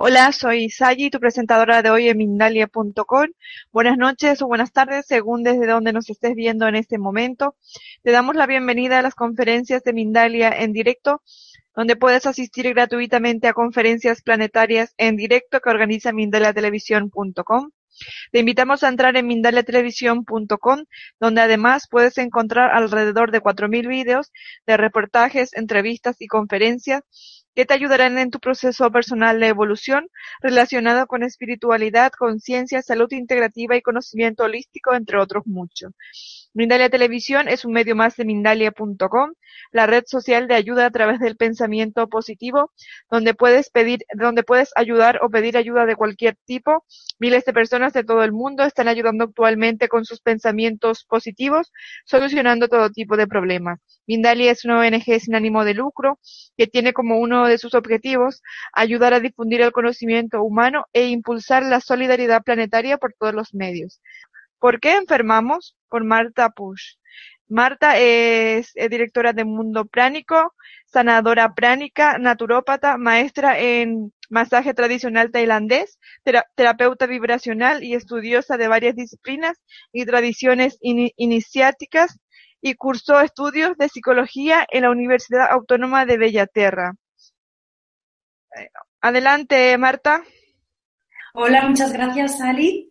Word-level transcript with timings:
Hola, 0.00 0.30
soy 0.30 0.70
Sayi, 0.70 1.10
tu 1.10 1.18
presentadora 1.18 1.82
de 1.82 1.90
hoy 1.90 2.08
en 2.08 2.18
Mindalia.com. 2.18 3.26
Buenas 3.72 3.98
noches 3.98 4.40
o 4.40 4.46
buenas 4.46 4.70
tardes, 4.72 5.06
según 5.08 5.42
desde 5.42 5.66
donde 5.66 5.92
nos 5.92 6.08
estés 6.08 6.36
viendo 6.36 6.68
en 6.68 6.76
este 6.76 6.98
momento. 6.98 7.56
Te 8.04 8.12
damos 8.12 8.36
la 8.36 8.46
bienvenida 8.46 9.00
a 9.00 9.02
las 9.02 9.16
conferencias 9.16 9.82
de 9.82 9.92
Mindalia 9.92 10.50
en 10.50 10.72
directo, 10.72 11.20
donde 11.74 11.96
puedes 11.96 12.26
asistir 12.26 12.72
gratuitamente 12.74 13.48
a 13.48 13.54
conferencias 13.54 14.22
planetarias 14.22 14.94
en 14.98 15.16
directo 15.16 15.58
que 15.58 15.68
organiza 15.68 16.12
Mindaliatelevisión.com. 16.12 17.70
Te 18.30 18.38
invitamos 18.38 18.84
a 18.84 18.88
entrar 18.88 19.16
en 19.16 19.26
mindaliatelevisión.com, 19.26 20.84
donde 21.18 21.40
además 21.40 21.88
puedes 21.90 22.18
encontrar 22.18 22.70
alrededor 22.70 23.32
de 23.32 23.42
4.000 23.42 23.88
vídeos 23.88 24.30
de 24.64 24.76
reportajes, 24.76 25.54
entrevistas 25.54 26.20
y 26.20 26.28
conferencias 26.28 27.02
que 27.58 27.66
te 27.66 27.74
ayudarán 27.74 28.18
en 28.18 28.30
tu 28.30 28.38
proceso 28.38 28.88
personal 28.92 29.40
de 29.40 29.48
evolución 29.48 30.06
relacionado 30.40 31.08
con 31.08 31.24
espiritualidad, 31.24 32.12
conciencia, 32.16 32.82
salud 32.82 33.10
integrativa 33.10 33.74
y 33.74 33.82
conocimiento 33.82 34.44
holístico, 34.44 34.94
entre 34.94 35.18
otros 35.18 35.44
muchos. 35.44 35.90
Mindalia 36.54 36.88
Televisión 36.88 37.46
es 37.46 37.64
un 37.66 37.72
medio 37.72 37.94
más 37.94 38.16
de 38.16 38.24
Mindalia.com, 38.24 39.32
la 39.70 39.86
red 39.86 40.04
social 40.06 40.48
de 40.48 40.54
ayuda 40.54 40.86
a 40.86 40.90
través 40.90 41.20
del 41.20 41.36
pensamiento 41.36 42.08
positivo, 42.08 42.72
donde 43.10 43.34
puedes 43.34 43.68
pedir, 43.70 44.00
donde 44.14 44.42
puedes 44.42 44.70
ayudar 44.74 45.20
o 45.22 45.28
pedir 45.28 45.58
ayuda 45.58 45.84
de 45.84 45.94
cualquier 45.94 46.36
tipo. 46.46 46.84
Miles 47.18 47.44
de 47.44 47.52
personas 47.52 47.92
de 47.92 48.02
todo 48.02 48.24
el 48.24 48.32
mundo 48.32 48.64
están 48.64 48.88
ayudando 48.88 49.24
actualmente 49.24 49.88
con 49.88 50.06
sus 50.06 50.20
pensamientos 50.20 51.04
positivos, 51.04 51.70
solucionando 52.06 52.68
todo 52.68 52.90
tipo 52.90 53.16
de 53.16 53.26
problemas. 53.26 53.80
Mindalia 54.06 54.50
es 54.50 54.64
una 54.64 54.78
ONG 54.78 55.20
sin 55.20 55.34
ánimo 55.34 55.66
de 55.66 55.74
lucro 55.74 56.18
que 56.56 56.66
tiene 56.66 56.94
como 56.94 57.18
uno 57.18 57.46
de 57.46 57.58
sus 57.58 57.74
objetivos 57.74 58.42
ayudar 58.72 59.12
a 59.12 59.20
difundir 59.20 59.60
el 59.60 59.72
conocimiento 59.72 60.42
humano 60.42 60.86
e 60.94 61.08
impulsar 61.08 61.62
la 61.62 61.80
solidaridad 61.80 62.42
planetaria 62.42 62.96
por 62.96 63.12
todos 63.12 63.34
los 63.34 63.54
medios. 63.54 64.00
¿Por 64.58 64.80
qué 64.80 64.96
enfermamos? 64.96 65.76
Por 65.88 66.04
Marta 66.04 66.50
Push. 66.50 66.96
Marta 67.48 67.96
es, 67.98 68.74
directora 68.74 69.32
de 69.32 69.44
Mundo 69.44 69.86
Pránico, 69.86 70.54
sanadora 70.86 71.54
pránica, 71.54 72.18
naturópata, 72.18 72.98
maestra 72.98 73.58
en 73.58 74.12
masaje 74.28 74.74
tradicional 74.74 75.30
tailandés, 75.30 75.98
terapeuta 76.54 77.06
vibracional 77.06 77.82
y 77.82 77.94
estudiosa 77.94 78.58
de 78.58 78.68
varias 78.68 78.94
disciplinas 78.96 79.58
y 79.92 80.04
tradiciones 80.04 80.78
iniciáticas 80.82 82.18
y 82.60 82.74
cursó 82.74 83.20
estudios 83.20 83.78
de 83.78 83.88
psicología 83.88 84.66
en 84.70 84.82
la 84.82 84.90
Universidad 84.90 85.50
Autónoma 85.50 86.04
de 86.04 86.18
Bellaterra. 86.18 86.92
Adelante, 89.00 89.78
Marta. 89.78 90.22
Hola, 91.32 91.62
muchas 91.66 91.92
gracias, 91.92 92.40
Ali. 92.40 92.90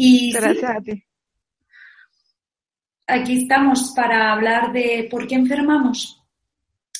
Y 0.00 0.30
gracias 0.30 0.76
a 0.76 0.80
ti. 0.80 1.04
Aquí 3.08 3.42
estamos 3.42 3.92
para 3.96 4.32
hablar 4.32 4.72
de 4.72 5.08
por 5.10 5.26
qué 5.26 5.34
enfermamos. 5.34 6.22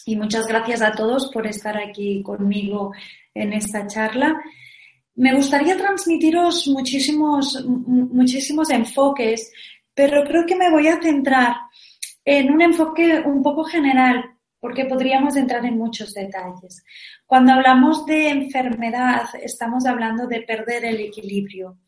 Y 0.04 0.16
muchas 0.16 0.48
gracias 0.48 0.82
a 0.82 0.90
todos 0.90 1.30
por 1.32 1.46
estar 1.46 1.78
aquí 1.78 2.24
conmigo 2.24 2.92
en 3.34 3.52
esta 3.52 3.86
charla. 3.86 4.42
Me 5.14 5.32
gustaría 5.32 5.76
transmitiros 5.76 6.66
muchísimos, 6.66 7.64
muchísimos 7.64 8.68
enfoques, 8.70 9.52
pero 9.94 10.24
creo 10.24 10.44
que 10.44 10.56
me 10.56 10.70
voy 10.70 10.88
a 10.88 11.00
centrar 11.00 11.54
en 12.24 12.50
un 12.50 12.62
enfoque 12.62 13.20
un 13.24 13.44
poco 13.44 13.62
general, 13.62 14.24
porque 14.58 14.86
podríamos 14.86 15.36
entrar 15.36 15.64
en 15.64 15.78
muchos 15.78 16.14
detalles. 16.14 16.82
Cuando 17.26 17.52
hablamos 17.52 18.04
de 18.06 18.30
enfermedad, 18.30 19.28
estamos 19.40 19.86
hablando 19.86 20.26
de 20.26 20.42
perder 20.42 20.84
el 20.84 21.00
equilibrio. 21.00 21.78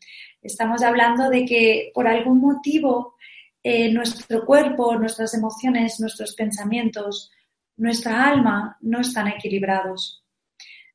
Estamos 0.41 0.81
hablando 0.83 1.29
de 1.29 1.45
que 1.45 1.91
por 1.93 2.07
algún 2.07 2.39
motivo 2.39 3.15
eh, 3.63 3.91
nuestro 3.91 4.45
cuerpo, 4.45 4.95
nuestras 4.95 5.33
emociones, 5.33 5.99
nuestros 5.99 6.33
pensamientos, 6.35 7.31
nuestra 7.77 8.25
alma 8.25 8.77
no 8.81 9.01
están 9.01 9.27
equilibrados. 9.27 10.23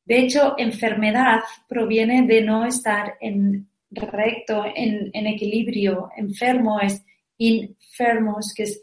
De 0.05 0.19
hecho, 0.19 0.55
enfermedad 0.59 1.41
proviene 1.69 2.27
de 2.27 2.43
no 2.43 2.65
estar 2.65 3.17
en 3.21 3.69
recto, 3.91 4.65
en, 4.75 5.27
equilibrio. 5.27 6.11
Enfermo 6.17 6.81
es 6.81 7.05
enfermos, 7.39 8.53
que 8.55 8.65
es 8.65 8.81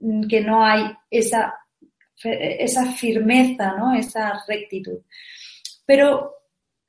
Mm, 0.00 0.28
que 0.28 0.40
no 0.40 0.64
hay 0.64 0.84
esa, 1.10 1.54
esa 2.22 2.92
firmeza, 2.92 3.74
¿no? 3.76 3.94
esa 3.94 4.42
rectitud. 4.46 4.98
Pero 5.84 6.34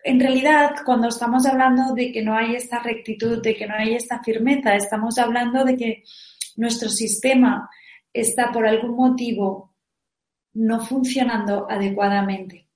en 0.03 0.19
realidad, 0.19 0.75
cuando 0.85 1.09
estamos 1.09 1.45
hablando 1.45 1.93
de 1.93 2.11
que 2.11 2.21
no 2.21 2.35
hay 2.35 2.55
esta 2.55 2.79
rectitud, 2.79 3.41
de 3.41 3.55
que 3.55 3.67
no 3.67 3.75
hay 3.75 3.95
esta 3.95 4.23
firmeza, 4.23 4.75
estamos 4.75 5.17
hablando 5.17 5.65
de 5.65 5.75
que 5.75 6.03
nuestro 6.55 6.89
sistema 6.89 7.69
está 8.13 8.51
por 8.51 8.65
algún 8.65 8.95
motivo 8.95 9.75
no 10.53 10.79
funcionando 10.79 11.69
adecuadamente. 11.69 12.67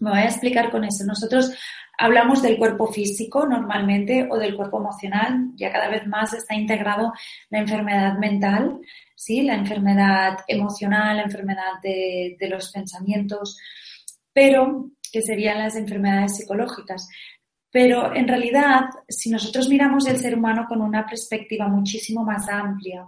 Me 0.00 0.10
voy 0.10 0.20
a 0.20 0.26
explicar 0.26 0.70
con 0.70 0.84
eso. 0.84 1.04
Nosotros 1.04 1.52
hablamos 1.98 2.40
del 2.42 2.56
cuerpo 2.56 2.86
físico 2.86 3.46
normalmente 3.46 4.28
o 4.30 4.38
del 4.38 4.54
cuerpo 4.54 4.78
emocional. 4.78 5.50
Ya 5.56 5.72
cada 5.72 5.88
vez 5.88 6.06
más 6.06 6.32
está 6.34 6.54
integrado 6.54 7.12
la 7.50 7.58
enfermedad 7.58 8.16
mental, 8.18 8.80
¿sí? 9.16 9.42
la 9.42 9.54
enfermedad 9.54 10.38
emocional, 10.46 11.16
la 11.16 11.24
enfermedad 11.24 11.80
de, 11.82 12.36
de 12.38 12.48
los 12.48 12.70
pensamientos, 12.70 13.58
pero 14.32 14.92
que 15.10 15.22
serían 15.22 15.58
las 15.58 15.76
enfermedades 15.76 16.36
psicológicas. 16.36 17.08
Pero 17.70 18.14
en 18.14 18.26
realidad, 18.26 18.84
si 19.08 19.30
nosotros 19.30 19.68
miramos 19.68 20.06
el 20.06 20.18
ser 20.18 20.36
humano 20.36 20.66
con 20.68 20.80
una 20.80 21.06
perspectiva 21.06 21.68
muchísimo 21.68 22.24
más 22.24 22.48
amplia 22.48 23.06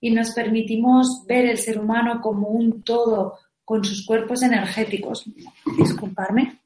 y 0.00 0.10
nos 0.10 0.30
permitimos 0.30 1.24
ver 1.26 1.46
el 1.46 1.58
ser 1.58 1.80
humano 1.80 2.20
como 2.20 2.48
un 2.48 2.82
todo 2.82 3.38
con 3.64 3.84
sus 3.84 4.06
cuerpos 4.06 4.42
energéticos, 4.42 5.28
disculparme, 5.76 6.60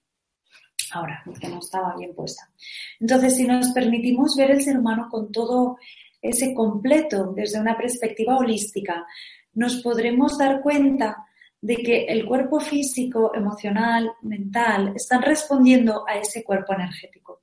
ahora, 0.92 1.22
porque 1.24 1.48
no 1.48 1.60
estaba 1.60 1.96
bien 1.96 2.14
puesta. 2.14 2.50
Entonces, 2.98 3.36
si 3.36 3.46
nos 3.46 3.70
permitimos 3.72 4.36
ver 4.36 4.50
el 4.50 4.60
ser 4.60 4.78
humano 4.78 5.08
con 5.10 5.32
todo 5.32 5.78
ese 6.20 6.52
completo 6.52 7.32
desde 7.34 7.58
una 7.58 7.76
perspectiva 7.76 8.36
holística, 8.36 9.06
nos 9.54 9.76
podremos 9.82 10.36
dar 10.36 10.60
cuenta 10.60 11.26
de 11.60 11.76
que 11.76 12.04
el 12.04 12.24
cuerpo 12.24 12.60
físico, 12.60 13.32
emocional, 13.34 14.12
mental, 14.22 14.92
están 14.94 15.22
respondiendo 15.22 16.06
a 16.08 16.14
ese 16.14 16.42
cuerpo 16.42 16.72
energético. 16.72 17.42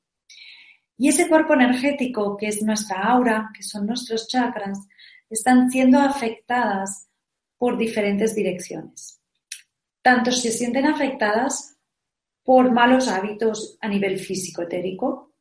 Y 0.97 1.09
ese 1.09 1.27
cuerpo 1.29 1.53
energético, 1.53 2.35
que 2.35 2.47
es 2.47 2.63
nuestra 2.63 3.03
aura, 3.03 3.51
que 3.55 3.61
son 3.61 3.85
nuestros 3.85 4.27
chakras, 4.27 4.79
están 5.29 5.69
siendo 5.69 5.99
afectadas 5.99 7.09
por 7.57 7.77
diferentes 7.77 8.33
direcciones. 8.33 9.21
Tanto 10.01 10.31
se 10.31 10.51
sienten 10.51 10.87
afectadas 10.87 11.77
por 12.43 12.71
malos 12.71 13.07
hábitos 13.09 13.77
a 13.81 13.87
nivel 13.87 14.17
físico 14.19 14.63
etérico, 14.63 15.33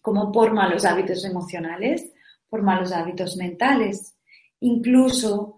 como 0.00 0.30
por 0.30 0.52
malos 0.52 0.84
hábitos 0.84 1.24
emocionales, 1.24 2.12
por 2.48 2.62
malos 2.62 2.92
hábitos 2.92 3.36
mentales, 3.36 4.16
incluso 4.60 5.53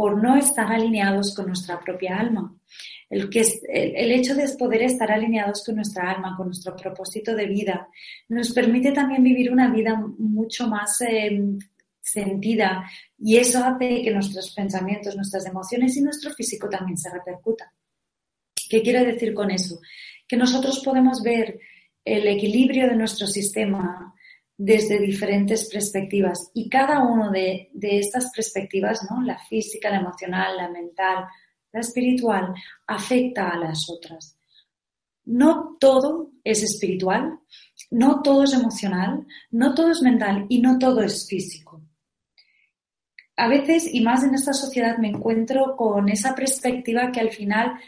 por 0.00 0.16
no 0.16 0.34
estar 0.34 0.72
alineados 0.72 1.34
con 1.34 1.48
nuestra 1.48 1.78
propia 1.78 2.18
alma. 2.18 2.56
El, 3.10 3.28
que, 3.28 3.44
el, 3.68 4.10
hecho 4.12 4.34
de 4.34 4.48
poder 4.56 4.80
estar 4.80 5.12
alineados 5.12 5.62
con 5.62 5.76
nuestra 5.76 6.10
alma, 6.10 6.34
con 6.38 6.46
nuestro 6.46 6.74
propósito 6.74 7.34
de 7.34 7.44
vida, 7.44 7.86
nos 8.30 8.50
permite 8.52 8.92
también 8.92 9.22
vivir 9.22 9.52
una 9.52 9.70
vida 9.70 10.02
mucho 10.16 10.68
más 10.68 11.02
em, 11.02 11.58
sentida 12.00 12.90
y 13.18 13.36
eso 13.36 13.62
hace 13.62 14.00
que 14.00 14.10
nuestros 14.10 14.54
pensamientos, 14.54 15.16
nuestras 15.16 15.44
emociones 15.44 15.94
y 15.98 16.00
nuestro 16.00 16.32
físico 16.32 16.66
también 16.70 16.96
se 16.96 17.10
repercutan. 17.10 17.68
¿Qué 18.70 18.80
quiero 18.80 19.04
decir 19.04 19.34
con 19.34 19.50
eso? 19.50 19.82
Que 20.26 20.38
nosotros 20.38 20.80
podemos 20.82 21.22
ver 21.22 21.60
el 22.02 22.26
equilibrio 22.26 22.88
de 22.88 22.96
nuestro 22.96 23.26
sistema 23.26 24.14
desde 24.62 24.98
diferentes 24.98 25.70
perspectivas 25.70 26.50
y 26.52 26.68
cada 26.68 27.02
una 27.02 27.30
de, 27.30 27.70
estas 27.80 28.30
perspectivas, 28.30 29.00
¿no? 29.10 29.22
la 29.22 29.38
física, 29.38 29.88
la 29.88 30.00
emocional, 30.00 30.54
la 30.54 30.68
mental, 30.68 31.24
la 31.72 31.80
espiritual, 31.80 32.52
afecta 32.86 33.48
a 33.48 33.56
las 33.56 33.88
otras. 33.88 34.36
No 35.24 35.78
todo 35.80 36.32
es 36.44 36.62
espiritual, 36.62 37.38
no 37.90 38.20
todo 38.20 38.44
es 38.44 38.52
emocional, 38.52 39.26
no 39.50 39.74
todo 39.74 39.92
es 39.92 40.02
mental 40.02 40.44
y 40.50 40.60
no 40.60 40.78
todo 40.78 41.00
es 41.00 41.26
físico. 41.26 41.80
A 43.36 43.48
veces, 43.48 43.88
y 43.90 44.02
más 44.02 44.24
en 44.24 44.34
esta 44.34 44.52
sociedad, 44.52 44.98
me 44.98 45.08
encuentro 45.08 45.74
con 45.74 46.10
esa 46.10 46.34
perspectiva 46.34 47.10
que 47.10 47.20
al 47.20 47.30
final 47.30 47.80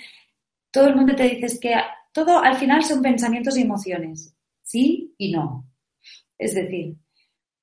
todo 0.71 0.87
el 0.87 0.97
mundo 0.97 1.15
te 1.15 1.25
dice 1.25 1.61
que 1.61 1.75
todo 2.15 2.39
al 2.39 2.57
final 2.57 2.83
son 2.83 3.03
pensamientos 3.03 3.59
y 3.59 3.61
emociones, 3.61 4.35
sí 4.63 5.15
y 5.19 5.33
no. 5.33 5.69
Es 6.43 6.55
decir, 6.55 6.97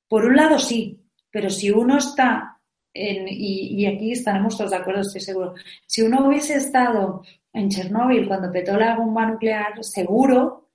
por 0.08 0.26
un 0.26 0.38
lado 0.38 0.58
sí, 0.58 1.04
pero 1.30 1.50
si 1.50 1.70
uno 1.70 1.98
está 1.98 2.58
en, 2.94 3.28
y, 3.30 3.86
aquí 3.86 4.14
estaremos 4.14 4.58
todos 4.58 4.72
de 4.72 4.78
acuerdo, 4.78 5.02
estoy 5.02 5.22
seguro, 5.22 5.54
si 5.86 6.02
uno 6.02 6.26
hubiese 6.26 6.56
estado 6.56 7.22
en 7.52 7.70
Chernóbil 7.70 8.28
cuando 8.28 8.52
petó 8.52 8.78
la 8.78 8.96
bomba 8.96 9.26
nuclear, 9.26 9.84
seguro, 9.84 10.70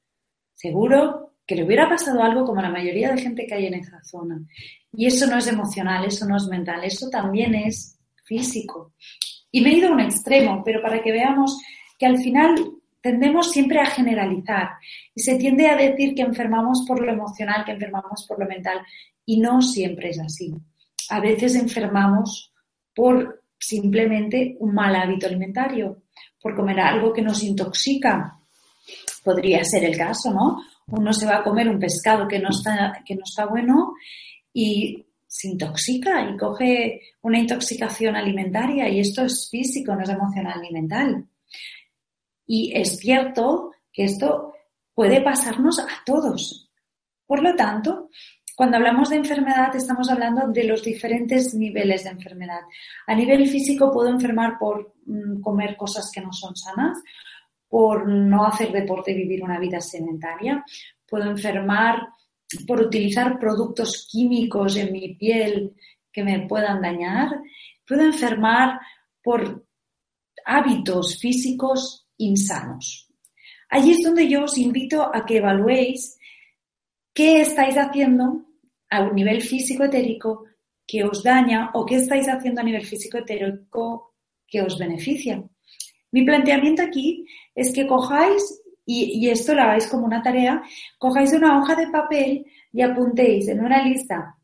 seguro 0.53 1.37
que 1.47 1.57
le 1.57 1.65
hubiera 1.65 1.89
pasado 1.89 2.23
algo 2.23 2.45
como 2.45 2.61
la 2.61 2.71
mayoría 2.71 3.13
de 3.13 3.23
gente 3.23 3.47
que 3.47 3.55
hay 3.55 3.67
en 3.67 3.75
esa 3.75 4.03
zona. 4.03 4.41
Y 4.93 5.07
eso 5.07 5.27
no 5.27 5.39
es 5.39 5.47
emocional, 5.47 6.05
eso 6.05 6.27
no 6.27 6.37
es 6.37 6.47
mental, 6.47 6.85
eso 6.85 7.09
también 7.09 7.55
es 7.55 7.99
físico. 8.25 8.93
Y 9.51 9.63
me 9.63 9.71
he 9.71 9.79
ido 9.79 9.89
a 9.89 9.93
un 9.93 10.01
extremo, 10.01 10.63
pero 10.63 10.83
para 10.83 11.03
que 11.03 11.11
veamos 11.11 11.59
que 11.99 12.07
al 12.07 12.19
final 12.19 12.55
tendemos 13.05 13.53
siempre 13.53 13.81
a 13.81 13.91
generalizar 13.91 14.79
y 15.15 15.21
se 15.21 15.37
tiende 15.37 15.67
a 15.67 15.77
decir 15.77 16.15
que 16.15 16.23
enfermamos 16.23 16.87
por 16.89 17.05
lo 17.05 17.13
emocional, 17.13 17.63
que 17.63 17.73
enfermamos 17.73 18.25
por 18.27 18.39
lo 18.39 18.47
mental, 18.47 18.79
y 19.27 19.41
no 19.41 19.61
siempre 19.61 20.09
es 20.09 20.19
así. 20.19 20.55
A 21.11 21.21
veces 21.21 21.55
enfermamos 21.55 22.51
por 22.95 23.43
simplemente 23.59 24.57
un 24.59 24.73
mal 24.73 24.97
hábito 24.97 25.27
alimentario, 25.27 26.05
por 26.41 26.57
comer 26.57 26.81
algo 26.81 27.13
que 27.13 27.21
nos 27.21 27.43
intoxica. 27.43 28.39
Podría 29.23 29.63
ser 29.65 29.85
el 29.85 29.99
caso, 29.99 30.33
¿no? 30.33 30.63
Uno 30.87 31.13
se 31.13 31.27
va 31.27 31.41
a 31.41 31.43
comer 31.43 31.69
un 31.69 31.79
pescado 31.79 32.27
que 32.27 32.39
no 32.39 32.49
está, 32.49 33.03
que 33.05 33.17
no 33.17 33.23
está 33.25 33.45
bueno 33.45 33.93
y 34.51 35.05
se 35.27 35.49
intoxica 35.49 36.27
y 36.31 36.39
coge 36.39 37.03
una 37.21 37.39
intoxicación 37.39 38.17
alimentaria 38.17 38.89
y 38.89 39.01
esto 39.01 39.27
es 39.27 39.47
físico, 39.51 39.95
no 39.95 40.05
es 40.05 40.09
emocional 40.09 40.63
ni 40.63 40.71
mental. 40.71 41.27
Y 42.47 42.73
es 42.75 42.99
cierto 42.99 43.73
que 43.93 44.05
esto 44.05 44.55
puede 44.95 45.21
pasarnos 45.21 45.79
a 45.79 45.87
todos. 46.05 46.71
Por 47.27 47.43
lo 47.43 47.55
tanto, 47.55 48.11
cuando 48.57 48.77
hablamos 48.77 49.11
de 49.11 49.17
enfermedad 49.17 49.75
estamos 49.75 50.09
hablando 50.11 50.47
de 50.49 50.65
los 50.65 50.85
diferentes 50.85 51.55
niveles 51.55 52.05
de 52.05 52.11
enfermedad. 52.11 52.61
A 53.07 53.15
nivel 53.15 53.49
físico 53.49 53.91
puedo 53.91 54.09
enfermar 54.09 54.59
por 54.59 54.95
mm, 55.07 55.41
comer 55.41 55.77
cosas 55.77 56.11
que 56.15 56.21
no 56.21 56.33
son 56.33 56.55
sanas, 56.55 56.99
por 57.69 58.07
no 58.07 58.47
hacer 58.47 58.71
deporte 58.71 59.11
y 59.11 59.17
vivir 59.17 59.43
una 59.43 59.59
vida 59.59 59.81
sedentaria. 59.81 60.65
Puedo 61.05 61.29
enfermar 61.31 62.09
por 62.67 62.81
utilizar 62.81 63.39
productos 63.41 64.07
químicos 64.11 64.77
en 64.77 64.93
mi 64.93 65.15
piel 65.17 65.75
que 66.13 66.23
me 66.23 66.47
puedan 66.47 66.81
dañar. 66.81 67.31
Puedo 67.87 68.03
enfermar 68.03 68.79
por 69.23 69.67
hábitos 70.45 71.19
físicos 71.19 72.04
insanos. 72.19 73.11
Allí 73.69 73.93
es 73.93 74.03
donde 74.03 74.29
yo 74.29 74.45
os 74.45 74.57
invito 74.59 75.15
a 75.15 75.25
que 75.25 75.39
evaluéis 75.39 76.19
qué 77.13 77.41
estáis 77.41 77.77
haciendo 77.77 78.47
a 78.91 79.03
un 79.03 79.15
nivel 79.15 79.43
físico-etérico 79.43 80.45
que 80.87 81.05
os 81.05 81.23
daña 81.23 81.71
o 81.75 81.85
qué 81.85 81.97
estáis 81.97 82.29
haciendo 82.29 82.61
a 82.61 82.65
nivel 82.65 82.85
físico-etérico 82.85 84.15
que 84.47 84.63
os 84.63 84.79
beneficia. 84.79 85.43
Mi 86.13 86.25
planteamiento 86.25 86.83
aquí 86.83 87.27
es 87.55 87.73
que 87.73 87.87
cojáis, 87.87 88.63
y, 88.87 89.29
esto 89.29 89.55
lo 89.55 89.63
hagáis 89.63 89.87
como 89.89 90.07
una 90.07 90.23
tarea, 90.23 90.63
cojáis 90.99 91.33
una 91.33 91.59
hoja 91.59 91.75
de 91.75 91.89
papel 91.89 92.47
y 92.73 92.83
apuntéis 92.83 93.49
en 93.49 93.65
una 93.65 93.83
lista 93.83 94.37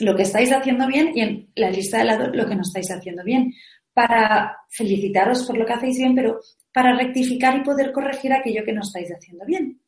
lo 0.00 0.14
que 0.14 0.22
estáis 0.22 0.52
haciendo 0.52 0.86
bien 0.86 1.12
y 1.14 1.20
en 1.20 1.50
la 1.54 1.70
lista 1.70 1.98
de 1.98 2.04
lado 2.04 2.28
lo 2.28 2.46
que 2.46 2.54
no 2.54 2.62
estáis 2.62 2.90
haciendo 2.90 3.24
bien, 3.24 3.54
para 3.96 4.58
felicitaros 4.68 5.46
por 5.46 5.56
lo 5.56 5.64
que 5.64 5.72
hacéis 5.72 5.96
bien, 5.96 6.14
pero 6.14 6.38
para 6.70 6.94
rectificar 6.94 7.56
y 7.56 7.64
poder 7.64 7.92
corregir 7.92 8.30
aquello 8.30 8.62
que 8.62 8.74
no 8.74 8.82
estáis 8.82 9.08
haciendo 9.10 9.46
bien. 9.46 9.80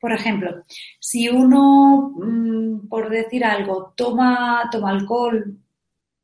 Por 0.00 0.14
ejemplo, 0.14 0.64
si 0.98 1.28
uno, 1.28 2.14
mm, 2.16 2.88
por 2.88 3.10
decir 3.10 3.44
algo, 3.44 3.92
toma, 3.94 4.66
toma 4.72 4.92
alcohol 4.92 5.58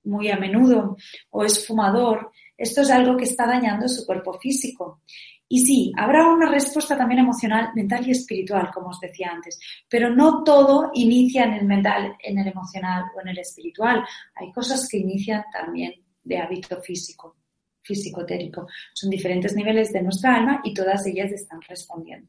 muy 0.05 0.31
a 0.31 0.39
menudo 0.39 0.97
o 1.29 1.45
es 1.45 1.67
fumador, 1.67 2.33
esto 2.57 2.81
es 2.81 2.91
algo 2.91 3.19
que 3.19 3.25
está 3.25 3.47
dañando 3.47 3.87
su 3.87 4.07
cuerpo 4.07 4.33
físico. 4.39 5.03
Y 5.47 5.63
sí, 5.63 5.93
habrá 5.95 6.27
una 6.31 6.51
respuesta 6.51 6.97
también 6.97 7.21
emocional, 7.21 7.69
mental 7.75 8.09
y 8.09 8.13
espiritual, 8.13 8.71
como 8.73 8.89
os 8.89 8.99
decía 8.99 9.31
antes, 9.31 9.61
pero 9.91 10.09
no 10.09 10.43
todo 10.43 10.91
inicia 10.95 11.45
en 11.45 11.53
el 11.53 11.67
mental, 11.67 12.17
en 12.19 12.39
el 12.39 12.49
emocional 12.49 13.05
o 13.15 13.21
en 13.21 13.29
el 13.29 13.39
espiritual. 13.41 14.03
Hay 14.37 14.51
cosas 14.53 14.89
que 14.91 14.97
inician 14.97 15.45
también 15.53 16.06
de 16.27 16.39
hábito 16.39 16.81
físico, 16.83 17.37
físico-etérico. 17.83 18.67
Son 18.93 19.09
diferentes 19.09 19.55
niveles 19.55 19.93
de 19.93 20.03
nuestra 20.03 20.37
alma 20.37 20.61
y 20.65 20.75
todas 20.75 21.07
ellas 21.07 21.33
están 21.33 21.61
respondiendo. 21.63 22.29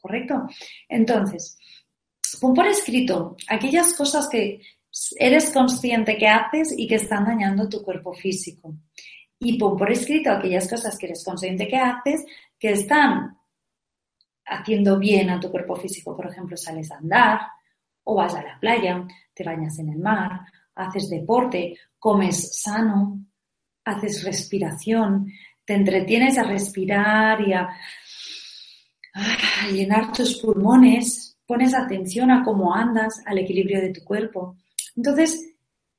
¿Correcto? 0.00 0.46
Entonces, 0.88 1.58
pon 2.40 2.54
por 2.54 2.66
escrito 2.66 3.36
aquellas 3.48 3.92
cosas 3.94 4.28
que 4.28 4.60
eres 5.18 5.50
consciente 5.52 6.16
que 6.16 6.28
haces 6.28 6.74
y 6.76 6.86
que 6.86 6.94
están 6.94 7.24
dañando 7.24 7.68
tu 7.68 7.82
cuerpo 7.82 8.14
físico 8.14 8.74
y 9.38 9.58
pon 9.58 9.76
por 9.76 9.90
escrito 9.90 10.30
aquellas 10.30 10.68
cosas 10.68 10.96
que 10.96 11.06
eres 11.06 11.24
consciente 11.24 11.68
que 11.68 11.76
haces 11.76 12.24
que 12.58 12.70
están 12.70 13.36
haciendo 14.46 14.98
bien 14.98 15.28
a 15.28 15.40
tu 15.40 15.50
cuerpo 15.50 15.76
físico. 15.76 16.16
Por 16.16 16.26
ejemplo, 16.26 16.56
sales 16.56 16.90
a 16.90 16.98
andar 16.98 17.40
o 18.04 18.14
vas 18.14 18.34
a 18.34 18.42
la 18.42 18.58
playa, 18.58 19.04
te 19.34 19.44
bañas 19.44 19.78
en 19.78 19.90
el 19.90 19.98
mar, 19.98 20.40
haces 20.76 21.10
deporte, 21.10 21.76
comes 22.06 22.60
sano, 22.62 23.18
haces 23.84 24.22
respiración, 24.22 25.26
te 25.64 25.74
entretienes 25.74 26.38
a 26.38 26.44
respirar 26.44 27.40
y 27.40 27.52
a, 27.52 27.68
llenar 29.72 30.12
tus 30.12 30.40
pulmones, 30.40 31.36
pones 31.44 31.74
atención 31.74 32.30
a 32.30 32.44
cómo 32.44 32.72
andas, 32.72 33.20
al 33.26 33.38
equilibrio 33.38 33.80
de 33.80 33.92
tu 33.92 34.04
cuerpo. 34.04 34.56
Entonces, 34.94 35.52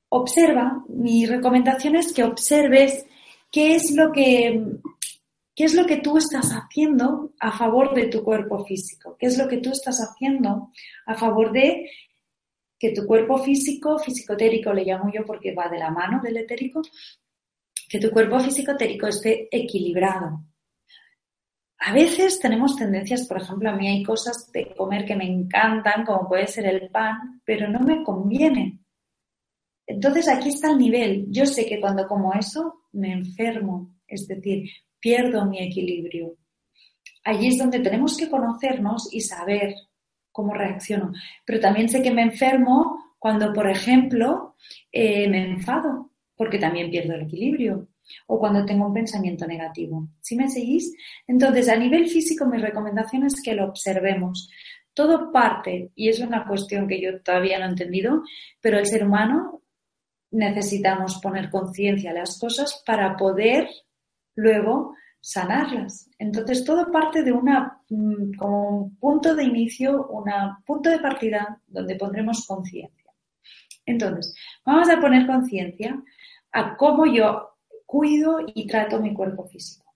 observa, 0.08 0.82
mi 0.88 1.26
recomendación 1.26 1.94
es 1.94 2.14
que 2.14 2.24
observes 2.24 3.04
qué 3.52 3.74
es 3.74 3.94
lo 3.94 4.10
que, 4.10 4.64
qué 5.54 5.64
es 5.64 5.74
lo 5.74 5.84
que 5.84 5.98
tú 5.98 6.16
estás 6.16 6.52
haciendo 6.52 7.34
a 7.38 7.52
favor 7.52 7.94
de 7.94 8.06
tu 8.06 8.24
cuerpo 8.24 8.64
físico, 8.64 9.14
qué 9.18 9.26
es 9.26 9.36
lo 9.36 9.46
que 9.46 9.58
tú 9.58 9.72
estás 9.72 9.98
haciendo 9.98 10.70
a 11.04 11.14
favor 11.16 11.52
de 11.52 11.90
que 12.78 12.92
tu 12.92 13.04
cuerpo 13.06 13.38
físico, 13.38 13.98
físico-etérico 13.98 14.72
le 14.72 14.84
llamo 14.84 15.10
yo 15.12 15.24
porque 15.24 15.54
va 15.54 15.68
de 15.68 15.78
la 15.78 15.90
mano 15.90 16.20
del 16.22 16.36
etérico, 16.36 16.82
que 17.88 17.98
tu 17.98 18.10
cuerpo 18.10 18.38
físico-etérico 18.38 19.06
esté 19.06 19.48
equilibrado. 19.50 20.44
A 21.80 21.92
veces 21.92 22.40
tenemos 22.40 22.76
tendencias, 22.76 23.26
por 23.26 23.40
ejemplo, 23.40 23.70
a 23.70 23.76
mí 23.76 23.88
hay 23.88 24.02
cosas 24.02 24.50
de 24.52 24.74
comer 24.74 25.04
que 25.04 25.16
me 25.16 25.26
encantan, 25.26 26.04
como 26.04 26.28
puede 26.28 26.46
ser 26.46 26.66
el 26.66 26.90
pan, 26.90 27.40
pero 27.44 27.68
no 27.68 27.80
me 27.80 28.02
conviene. 28.02 28.80
Entonces 29.86 30.28
aquí 30.28 30.50
está 30.50 30.70
el 30.70 30.78
nivel. 30.78 31.26
Yo 31.30 31.46
sé 31.46 31.66
que 31.66 31.80
cuando 31.80 32.06
como 32.06 32.34
eso 32.34 32.82
me 32.92 33.12
enfermo, 33.12 33.94
es 34.06 34.26
decir, 34.26 34.68
pierdo 35.00 35.46
mi 35.46 35.62
equilibrio. 35.62 36.36
Allí 37.24 37.48
es 37.48 37.58
donde 37.58 37.80
tenemos 37.80 38.16
que 38.16 38.28
conocernos 38.28 39.08
y 39.12 39.20
saber 39.20 39.74
cómo 40.38 40.54
reacciono. 40.54 41.10
Pero 41.44 41.58
también 41.58 41.88
sé 41.88 42.00
que 42.00 42.12
me 42.12 42.22
enfermo 42.22 43.16
cuando, 43.18 43.52
por 43.52 43.68
ejemplo, 43.68 44.54
eh, 44.92 45.28
me 45.28 45.42
enfado, 45.50 46.12
porque 46.36 46.60
también 46.60 46.92
pierdo 46.92 47.14
el 47.14 47.22
equilibrio. 47.22 47.88
O 48.28 48.38
cuando 48.38 48.64
tengo 48.64 48.86
un 48.86 48.94
pensamiento 48.94 49.48
negativo. 49.48 50.08
¿Sí 50.20 50.36
me 50.36 50.48
seguís? 50.48 50.94
Entonces, 51.26 51.68
a 51.68 51.74
nivel 51.74 52.06
físico, 52.06 52.46
mi 52.46 52.58
recomendación 52.58 53.24
es 53.24 53.42
que 53.42 53.52
lo 53.52 53.64
observemos. 53.64 54.48
Todo 54.94 55.32
parte, 55.32 55.90
y 55.96 56.08
es 56.08 56.20
una 56.20 56.46
cuestión 56.46 56.86
que 56.86 57.00
yo 57.00 57.20
todavía 57.20 57.58
no 57.58 57.66
he 57.66 57.70
entendido, 57.70 58.22
pero 58.60 58.78
el 58.78 58.86
ser 58.86 59.04
humano 59.04 59.62
necesitamos 60.30 61.18
poner 61.20 61.50
conciencia 61.50 62.12
a 62.12 62.14
las 62.14 62.38
cosas 62.38 62.80
para 62.86 63.16
poder 63.16 63.68
luego 64.36 64.94
sanarlas. 65.20 66.07
Entonces 66.18 66.64
todo 66.64 66.90
parte 66.90 67.22
de 67.22 67.32
una 67.32 67.80
mm, 67.88 68.32
como 68.36 68.78
un 68.78 68.96
punto 68.96 69.34
de 69.34 69.44
inicio, 69.44 70.08
un 70.08 70.24
punto 70.66 70.90
de 70.90 70.98
partida 70.98 71.60
donde 71.66 71.96
pondremos 71.96 72.44
conciencia. 72.46 73.12
Entonces, 73.86 74.34
vamos 74.66 74.90
a 74.90 75.00
poner 75.00 75.26
conciencia 75.26 76.02
a 76.52 76.76
cómo 76.76 77.06
yo 77.06 77.56
cuido 77.86 78.40
y 78.54 78.66
trato 78.66 79.00
mi 79.00 79.14
cuerpo 79.14 79.46
físico. 79.46 79.94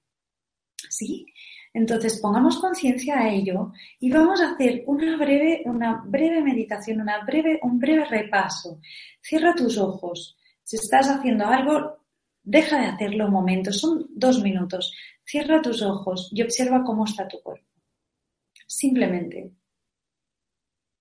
¿Sí? 0.89 1.27
Entonces, 1.75 2.21
pongamos 2.21 2.59
conciencia 2.59 3.19
a 3.19 3.31
ello 3.31 3.73
y 3.99 4.11
vamos 4.11 4.41
a 4.41 4.53
hacer 4.53 4.85
una 4.87 5.17
breve, 5.17 5.63
una 5.67 6.03
breve 6.07 6.43
meditación, 6.43 7.01
una 7.01 7.25
breve, 7.25 7.61
un 7.63 7.79
breve 7.79 8.05
repaso. 8.05 8.81
Cierra 9.21 9.55
tus 9.55 9.77
ojos. 9.79 10.39
Si 10.63 10.77
estás 10.77 11.09
haciendo 11.09 11.47
algo, 11.47 12.02
deja 12.43 12.81
de 12.81 12.87
hacerlo 12.87 13.27
un 13.27 13.33
momento. 13.33 13.73
Son 13.73 14.07
dos 14.11 14.43
minutos. 14.43 14.93
Cierra 15.25 15.63
tus 15.63 15.83
ojos 15.83 16.31
y 16.33 16.43
observa 16.43 16.85
cómo 16.85 17.05
está 17.05 17.29
tu 17.29 17.41
cuerpo. 17.43 17.67
Simplemente. 18.67 19.53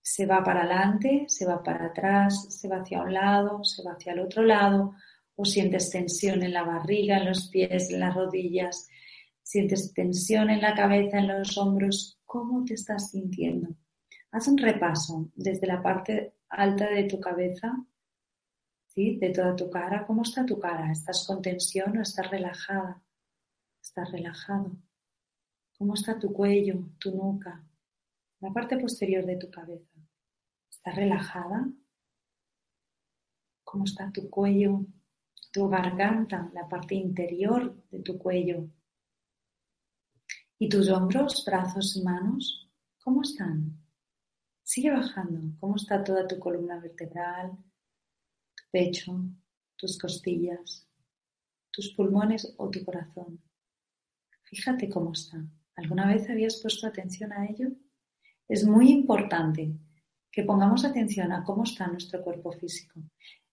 Se 0.01 0.25
va 0.25 0.43
para 0.43 0.61
adelante, 0.61 1.25
se 1.27 1.45
va 1.45 1.61
para 1.63 1.85
atrás, 1.85 2.47
se 2.49 2.67
va 2.67 2.77
hacia 2.77 3.01
un 3.01 3.13
lado, 3.13 3.63
se 3.63 3.83
va 3.83 3.93
hacia 3.93 4.13
el 4.13 4.19
otro 4.19 4.43
lado, 4.43 4.95
o 5.35 5.45
sientes 5.45 5.89
tensión 5.89 6.43
en 6.43 6.53
la 6.53 6.63
barriga, 6.63 7.17
en 7.17 7.25
los 7.25 7.47
pies, 7.47 7.91
en 7.91 7.99
las 7.99 8.15
rodillas, 8.15 8.89
sientes 9.41 9.93
tensión 9.93 10.49
en 10.49 10.61
la 10.61 10.73
cabeza, 10.73 11.19
en 11.19 11.27
los 11.27 11.57
hombros. 11.57 12.19
¿Cómo 12.25 12.63
te 12.65 12.73
estás 12.73 13.11
sintiendo? 13.11 13.69
Haz 14.31 14.47
un 14.47 14.57
repaso 14.57 15.29
desde 15.35 15.67
la 15.67 15.81
parte 15.81 16.35
alta 16.49 16.89
de 16.89 17.03
tu 17.03 17.19
cabeza, 17.19 17.73
¿sí? 18.93 19.17
de 19.17 19.29
toda 19.29 19.55
tu 19.55 19.69
cara. 19.69 20.05
¿Cómo 20.05 20.23
está 20.23 20.45
tu 20.45 20.59
cara? 20.59 20.91
¿Estás 20.91 21.25
con 21.25 21.41
tensión 21.41 21.97
o 21.97 22.01
estás 22.01 22.29
relajada? 22.29 23.01
¿Estás 23.81 24.11
relajado? 24.11 24.77
¿Cómo 25.77 25.95
está 25.95 26.19
tu 26.19 26.31
cuello, 26.31 26.89
tu 26.99 27.11
nuca, 27.11 27.65
la 28.39 28.51
parte 28.51 28.77
posterior 28.77 29.25
de 29.25 29.37
tu 29.37 29.49
cabeza? 29.49 29.97
¿Estás 30.69 30.95
relajada? 30.95 31.67
¿Cómo 33.63 33.85
está 33.85 34.11
tu 34.11 34.29
cuello, 34.29 34.85
tu 35.51 35.67
garganta, 35.69 36.51
la 36.53 36.67
parte 36.67 36.95
interior 36.95 37.75
de 37.89 37.99
tu 38.01 38.17
cuello? 38.19 38.69
¿Y 40.59 40.69
tus 40.69 40.89
hombros, 40.89 41.43
brazos 41.45 41.95
y 41.95 42.03
manos? 42.03 42.69
¿Cómo 43.03 43.23
están? 43.23 43.79
Sigue 44.61 44.91
bajando. 44.91 45.57
¿Cómo 45.59 45.75
está 45.75 46.03
toda 46.03 46.27
tu 46.27 46.37
columna 46.37 46.79
vertebral, 46.79 47.57
pecho, 48.71 49.19
tus 49.75 49.99
costillas, 49.99 50.87
tus 51.71 51.93
pulmones 51.93 52.53
o 52.57 52.69
tu 52.69 52.83
corazón? 52.83 53.41
Fíjate 54.43 54.89
cómo 54.89 55.11
está. 55.11 55.43
¿Alguna 55.75 56.07
vez 56.07 56.29
habías 56.29 56.61
puesto 56.61 56.87
atención 56.87 57.31
a 57.33 57.45
ello? 57.45 57.69
Es 58.47 58.65
muy 58.65 58.89
importante 58.89 59.71
que 60.31 60.43
pongamos 60.43 60.85
atención 60.85 61.31
a 61.31 61.43
cómo 61.43 61.63
está 61.63 61.87
nuestro 61.87 62.21
cuerpo 62.21 62.51
físico. 62.51 63.01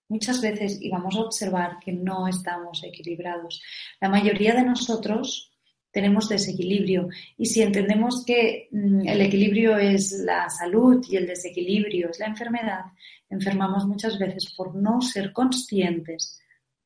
Muchas 0.08 0.40
veces 0.40 0.80
íbamos 0.80 1.16
a 1.16 1.20
observar 1.20 1.78
que 1.80 1.92
no 1.92 2.26
estamos 2.28 2.82
equilibrados. 2.82 3.62
La 4.00 4.08
mayoría 4.08 4.54
de 4.54 4.64
nosotros 4.64 5.57
tenemos 5.90 6.28
desequilibrio. 6.28 7.08
Y 7.36 7.46
si 7.46 7.62
entendemos 7.62 8.24
que 8.24 8.68
mm, 8.70 9.06
el 9.06 9.20
equilibrio 9.22 9.76
es 9.76 10.12
la 10.24 10.48
salud 10.48 11.04
y 11.08 11.16
el 11.16 11.26
desequilibrio 11.26 12.10
es 12.10 12.18
la 12.18 12.26
enfermedad, 12.26 12.84
enfermamos 13.30 13.86
muchas 13.86 14.18
veces 14.18 14.52
por 14.56 14.74
no 14.74 15.00
ser 15.00 15.32
conscientes 15.32 16.40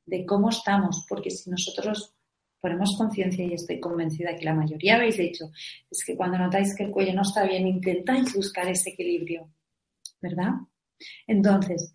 de 0.06 0.25
cómo 0.26 0.50
estamos, 0.50 1.06
porque 1.09 1.30
si 1.30 1.50
nosotros 1.50 2.14
ponemos 2.61 2.97
conciencia 2.97 3.44
y 3.44 3.54
estoy 3.54 3.80
convencida 3.80 4.37
que 4.37 4.44
la 4.44 4.54
mayoría 4.54 4.97
habéis 4.97 5.16
dicho, 5.16 5.50
es 5.90 6.04
que 6.04 6.16
cuando 6.16 6.38
notáis 6.38 6.75
que 6.76 6.85
el 6.85 6.90
cuello 6.90 7.14
no 7.14 7.23
está 7.23 7.44
bien, 7.44 7.66
intentáis 7.66 8.35
buscar 8.35 8.68
ese 8.68 8.90
equilibrio, 8.90 9.50
¿verdad? 10.21 10.52
Entonces, 11.26 11.92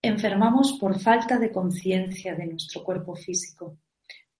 enfermamos 0.00 0.78
por 0.78 0.98
falta 1.00 1.38
de 1.38 1.50
conciencia 1.50 2.36
de 2.36 2.46
nuestro 2.46 2.84
cuerpo 2.84 3.16
físico, 3.16 3.78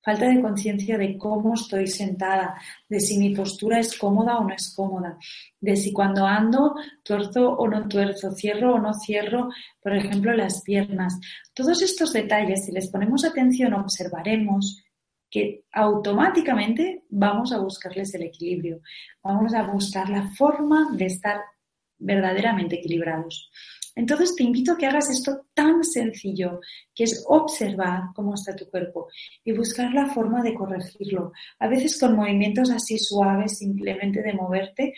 falta 0.06 0.28
de 0.28 0.40
conciencia 0.40 0.96
de 0.96 1.18
cómo 1.18 1.54
estoy 1.54 1.88
sentada, 1.88 2.54
de 2.88 3.00
si 3.00 3.18
mi 3.18 3.34
postura 3.34 3.80
es 3.80 3.98
cómoda 3.98 4.38
o 4.38 4.44
no 4.44 4.54
es 4.54 4.72
cómoda, 4.72 5.18
de 5.60 5.74
si 5.74 5.92
cuando 5.92 6.24
ando 6.24 6.76
tuerzo 7.02 7.50
o 7.50 7.66
no 7.66 7.88
tuerzo, 7.88 8.30
cierro 8.30 8.76
o 8.76 8.78
no 8.78 8.94
cierro, 8.94 9.48
por 9.82 9.96
ejemplo, 9.96 10.32
las 10.32 10.62
piernas. 10.62 11.18
Todos 11.52 11.82
estos 11.82 12.12
detalles, 12.12 12.66
si 12.66 12.70
les 12.70 12.88
ponemos 12.88 13.24
atención, 13.24 13.74
observaremos 13.74 14.80
que 15.28 15.64
automáticamente 15.72 17.02
vamos 17.10 17.52
a 17.52 17.58
buscarles 17.58 18.14
el 18.14 18.22
equilibrio, 18.22 18.82
vamos 19.24 19.54
a 19.54 19.64
buscar 19.64 20.08
la 20.08 20.30
forma 20.36 20.92
de 20.92 21.06
estar 21.06 21.40
verdaderamente 21.98 22.76
equilibrados. 22.76 23.50
Entonces 23.96 24.36
te 24.36 24.44
invito 24.44 24.72
a 24.72 24.76
que 24.76 24.86
hagas 24.86 25.10
esto 25.10 25.46
tan 25.54 25.82
sencillo, 25.82 26.60
que 26.94 27.04
es 27.04 27.24
observar 27.26 28.02
cómo 28.14 28.34
está 28.34 28.54
tu 28.54 28.68
cuerpo 28.68 29.08
y 29.42 29.52
buscar 29.52 29.92
la 29.92 30.06
forma 30.12 30.42
de 30.42 30.54
corregirlo. 30.54 31.32
A 31.58 31.66
veces 31.66 31.98
con 31.98 32.14
movimientos 32.14 32.70
así 32.70 32.98
suaves, 32.98 33.58
simplemente 33.58 34.22
de 34.22 34.34
moverte, 34.34 34.94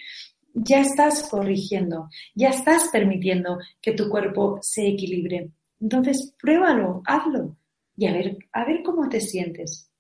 ya 0.53 0.81
estás 0.81 1.29
corrigiendo, 1.29 2.09
ya 2.35 2.49
estás 2.49 2.89
permitiendo 2.93 3.59
que 3.81 3.93
tu 3.93 4.09
cuerpo 4.09 4.59
se 4.63 4.89
equilibre. 4.89 5.53
Entonces, 5.81 6.35
pruébalo, 6.41 7.03
hazlo 7.07 7.57
y 7.97 8.07
a 8.07 8.13
ver, 8.13 8.37
a 8.53 8.65
ver 8.65 8.83
cómo 8.85 9.09
te 9.09 9.21
sientes. 9.21 9.91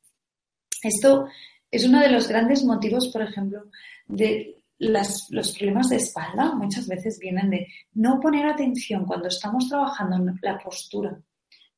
Esto 0.83 1.29
es 1.71 1.87
uno 1.87 2.01
de 2.01 2.11
los 2.11 2.27
grandes 2.27 2.65
motivos, 2.65 3.11
por 3.13 3.23
ejemplo, 3.23 3.63
de 4.09 4.58
los 4.79 5.57
problemas 5.57 5.89
de 5.89 5.97
espalda. 5.97 6.55
Muchas 6.55 6.87
veces 6.87 7.19
vienen 7.19 7.51
de 7.51 7.67
no 7.95 8.21
poner 8.21 8.47
atención 8.47 9.05
cuando 9.05 9.29
estamos 9.29 9.69
trabajando 9.69 10.17
en 10.17 10.39
la 10.43 10.59
postura. 10.59 11.19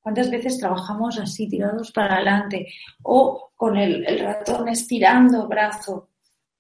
¿Cuántas 0.01 0.31
veces 0.31 0.59
trabajamos 0.59 1.19
así, 1.19 1.47
tirados 1.49 1.93
para 1.93 2.17
adelante 2.17 2.67
o 3.03 3.51
con 3.55 3.77
el, 3.77 4.19
ratón 4.19 4.69
estirando 4.69 5.47
brazo? 5.47 6.09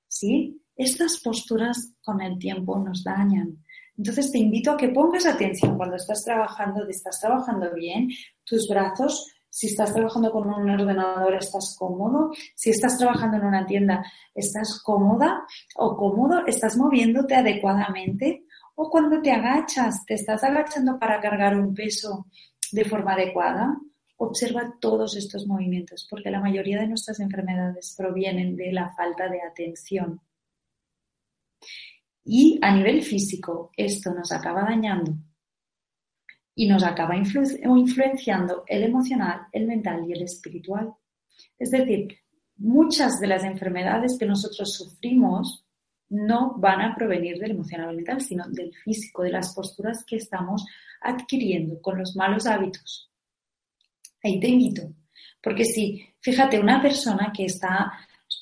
¿Sí? 0.07 0.61
Estas 0.77 1.21
posturas 1.21 1.95
con 2.03 2.21
el 2.21 2.39
tiempo 2.39 2.79
nos 2.79 3.03
dañan. 3.03 3.65
Entonces 3.97 4.31
te 4.31 4.39
invito 4.39 4.73
a 4.73 4.77
que 4.77 4.89
pongas 4.89 5.27
atención 5.27 5.77
cuando 5.77 5.97
estás 5.97 6.23
trabajando, 6.25 6.85
de 6.85 6.93
estás 6.93 7.21
trabajando 7.21 7.73
bien, 7.75 8.09
tus 8.45 8.67
brazos 8.69 9.27
si 9.51 9.67
estás 9.67 9.93
trabajando 9.93 10.31
con 10.31 10.49
un 10.49 10.71
ordenador, 10.71 11.35
estás 11.35 11.77
cómodo. 11.77 12.31
Si 12.55 12.71
estás 12.71 12.97
trabajando 12.97 13.37
en 13.37 13.45
una 13.45 13.67
tienda, 13.67 14.05
estás 14.33 14.81
cómoda 14.81 15.45
o 15.75 15.97
cómodo, 15.97 16.47
estás 16.47 16.77
moviéndote 16.77 17.35
adecuadamente. 17.35 18.45
O 18.77 18.89
cuando 18.89 19.21
te 19.21 19.33
agachas, 19.33 20.05
te 20.07 20.15
estás 20.15 20.45
agachando 20.45 20.99
para 21.01 21.21
cargar 21.21 21.57
un 21.57 21.75
peso 21.75 22.29
de 22.71 22.85
forma 22.85 23.15
adecuada. 23.15 23.77
Observa 24.19 24.77
todos 24.81 25.17
estos 25.17 25.47
movimientos, 25.47 26.07
porque 26.09 26.31
la 26.31 26.41
mayoría 26.41 26.79
de 26.79 26.87
nuestras 26.87 27.19
enfermedades 27.19 27.95
provienen 27.99 28.55
de 28.55 28.73
la 28.73 28.95
falta 28.95 29.29
de 29.29 29.43
atención. 29.43 30.21
Y 32.25 32.61
a 32.63 32.73
nivel 32.73 33.03
físico, 33.03 33.73
esto 33.77 34.15
nos 34.15 34.31
acaba 34.31 34.63
dañando 34.63 35.17
y 36.55 36.69
nos 36.69 36.85
acaba 36.85 37.17
influenciando 37.17 38.65
el 38.67 38.83
emocional, 38.83 39.43
el 39.53 39.67
mental 39.67 40.05
y 40.09 40.13
el 40.13 40.23
espiritual. 40.23 40.93
Es 41.59 41.71
decir, 41.71 42.19
muchas 42.57 43.19
de 43.21 43.27
las 43.27 43.45
enfermedades 43.45 44.17
que 44.19 44.27
nosotros 44.27 44.75
sufrimos 44.75 45.65
no 46.11 46.55
van 46.59 46.81
a 46.83 46.95
provenir 46.95 47.39
del 47.39 47.53
emocional 47.53 47.91
o 47.91 47.93
mental, 47.93 48.21
sino 48.21 48.45
del 48.49 48.75
físico, 48.75 49.23
de 49.23 49.31
las 49.31 49.55
posturas 49.55 50.05
que 50.05 50.17
estamos 50.17 50.67
adquiriendo 51.01 51.81
con 51.81 51.99
los 51.99 52.17
malos 52.17 52.47
hábitos. 52.47 53.11
Ahí 54.23 54.39
te 54.39 54.49
invito, 54.49 54.83
porque 55.43 55.65
si, 55.65 56.05
fíjate, 56.21 56.59
una 56.59 56.83
persona 56.83 57.33
que 57.35 57.47
está 57.47 57.93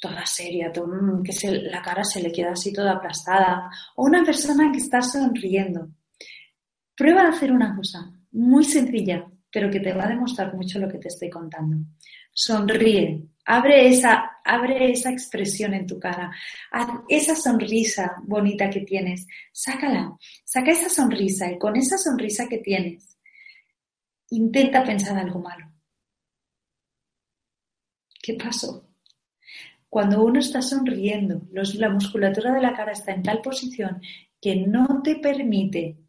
toda 0.00 0.24
seria, 0.26 0.72
que 0.72 1.60
la 1.62 1.82
cara 1.82 2.04
se 2.04 2.22
le 2.22 2.32
queda 2.32 2.52
así 2.52 2.72
toda 2.72 2.92
aplastada, 2.92 3.70
o 3.96 4.04
una 4.04 4.24
persona 4.24 4.70
que 4.72 4.78
está 4.78 5.00
sonriendo, 5.02 5.88
Prueba 6.98 7.22
a 7.22 7.28
hacer 7.28 7.52
una 7.52 7.76
cosa 7.76 8.10
muy 8.32 8.64
sencilla, 8.64 9.24
pero 9.52 9.70
que 9.70 9.78
te 9.78 9.92
va 9.92 10.06
a 10.06 10.08
demostrar 10.08 10.52
mucho 10.56 10.80
lo 10.80 10.88
que 10.88 10.98
te 10.98 11.06
estoy 11.06 11.30
contando. 11.30 11.76
Sonríe, 12.32 13.22
abre 13.44 13.88
esa, 13.88 14.40
abre 14.44 14.90
esa 14.90 15.12
expresión 15.12 15.74
en 15.74 15.86
tu 15.86 16.00
cara, 16.00 16.32
esa 17.08 17.36
sonrisa 17.36 18.16
bonita 18.24 18.68
que 18.68 18.80
tienes, 18.80 19.28
sácala, 19.52 20.16
saca 20.44 20.72
esa 20.72 20.88
sonrisa 20.88 21.52
y 21.52 21.56
con 21.56 21.76
esa 21.76 21.96
sonrisa 21.98 22.48
que 22.48 22.58
tienes, 22.58 23.16
intenta 24.30 24.82
pensar 24.82 25.16
algo 25.16 25.38
malo. 25.38 25.70
¿Qué 28.20 28.34
pasó? 28.34 28.88
Cuando 29.88 30.24
uno 30.24 30.40
está 30.40 30.62
sonriendo, 30.62 31.42
la 31.52 31.90
musculatura 31.90 32.52
de 32.52 32.60
la 32.60 32.74
cara 32.74 32.90
está 32.90 33.12
en 33.12 33.22
tal 33.22 33.40
posición 33.40 34.02
que 34.40 34.56
no 34.56 35.00
te 35.04 35.14
permite 35.14 36.07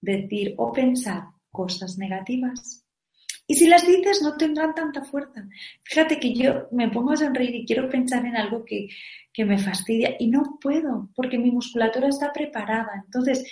decir 0.00 0.54
o 0.56 0.72
pensar 0.72 1.24
cosas 1.50 1.98
negativas. 1.98 2.84
Y 3.46 3.56
si 3.56 3.66
las 3.66 3.84
dices 3.86 4.22
no 4.22 4.36
tendrán 4.36 4.74
tanta 4.74 5.02
fuerza. 5.02 5.44
Fíjate 5.82 6.20
que 6.20 6.32
yo 6.34 6.68
me 6.70 6.88
pongo 6.88 7.12
a 7.12 7.16
sonreír 7.16 7.54
y 7.54 7.66
quiero 7.66 7.88
pensar 7.88 8.24
en 8.24 8.36
algo 8.36 8.64
que, 8.64 8.88
que 9.32 9.44
me 9.44 9.58
fastidia 9.58 10.14
y 10.18 10.28
no 10.28 10.58
puedo 10.60 11.10
porque 11.16 11.36
mi 11.36 11.50
musculatura 11.50 12.08
está 12.08 12.32
preparada. 12.32 13.02
Entonces 13.04 13.44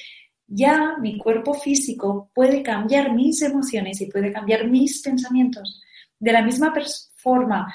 ya 0.46 0.96
mi 0.98 1.18
cuerpo 1.18 1.52
físico 1.52 2.30
puede 2.34 2.62
cambiar 2.62 3.12
mis 3.12 3.42
emociones 3.42 4.00
y 4.00 4.06
puede 4.06 4.32
cambiar 4.32 4.66
mis 4.68 5.02
pensamientos. 5.02 5.82
De 6.18 6.32
la 6.32 6.42
misma 6.42 6.72
forma 7.16 7.74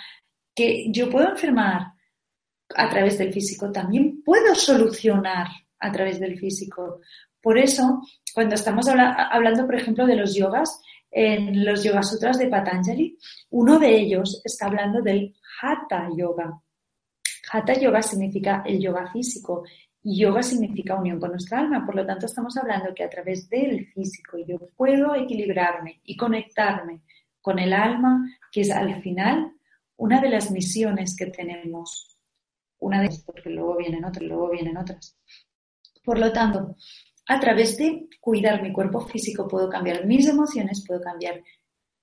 que 0.55 0.91
yo 0.91 1.09
puedo 1.09 1.29
enfermar 1.29 1.93
a 2.75 2.89
través 2.89 3.17
del 3.17 3.31
físico, 3.31 3.71
también 3.71 4.23
puedo 4.23 4.55
solucionar 4.55 5.47
a 5.79 5.91
través 5.91 6.19
del 6.19 6.39
físico. 6.39 7.01
Por 7.43 7.59
eso, 7.59 8.01
cuando 8.33 8.55
estamos 8.55 8.87
hablando, 8.87 9.65
por 9.65 9.75
ejemplo, 9.75 10.07
de 10.07 10.15
los 10.15 10.33
yogas, 10.33 10.81
en 11.11 11.63
los 11.63 11.83
Yoga 11.83 12.01
Sutras 12.01 12.39
de 12.39 12.47
Patanjali, 12.47 13.15
uno 13.51 13.77
de 13.77 13.95
ellos 13.95 14.41
está 14.43 14.65
hablando 14.65 15.01
del 15.03 15.35
Hatha 15.61 16.09
Yoga. 16.17 16.59
Hatha 17.51 17.73
Yoga 17.73 18.01
significa 18.01 18.63
el 18.65 18.79
yoga 18.79 19.11
físico 19.11 19.63
yoga 20.03 20.43
significa 20.43 20.95
unión 20.95 21.19
con 21.19 21.31
nuestra 21.31 21.59
alma, 21.59 21.85
por 21.85 21.95
lo 21.95 22.05
tanto 22.05 22.25
estamos 22.25 22.57
hablando 22.57 22.93
que 22.93 23.03
a 23.03 23.09
través 23.09 23.49
del 23.49 23.87
físico 23.87 24.37
yo 24.45 24.57
puedo 24.75 25.15
equilibrarme 25.15 26.01
y 26.03 26.17
conectarme 26.17 27.01
con 27.41 27.59
el 27.59 27.73
alma, 27.73 28.25
que 28.51 28.61
es 28.61 28.71
al 28.71 29.01
final 29.01 29.53
una 29.97 30.19
de 30.19 30.29
las 30.29 30.51
misiones 30.51 31.15
que 31.15 31.27
tenemos. 31.27 32.09
Una 32.79 33.01
de 33.01 33.09
porque 33.25 33.49
luego 33.49 33.77
vienen 33.77 34.03
otras, 34.03 34.23
luego 34.23 34.49
vienen 34.49 34.75
otras. 34.75 35.17
Por 36.03 36.19
lo 36.19 36.33
tanto, 36.33 36.75
a 37.27 37.39
través 37.39 37.77
de 37.77 38.07
cuidar 38.19 38.61
mi 38.61 38.71
cuerpo 38.73 39.01
físico 39.01 39.47
puedo 39.47 39.69
cambiar 39.69 40.05
mis 40.05 40.27
emociones, 40.27 40.83
puedo 40.85 41.01
cambiar 41.01 41.43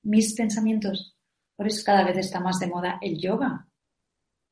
mis 0.02 0.34
pensamientos. 0.34 1.16
Por 1.56 1.66
eso 1.66 1.82
cada 1.84 2.04
vez 2.04 2.16
está 2.16 2.40
más 2.40 2.58
de 2.58 2.68
moda 2.68 2.98
el 3.02 3.18
yoga. 3.18 3.66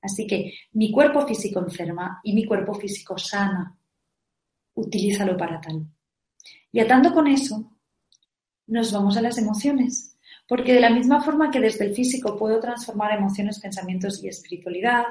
Así 0.03 0.27
que 0.27 0.55
mi 0.73 0.93
cuerpo 0.93 1.27
físico 1.27 1.61
enferma 1.61 2.21
y 2.23 2.35
mi 2.35 2.45
cuerpo 2.45 2.75
físico 2.75 3.17
sana. 3.19 3.77
Utilízalo 4.75 5.37
para 5.37 5.61
tal. 5.61 5.87
Y 6.71 6.81
atando 6.81 7.13
con 7.13 7.27
eso, 7.27 7.73
nos 8.67 8.93
vamos 8.93 9.17
a 9.17 9.23
las 9.23 9.39
emociones. 9.39 10.17
Porque 10.47 10.73
de 10.73 10.81
la 10.81 10.91
misma 10.91 11.21
forma 11.21 11.51
que 11.51 11.61
desde 11.61 11.87
el 11.87 11.95
físico 11.95 12.37
puedo 12.39 12.61
transformar 12.61 13.13
emociones, 13.13 13.61
pensamientos 13.61 14.23
y 14.23 14.29
espiritualidad, 14.29 15.05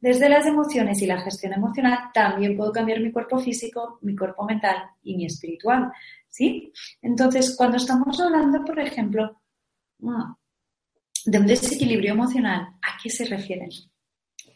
desde 0.00 0.28
las 0.28 0.46
emociones 0.46 1.00
y 1.02 1.06
la 1.06 1.20
gestión 1.20 1.52
emocional 1.52 2.10
también 2.14 2.56
puedo 2.56 2.72
cambiar 2.72 3.00
mi 3.00 3.12
cuerpo 3.12 3.38
físico, 3.38 3.98
mi 4.02 4.16
cuerpo 4.16 4.44
mental 4.44 4.76
y 5.02 5.16
mi 5.16 5.26
espiritual. 5.26 5.92
¿Sí? 6.28 6.72
Entonces, 7.02 7.54
cuando 7.56 7.76
estamos 7.76 8.18
hablando, 8.20 8.64
por 8.64 8.78
ejemplo, 8.78 9.40
ah, 10.06 10.36
de 11.24 11.38
un 11.38 11.46
desequilibrio 11.46 12.12
emocional, 12.12 12.60
¿a 12.80 12.98
qué 13.02 13.10
se 13.10 13.24
refieren? 13.24 13.68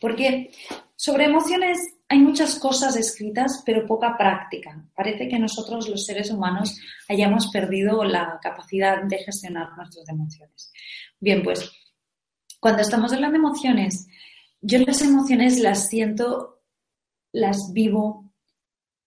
Porque 0.00 0.50
sobre 0.96 1.24
emociones 1.24 1.78
hay 2.08 2.18
muchas 2.18 2.58
cosas 2.58 2.96
escritas, 2.96 3.62
pero 3.66 3.86
poca 3.86 4.16
práctica. 4.16 4.86
Parece 4.94 5.28
que 5.28 5.38
nosotros, 5.38 5.88
los 5.88 6.04
seres 6.04 6.30
humanos, 6.30 6.78
hayamos 7.08 7.48
perdido 7.48 8.04
la 8.04 8.38
capacidad 8.40 9.02
de 9.02 9.18
gestionar 9.18 9.76
nuestras 9.76 10.08
emociones. 10.08 10.72
Bien, 11.18 11.42
pues 11.42 11.70
cuando 12.60 12.82
estamos 12.82 13.12
hablando 13.12 13.38
de 13.38 13.44
emociones, 13.44 14.06
yo 14.64 14.78
las 14.78 15.02
emociones 15.02 15.60
las 15.60 15.88
siento, 15.88 16.62
las 17.32 17.72
vivo, 17.72 18.32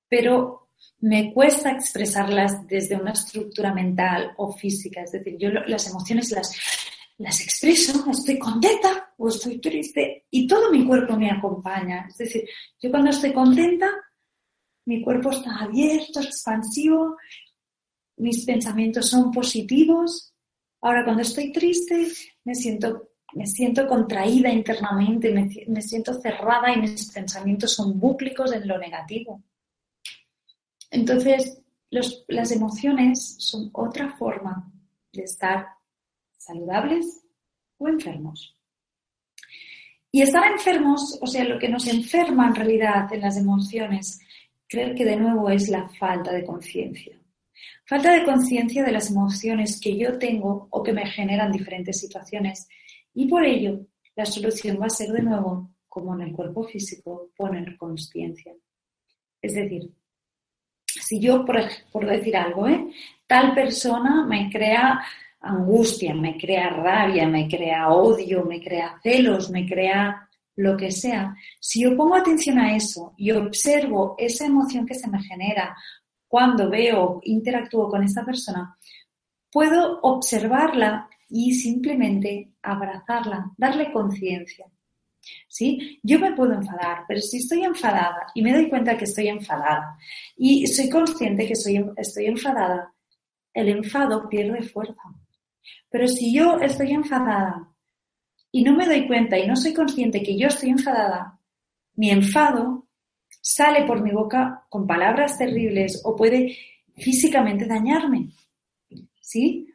pero 0.07 0.69
me 0.99 1.33
cuesta 1.33 1.71
expresarlas 1.71 2.67
desde 2.67 2.95
una 2.95 3.11
estructura 3.11 3.73
mental 3.73 4.33
o 4.37 4.53
física. 4.53 5.01
Es 5.01 5.11
decir, 5.13 5.35
yo 5.39 5.49
las 5.49 5.87
emociones 5.89 6.31
las, 6.31 6.55
las 7.17 7.41
expreso, 7.41 8.05
estoy 8.11 8.37
contenta 8.37 9.13
o 9.17 9.29
estoy 9.29 9.59
triste 9.59 10.27
y 10.29 10.45
todo 10.45 10.71
mi 10.71 10.85
cuerpo 10.85 11.15
me 11.15 11.31
acompaña. 11.31 12.05
Es 12.07 12.17
decir, 12.17 12.47
yo 12.79 12.91
cuando 12.91 13.09
estoy 13.09 13.33
contenta, 13.33 13.89
mi 14.85 15.01
cuerpo 15.01 15.31
está 15.31 15.57
abierto, 15.57 16.21
expansivo, 16.21 17.17
mis 18.17 18.45
pensamientos 18.45 19.09
son 19.09 19.31
positivos. 19.31 20.35
Ahora 20.81 21.03
cuando 21.03 21.23
estoy 21.23 21.51
triste, 21.51 22.07
me 22.43 22.53
siento 22.53 23.06
me 23.33 23.45
siento 23.45 23.87
contraída 23.87 24.49
internamente, 24.49 25.31
me, 25.31 25.81
siento 25.81 26.13
cerrada 26.21 26.73
y 26.73 26.81
mis 26.81 27.11
pensamientos 27.11 27.73
son 27.73 27.99
búclicos 27.99 28.51
en 28.53 28.67
lo 28.67 28.77
negativo. 28.77 29.43
Entonces, 30.89 31.61
las 31.89 32.51
emociones 32.51 33.35
son 33.39 33.69
otra 33.73 34.15
forma 34.17 34.71
de 35.11 35.23
estar 35.23 35.67
saludables 36.37 37.23
o 37.77 37.87
enfermos. 37.87 38.55
Y 40.11 40.21
estar 40.21 40.49
enfermos, 40.49 41.19
o 41.21 41.27
sea, 41.27 41.43
lo 41.43 41.59
que 41.59 41.69
nos 41.69 41.85
enferma 41.87 42.47
en 42.47 42.55
realidad 42.55 43.11
en 43.13 43.21
las 43.21 43.37
emociones, 43.37 44.19
creo 44.67 44.95
que 44.95 45.05
de 45.05 45.17
nuevo 45.17 45.49
es 45.49 45.67
la 45.67 45.87
falta 45.89 46.31
de 46.31 46.45
conciencia. 46.45 47.19
Falta 47.85 48.13
de 48.13 48.25
conciencia 48.25 48.83
de 48.83 48.91
las 48.91 49.11
emociones 49.11 49.79
que 49.79 49.97
yo 49.97 50.17
tengo 50.17 50.67
o 50.71 50.81
que 50.81 50.93
me 50.93 51.05
generan 51.05 51.51
diferentes 51.51 51.99
situaciones 51.99 52.67
y 53.19 53.27
por 53.27 53.43
ello, 53.43 53.79
la 54.15 54.27
solución 54.27 54.79
va 54.79 54.85
a 54.85 54.91
ser 54.91 55.09
de 55.09 55.23
nuevo, 55.23 55.71
como 55.87 56.13
en 56.13 56.21
el 56.21 56.33
cuerpo 56.33 56.63
físico, 56.65 57.31
poner 57.35 57.75
conciencia. 57.75 58.53
Es 59.41 59.55
decir, 59.55 59.91
si 60.85 61.19
yo, 61.19 61.43
por, 61.43 62.05
decir 62.05 62.37
algo, 62.37 62.67
¿eh? 62.67 62.91
tal 63.25 63.55
persona 63.55 64.23
me 64.23 64.51
crea 64.51 65.01
angustia, 65.39 66.13
me 66.13 66.37
crea 66.37 66.69
rabia, 66.69 67.27
me 67.27 67.47
crea 67.47 67.89
odio, 67.89 68.45
me 68.45 68.61
crea 68.61 68.99
celos, 69.01 69.49
me 69.49 69.67
crea 69.67 70.29
lo 70.55 70.77
que 70.77 70.91
sea, 70.91 71.35
si 71.59 71.81
yo 71.81 71.97
pongo 71.97 72.15
atención 72.15 72.59
a 72.59 72.75
eso 72.75 73.15
y 73.17 73.31
observo 73.31 74.13
esa 74.19 74.45
emoción 74.45 74.85
que 74.85 74.93
se 74.93 75.09
me 75.09 75.23
genera 75.23 75.75
cuando 76.27 76.69
veo, 76.69 77.19
interactúo 77.23 77.89
con 77.89 78.03
esta 78.03 78.23
persona, 78.23 78.77
puedo 79.51 80.01
observarla 80.01 81.09
y 81.29 81.53
simplemente 81.53 82.53
abrazarla, 82.61 83.51
darle 83.57 83.91
conciencia. 83.91 84.65
¿Sí? 85.47 85.99
Yo 86.03 86.19
me 86.19 86.33
puedo 86.33 86.53
enfadar, 86.53 87.03
pero 87.07 87.19
si 87.19 87.37
estoy 87.37 87.63
enfadada 87.63 88.27
y 88.33 88.41
me 88.41 88.53
doy 88.53 88.69
cuenta 88.69 88.97
que 88.97 89.03
estoy 89.03 89.27
enfadada 89.27 89.97
y 90.37 90.65
soy 90.67 90.89
consciente 90.89 91.45
que 91.45 91.53
estoy 91.53 92.25
enfadada, 92.25 92.93
el 93.53 93.69
enfado 93.69 94.29
pierde 94.29 94.61
fuerza. 94.61 95.01
Pero 95.89 96.07
si 96.07 96.33
yo 96.33 96.59
estoy 96.59 96.91
enfadada 96.91 97.73
y 98.51 98.63
no 98.63 98.75
me 98.75 98.85
doy 98.85 99.07
cuenta 99.07 99.37
y 99.37 99.47
no 99.47 99.55
soy 99.55 99.73
consciente 99.73 100.23
que 100.23 100.37
yo 100.37 100.47
estoy 100.47 100.69
enfadada, 100.69 101.39
mi 101.95 102.11
enfado 102.11 102.87
sale 103.41 103.85
por 103.85 104.01
mi 104.01 104.11
boca 104.11 104.65
con 104.69 104.85
palabras 104.85 105.37
terribles 105.37 106.01
o 106.05 106.15
puede 106.15 106.55
físicamente 106.95 107.65
dañarme. 107.65 108.29
¿Sí? 109.19 109.67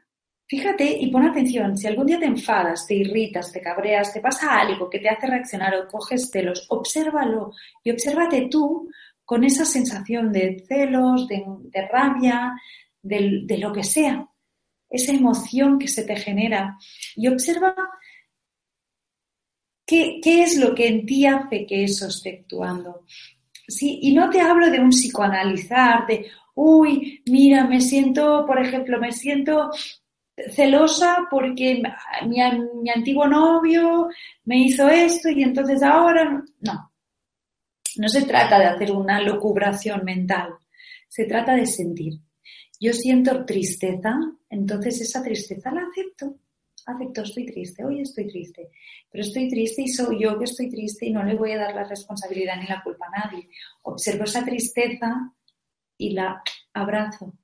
Fíjate 0.53 0.85
y 0.85 1.11
pon 1.11 1.25
atención, 1.25 1.79
si 1.79 1.87
algún 1.87 2.05
día 2.05 2.19
te 2.19 2.27
enfadas, 2.27 2.87
te 2.87 2.95
irritas, 2.95 3.51
te 3.51 3.63
cabreas, 3.63 4.13
te 4.13 4.21
pasa 4.21 4.61
algo 4.61 4.91
que 4.91 4.99
te 4.99 5.09
hace 5.09 5.27
reaccionar 5.27 5.75
o 5.75 5.89
coges 5.89 6.29
celos, 6.31 6.67
obsérvalo 6.69 7.53
y 7.83 7.91
obsérvate 7.91 8.49
tú 8.51 8.91
con 9.25 9.45
esa 9.45 9.65
sensación 9.65 10.31
de 10.31 10.63
celos, 10.69 11.27
de, 11.27 11.43
rabia, 11.91 12.53
de, 13.01 13.57
lo 13.57 13.73
que 13.73 13.83
sea, 13.83 14.29
esa 14.91 15.13
emoción 15.13 15.79
que 15.79 15.89
se 15.89 16.05
te 16.05 16.17
genera 16.17 16.77
y 17.17 17.29
observa 17.29 17.75
qué, 19.87 20.21
es 20.23 20.59
lo 20.59 20.75
que 20.75 20.87
en 20.87 21.07
ti 21.07 21.25
hace 21.25 21.65
que 21.65 21.85
eso 21.85 22.09
esté 22.09 22.41
actuando. 22.43 23.07
Sí, 23.67 24.01
y 24.03 24.13
no 24.13 24.29
te 24.29 24.43
hablo 24.43 24.69
de 24.69 24.81
un 24.81 24.91
psicoanalizar, 24.91 26.07
de, 26.07 26.27
uy, 26.55 27.23
mira, 27.25 27.67
me 27.67 27.81
siento, 27.81 28.45
por 28.47 28.61
ejemplo, 28.63 29.01
me 29.01 29.13
siento 29.13 29.71
celosa 30.37 31.27
porque 31.31 31.83
mi, 32.27 32.39
mi, 32.81 32.91
antiguo 32.91 33.27
novio 33.27 34.09
me 34.45 34.59
hizo 34.59 34.89
esto 34.89 35.29
y 35.29 35.43
entonces 35.43 35.83
ahora 35.83 36.43
no. 36.61 36.93
No 37.97 38.09
se 38.09 38.23
trata 38.23 38.59
de 38.59 38.67
hacer 38.67 38.91
una 38.93 39.21
locubración 39.21 40.05
mental, 40.05 40.55
se 41.09 41.27
trata 41.27 41.55
de 41.55 41.67
sentir. 41.67 42.15
Yo 42.81 42.93
siento 42.93 43.45
tristeza, 43.45 44.19
entonces 44.49 45.01
esa 45.03 45.23
tristeza 45.23 45.71
la 45.71 45.83
acepto. 45.83 46.37
Acepto, 46.85 47.23
estoy 47.23 47.47
triste, 47.47 47.85
hoy 47.85 48.01
estoy 48.01 48.27
triste, 48.27 48.71
pero 49.09 49.23
estoy 49.23 49.49
triste 49.49 49.83
y 49.83 49.89
soy 49.89 50.21
yo 50.21 50.37
que 50.37 50.47
estoy 50.47 50.69
triste 50.69 51.07
y 51.07 51.13
no 51.13 51.23
le 51.23 51.37
voy 51.37 51.53
a 51.53 51.59
dar 51.59 51.75
la 51.77 51.85
responsabilidad 51.85 52.57
ni 52.57 52.67
la 52.67 52.83
culpa 52.83 53.07
a 53.07 53.27
nadie. 53.27 53.49
Observo 53.83 54.25
esa 54.25 54.45
tristeza 54.45 55.33
y 55.97 56.11
la 56.11 56.43
abrazo. 56.73 57.35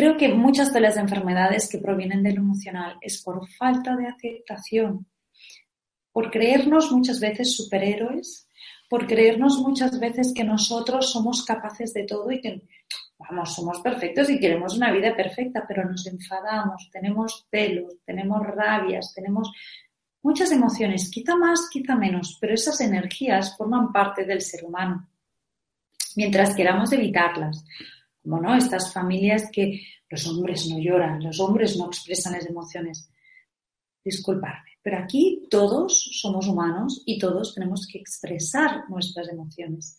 Creo 0.00 0.16
que 0.16 0.32
muchas 0.32 0.72
de 0.72 0.80
las 0.80 0.96
enfermedades 0.96 1.68
que 1.68 1.76
provienen 1.76 2.22
del 2.22 2.38
emocional 2.38 2.96
es 3.02 3.22
por 3.22 3.46
falta 3.50 3.94
de 3.96 4.06
aceptación, 4.06 5.06
por 6.10 6.30
creernos 6.30 6.90
muchas 6.90 7.20
veces 7.20 7.54
superhéroes, 7.54 8.48
por 8.88 9.06
creernos 9.06 9.58
muchas 9.58 10.00
veces 10.00 10.32
que 10.34 10.42
nosotros 10.42 11.12
somos 11.12 11.44
capaces 11.44 11.92
de 11.92 12.04
todo 12.04 12.32
y 12.32 12.40
que, 12.40 12.62
vamos, 13.18 13.54
somos 13.54 13.82
perfectos 13.82 14.30
y 14.30 14.40
queremos 14.40 14.74
una 14.74 14.90
vida 14.90 15.14
perfecta, 15.14 15.66
pero 15.68 15.84
nos 15.84 16.06
enfadamos, 16.06 16.88
tenemos 16.90 17.46
pelos, 17.50 17.96
tenemos 18.06 18.40
rabias, 18.40 19.12
tenemos 19.14 19.52
muchas 20.22 20.50
emociones, 20.50 21.10
quizá 21.10 21.36
más, 21.36 21.68
quizá 21.70 21.94
menos, 21.94 22.38
pero 22.40 22.54
esas 22.54 22.80
energías 22.80 23.54
forman 23.54 23.92
parte 23.92 24.24
del 24.24 24.40
ser 24.40 24.64
humano. 24.64 25.10
Mientras 26.16 26.54
queramos 26.54 26.90
evitarlas, 26.90 27.66
como 28.22 28.40
no, 28.40 28.54
estas 28.54 28.92
familias 28.92 29.48
que 29.52 29.80
los 30.08 30.26
hombres 30.26 30.68
no 30.68 30.78
lloran, 30.78 31.22
los 31.22 31.40
hombres 31.40 31.76
no 31.76 31.86
expresan 31.86 32.34
las 32.34 32.46
emociones. 32.46 33.10
Disculparme, 34.04 34.78
pero 34.82 34.98
aquí 34.98 35.46
todos 35.50 36.10
somos 36.20 36.46
humanos 36.48 37.02
y 37.06 37.18
todos 37.18 37.54
tenemos 37.54 37.86
que 37.86 37.98
expresar 37.98 38.88
nuestras 38.88 39.28
emociones 39.28 39.98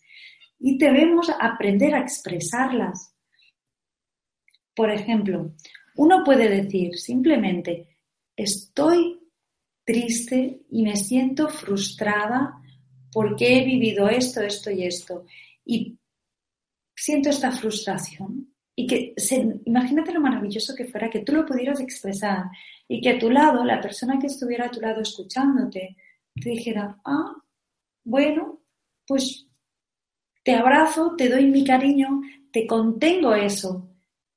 y 0.58 0.78
debemos 0.78 1.28
aprender 1.40 1.94
a 1.94 2.00
expresarlas. 2.00 3.14
Por 4.74 4.90
ejemplo, 4.90 5.54
uno 5.96 6.22
puede 6.24 6.48
decir 6.48 6.96
simplemente, 6.98 7.98
estoy 8.36 9.20
triste 9.84 10.62
y 10.70 10.82
me 10.82 10.96
siento 10.96 11.48
frustrada 11.48 12.62
porque 13.12 13.58
he 13.58 13.64
vivido 13.64 14.08
esto, 14.08 14.40
esto 14.40 14.70
y 14.70 14.84
esto. 14.84 15.26
Y 15.64 15.98
siento 17.02 17.30
esta 17.30 17.50
frustración. 17.50 18.48
Y 18.74 18.86
que 18.86 19.12
se, 19.16 19.60
imagínate 19.64 20.12
lo 20.12 20.20
maravilloso 20.20 20.74
que 20.74 20.86
fuera 20.86 21.10
que 21.10 21.20
tú 21.20 21.32
lo 21.32 21.44
pudieras 21.44 21.80
expresar 21.80 22.44
y 22.88 23.00
que 23.00 23.10
a 23.10 23.18
tu 23.18 23.28
lado, 23.28 23.64
la 23.64 23.80
persona 23.80 24.18
que 24.18 24.28
estuviera 24.28 24.66
a 24.66 24.70
tu 24.70 24.80
lado 24.80 25.02
escuchándote, 25.02 25.96
te 26.40 26.50
dijera, 26.50 26.96
ah, 27.04 27.34
bueno, 28.04 28.60
pues 29.06 29.46
te 30.44 30.54
abrazo, 30.54 31.14
te 31.16 31.28
doy 31.28 31.46
mi 31.46 31.64
cariño, 31.64 32.22
te 32.52 32.66
contengo 32.66 33.34
eso. 33.34 33.88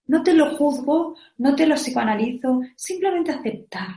No 0.08 0.23
te 0.23 0.34
lo 0.34 0.56
juzgo, 0.58 1.15
no 1.38 1.56
te 1.56 1.67
lo 1.67 1.75
psicoanalizo, 1.75 2.62
simplemente 2.75 3.32
aceptar. 3.32 3.95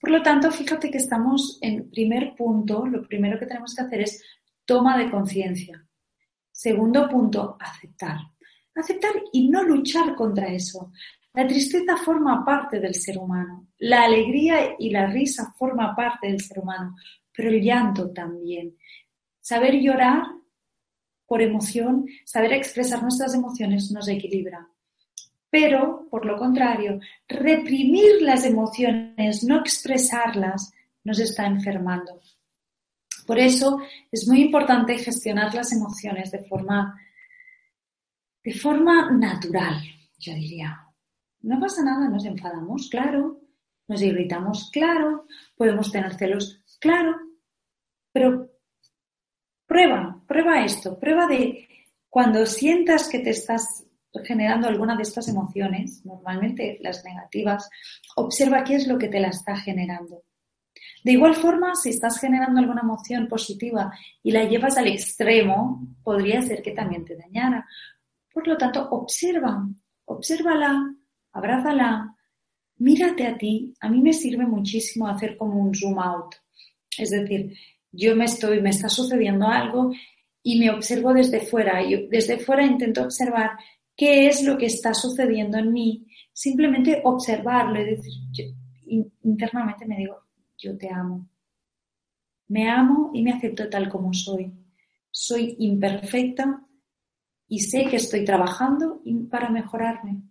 Por 0.00 0.10
lo 0.10 0.22
tanto, 0.22 0.50
fíjate 0.50 0.90
que 0.90 0.98
estamos 0.98 1.58
en 1.62 1.88
primer 1.88 2.34
punto, 2.34 2.84
lo 2.84 3.06
primero 3.06 3.38
que 3.38 3.46
tenemos 3.46 3.74
que 3.74 3.82
hacer 3.82 4.00
es 4.02 4.22
toma 4.64 4.98
de 4.98 5.10
conciencia. 5.10 5.85
Segundo 6.56 7.06
punto, 7.06 7.54
aceptar. 7.60 8.16
Aceptar 8.74 9.12
y 9.30 9.50
no 9.50 9.62
luchar 9.62 10.14
contra 10.14 10.46
eso. 10.46 10.90
La 11.34 11.46
tristeza 11.46 11.98
forma 11.98 12.42
parte 12.46 12.80
del 12.80 12.94
ser 12.94 13.18
humano, 13.18 13.68
la 13.80 14.04
alegría 14.04 14.74
y 14.78 14.88
la 14.88 15.06
risa 15.06 15.54
forma 15.58 15.94
parte 15.94 16.28
del 16.28 16.40
ser 16.40 16.60
humano, 16.60 16.96
pero 17.30 17.50
el 17.50 17.60
llanto 17.60 18.10
también. 18.10 18.74
Saber 19.38 19.74
llorar 19.74 20.22
por 21.26 21.42
emoción, 21.42 22.06
saber 22.24 22.54
expresar 22.54 23.02
nuestras 23.02 23.34
emociones 23.34 23.90
nos 23.92 24.08
equilibra. 24.08 24.66
Pero, 25.50 26.08
por 26.10 26.24
lo 26.24 26.38
contrario, 26.38 27.00
reprimir 27.28 28.22
las 28.22 28.46
emociones, 28.46 29.44
no 29.44 29.60
expresarlas, 29.60 30.72
nos 31.04 31.18
está 31.18 31.46
enfermando. 31.46 32.18
Por 33.26 33.38
eso 33.38 33.78
es 34.10 34.28
muy 34.28 34.42
importante 34.42 34.96
gestionar 34.98 35.54
las 35.54 35.72
emociones 35.72 36.30
de 36.30 36.44
forma, 36.44 37.00
de 38.44 38.54
forma 38.54 39.10
natural, 39.10 39.82
yo 40.18 40.34
diría. 40.34 40.86
No 41.42 41.58
pasa 41.60 41.82
nada, 41.82 42.08
nos 42.08 42.24
enfadamos, 42.24 42.88
claro, 42.88 43.40
nos 43.88 44.02
irritamos, 44.02 44.70
claro, 44.72 45.26
podemos 45.56 45.90
tener 45.90 46.14
celos, 46.14 46.62
claro, 46.80 47.16
pero 48.12 48.50
prueba, 49.66 50.22
prueba 50.26 50.64
esto, 50.64 50.98
prueba 50.98 51.26
de 51.26 51.68
cuando 52.08 52.46
sientas 52.46 53.08
que 53.08 53.18
te 53.18 53.30
estás 53.30 53.84
generando 54.24 54.68
alguna 54.68 54.96
de 54.96 55.02
estas 55.02 55.28
emociones, 55.28 56.04
normalmente 56.04 56.78
las 56.80 57.04
negativas, 57.04 57.68
observa 58.16 58.64
qué 58.64 58.76
es 58.76 58.86
lo 58.86 58.98
que 58.98 59.08
te 59.08 59.20
la 59.20 59.28
está 59.28 59.56
generando. 59.56 60.22
De 61.02 61.12
igual 61.12 61.34
forma, 61.34 61.74
si 61.74 61.90
estás 61.90 62.18
generando 62.18 62.60
alguna 62.60 62.82
emoción 62.82 63.28
positiva 63.28 63.92
y 64.22 64.32
la 64.32 64.44
llevas 64.44 64.76
al 64.76 64.88
extremo, 64.88 65.86
podría 66.02 66.42
ser 66.42 66.62
que 66.62 66.72
también 66.72 67.04
te 67.04 67.16
dañara. 67.16 67.66
Por 68.32 68.46
lo 68.48 68.56
tanto, 68.56 68.88
observa, 68.90 69.66
obsérvala, 70.04 70.94
abrázala, 71.32 72.16
mírate 72.78 73.26
a 73.26 73.36
ti. 73.36 73.74
A 73.80 73.88
mí 73.88 74.00
me 74.00 74.12
sirve 74.12 74.46
muchísimo 74.46 75.06
hacer 75.06 75.36
como 75.36 75.60
un 75.60 75.74
zoom 75.74 75.98
out. 75.98 76.34
Es 76.98 77.10
decir, 77.10 77.56
yo 77.92 78.16
me 78.16 78.24
estoy, 78.24 78.60
me 78.60 78.70
está 78.70 78.88
sucediendo 78.88 79.46
algo 79.46 79.92
y 80.42 80.58
me 80.58 80.70
observo 80.70 81.12
desde 81.12 81.40
fuera. 81.40 81.82
Yo 81.88 81.98
desde 82.10 82.38
fuera 82.38 82.64
intento 82.64 83.02
observar 83.02 83.50
qué 83.96 84.28
es 84.28 84.42
lo 84.42 84.58
que 84.58 84.66
está 84.66 84.94
sucediendo 84.94 85.58
en 85.58 85.72
mí. 85.72 86.06
Simplemente 86.32 87.00
observarlo 87.04 87.80
y 87.80 87.84
decir, 87.84 88.12
internamente 89.22 89.86
me 89.86 89.96
digo, 89.96 90.25
yo 90.58 90.76
te 90.76 90.92
amo. 90.92 91.28
Me 92.48 92.68
amo 92.68 93.10
y 93.14 93.22
me 93.22 93.32
acepto 93.32 93.68
tal 93.68 93.88
como 93.88 94.12
soy. 94.12 94.52
Soy 95.10 95.56
imperfecta 95.58 96.66
y 97.48 97.60
sé 97.60 97.86
que 97.86 97.96
estoy 97.96 98.24
trabajando 98.24 99.02
para 99.30 99.50
mejorarme, 99.50 100.22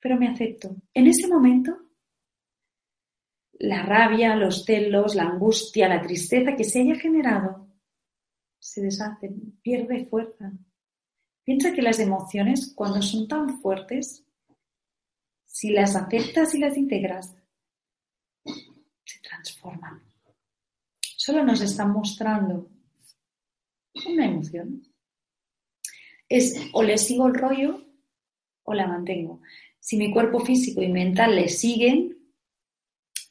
pero 0.00 0.16
me 0.16 0.28
acepto. 0.28 0.76
En 0.94 1.06
ese 1.06 1.26
momento, 1.26 1.76
la 3.52 3.82
rabia, 3.82 4.36
los 4.36 4.64
celos, 4.64 5.14
la 5.14 5.24
angustia, 5.24 5.88
la 5.88 6.00
tristeza 6.00 6.54
que 6.56 6.64
se 6.64 6.80
haya 6.80 6.94
generado 6.94 7.68
se 8.58 8.82
deshace, 8.82 9.30
pierde 9.62 10.06
fuerza. 10.06 10.52
Piensa 11.44 11.72
que 11.72 11.82
las 11.82 11.98
emociones, 11.98 12.72
cuando 12.74 13.00
son 13.00 13.26
tan 13.26 13.60
fuertes, 13.60 14.24
si 15.46 15.70
las 15.70 15.96
aceptas 15.96 16.54
y 16.54 16.58
las 16.58 16.76
integras, 16.76 17.37
se 19.18 19.28
transforman. 19.28 20.02
Solo 21.00 21.44
nos 21.44 21.60
están 21.60 21.92
mostrando 21.92 22.70
una 24.06 24.26
emoción. 24.26 24.82
Es 26.28 26.68
o 26.72 26.82
le 26.82 26.98
sigo 26.98 27.26
el 27.26 27.34
rollo 27.34 27.84
o 28.64 28.74
la 28.74 28.86
mantengo. 28.86 29.40
Si 29.80 29.96
mi 29.96 30.12
cuerpo 30.12 30.40
físico 30.40 30.82
y 30.82 30.88
mental 30.88 31.34
le 31.34 31.48
siguen, 31.48 32.18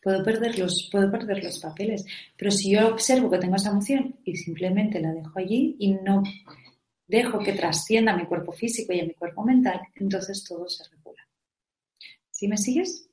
puedo 0.01 0.23
perder 0.23 0.57
los, 0.57 0.89
puedo 0.91 1.11
perder 1.11 1.43
los 1.43 1.59
papeles. 1.59 2.05
Pero 2.35 2.51
si 2.51 2.71
yo 2.71 2.87
observo 2.87 3.29
que 3.29 3.37
tengo 3.37 3.55
esa 3.55 3.69
emoción 3.69 4.19
y 4.23 4.35
simplemente 4.35 4.99
la 4.99 5.13
dejo 5.13 5.37
allí 5.37 5.75
y 5.79 5.93
no 5.93 6.23
dejo 7.07 7.39
que 7.39 7.53
trascienda 7.53 8.13
a 8.13 8.17
mi 8.17 8.25
cuerpo 8.25 8.51
físico 8.51 8.93
y 8.93 8.99
a 8.99 9.05
mi 9.05 9.13
cuerpo 9.13 9.43
mental, 9.43 9.81
entonces 9.95 10.43
todo 10.43 10.67
se 10.67 10.83
regula. 10.89 11.27
¿Sí 12.31 12.47
me 12.47 12.57
sigues? 12.57 13.09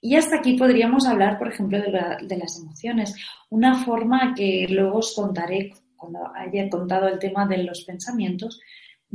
Y 0.00 0.16
hasta 0.16 0.36
aquí 0.36 0.54
podríamos 0.54 1.06
hablar, 1.06 1.38
por 1.38 1.48
ejemplo, 1.48 1.78
de, 1.78 2.36
las 2.36 2.58
emociones. 2.58 3.14
Una 3.50 3.84
forma 3.84 4.34
que 4.34 4.66
luego 4.68 4.98
os 4.98 5.14
contaré 5.14 5.72
cuando 5.96 6.20
haya 6.34 6.68
contado 6.70 7.08
el 7.08 7.18
tema 7.18 7.46
de 7.46 7.58
los 7.58 7.84
pensamientos 7.84 8.60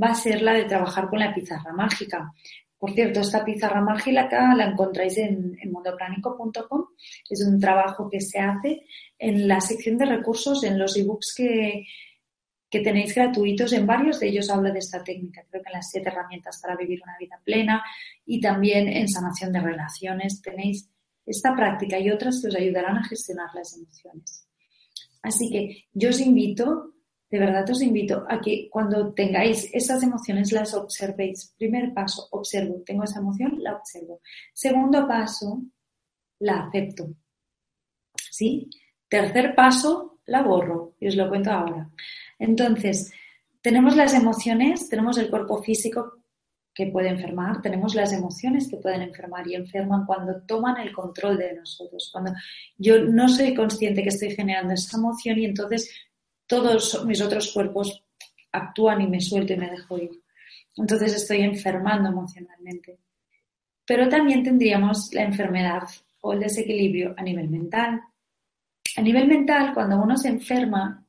va 0.02 0.08
a 0.08 0.15
ser 0.15 0.41
la 0.41 0.54
de 0.54 0.65
trabajar 0.65 1.10
con 1.10 1.19
la 1.19 1.34
pizarra 1.34 1.74
mágica. 1.74 2.32
Por 2.78 2.91
cierto, 2.91 3.21
esta 3.21 3.43
pizarra 3.43 3.82
mágica 3.82 4.54
la 4.56 4.65
encontráis 4.65 5.17
en, 5.17 5.58
en. 5.60 5.74
Es 7.30 7.41
un 7.41 7.60
trabajo 7.60 8.10
que 8.10 8.21
se 8.21 8.39
hace 8.39 8.84
en 9.17 9.48
la 9.48 9.62
sección 9.62 9.98
de 9.98 10.06
recursos, 10.06 10.63
en 10.63 10.78
los 10.78 10.95
ebooks 10.95 11.34
que, 11.36 11.86
que 12.75 12.81
tenéis 12.81 13.15
gratuitos. 13.15 13.71
En 13.71 13.88
varios 13.88 14.19
de 14.19 14.27
ellos 14.27 14.49
hablo 14.49 14.69
de 14.73 14.79
esta 14.79 15.01
técnica, 15.01 15.45
creo 15.49 15.63
que 15.63 15.69
en 15.69 15.77
las 15.77 15.89
siete 15.89 16.09
herramientas 16.09 16.59
para 16.61 16.75
vivir 16.75 17.01
una 17.01 17.17
vida 17.17 17.39
plena 17.41 17.81
y 18.25 18.41
también 18.41 18.89
en 18.89 19.07
sanación 19.07 19.53
de 19.53 19.61
relaciones 19.61 20.41
tenéis 20.41 20.89
esta 21.25 21.55
práctica 21.55 21.97
y 21.97 22.11
otras 22.11 22.41
que 22.41 22.49
os 22.49 22.55
ayudarán 22.55 22.97
a 22.97 23.05
gestionar 23.05 23.47
las 23.55 23.77
emociones. 23.77 24.49
Así 25.21 25.49
que 25.49 25.85
yo 25.93 26.09
os 26.09 26.19
invito, 26.19 26.95
de 27.29 27.39
verdad 27.39 27.69
os 27.69 27.81
invito 27.81 28.25
a 28.27 28.41
que 28.41 28.67
cuando 28.69 29.13
tengáis 29.13 29.69
esas 29.73 30.03
emociones 30.03 30.51
las 30.51 30.73
observéis. 30.73 31.55
Primer 31.57 31.93
paso, 31.93 32.27
observo, 32.31 32.83
tengo 32.85 33.05
esa 33.05 33.19
emoción, 33.19 33.55
la 33.59 33.77
observo. 33.77 34.19
Segundo 34.53 35.07
paso, 35.07 35.61
la 36.39 36.67
acepto. 36.67 37.07
¿Sí? 38.31 38.69
Tercer 39.07 39.55
paso, 39.55 40.19
la 40.25 40.41
borro 40.41 40.95
y 40.99 41.07
os 41.07 41.15
lo 41.15 41.29
cuento 41.29 41.51
ahora. 41.51 41.89
Entonces, 42.39 43.13
tenemos 43.62 43.95
las 43.95 44.13
emociones, 44.13 44.89
tenemos 44.89 45.17
el 45.17 45.30
cuerpo 45.30 45.62
físico 45.63 46.21
que 46.74 46.88
puede 46.88 47.08
enfermar, 47.08 47.62
tenemos 47.62 47.95
las 47.95 48.12
emociones 48.12 48.67
que 48.67 48.78
pueden 48.78 49.02
enfermar 49.02 49.48
y 49.48 49.56
enferman 49.56 50.06
cuando 50.06 50.41
toman 50.41 50.78
el 50.78 50.91
control 50.91 51.38
de 51.38 51.54
nosotros, 51.54 52.10
cuando 52.12 52.34
yo 52.78 53.00
no 53.00 53.30
soy 53.30 53.56
consciente 53.56 54.04
que 54.04 54.10
estoy 54.10 54.32
generando 54.32 54.74
esa 54.74 54.98
emoción 54.98 55.39
y 55.39 55.45
entonces 55.45 55.89
todos 56.45 57.06
mis 57.06 57.21
otros 57.21 57.54
cuerpos 57.54 58.04
actúan 58.52 59.02
y 59.02 59.08
me 59.08 59.21
suelto 59.21 59.54
y 59.54 59.58
me 59.58 59.71
dejo 59.71 59.98
ir. 59.98 60.12
Entonces 60.76 61.15
estoy 61.15 61.41
enfermando 61.41 62.10
emocionalmente. 62.10 63.00
Pero 63.86 64.10
también 64.10 64.43
tendríamos 64.43 65.13
la 65.13 65.24
enfermedad 65.24 65.84
o 66.21 66.34
el 66.34 66.39
desequilibrio 66.39 67.13
a 67.17 67.24
nivel 67.24 67.50
mental. 67.50 68.02
A 68.98 69.02
nivel 69.02 69.28
mental, 69.28 69.74
cuando 69.74 70.02
uno 70.02 70.17
se 70.17 70.30
enferma, 70.30 71.04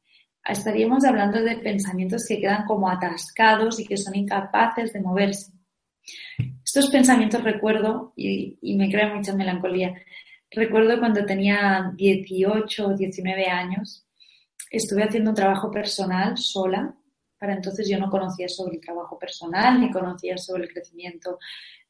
estaríamos 0.49 1.05
hablando 1.05 1.41
de 1.43 1.57
pensamientos 1.57 2.27
que 2.27 2.41
quedan 2.41 2.65
como 2.65 2.89
atascados 2.89 3.81
y 3.81 3.87
que 3.87 3.97
son 3.97 4.15
incapaces 4.15 4.93
de 4.93 5.01
moverse. 5.01 5.53
Estos 6.65 6.91
pensamientos 6.91 7.43
recuerdo, 7.43 8.13
y, 8.17 8.59
me 8.77 8.91
crea 8.91 9.15
mucha 9.15 9.35
melancolía, 9.35 9.95
recuerdo 10.51 10.99
cuando 10.99 11.25
tenía 11.25 11.93
18 11.97 12.87
o 12.87 12.95
19 12.95 13.47
años, 13.47 14.07
estuve 14.71 15.05
haciendo 15.05 15.31
un 15.31 15.37
trabajo 15.37 15.71
personal 15.71 16.37
sola. 16.37 16.95
Para 17.39 17.55
entonces 17.55 17.89
yo 17.89 17.99
no 17.99 18.11
conocía 18.11 18.49
sobre 18.49 18.77
el 18.77 18.81
trabajo 18.81 19.19
personal, 19.19 19.81
ni 19.81 19.91
conocía 19.91 20.39
sobre 20.39 20.65
el 20.65 20.73
crecimiento 20.73 21.39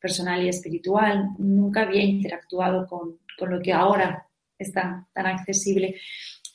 personal 0.00 0.42
y 0.42 0.48
espiritual. 0.48 1.30
Nunca 1.38 1.82
había 1.82 2.02
interactuado 2.02 2.86
con, 2.86 3.18
con 3.38 3.50
lo 3.50 3.60
que 3.60 3.72
ahora 3.72 4.26
está 4.58 5.06
tan 5.12 5.26
accesible. 5.26 6.00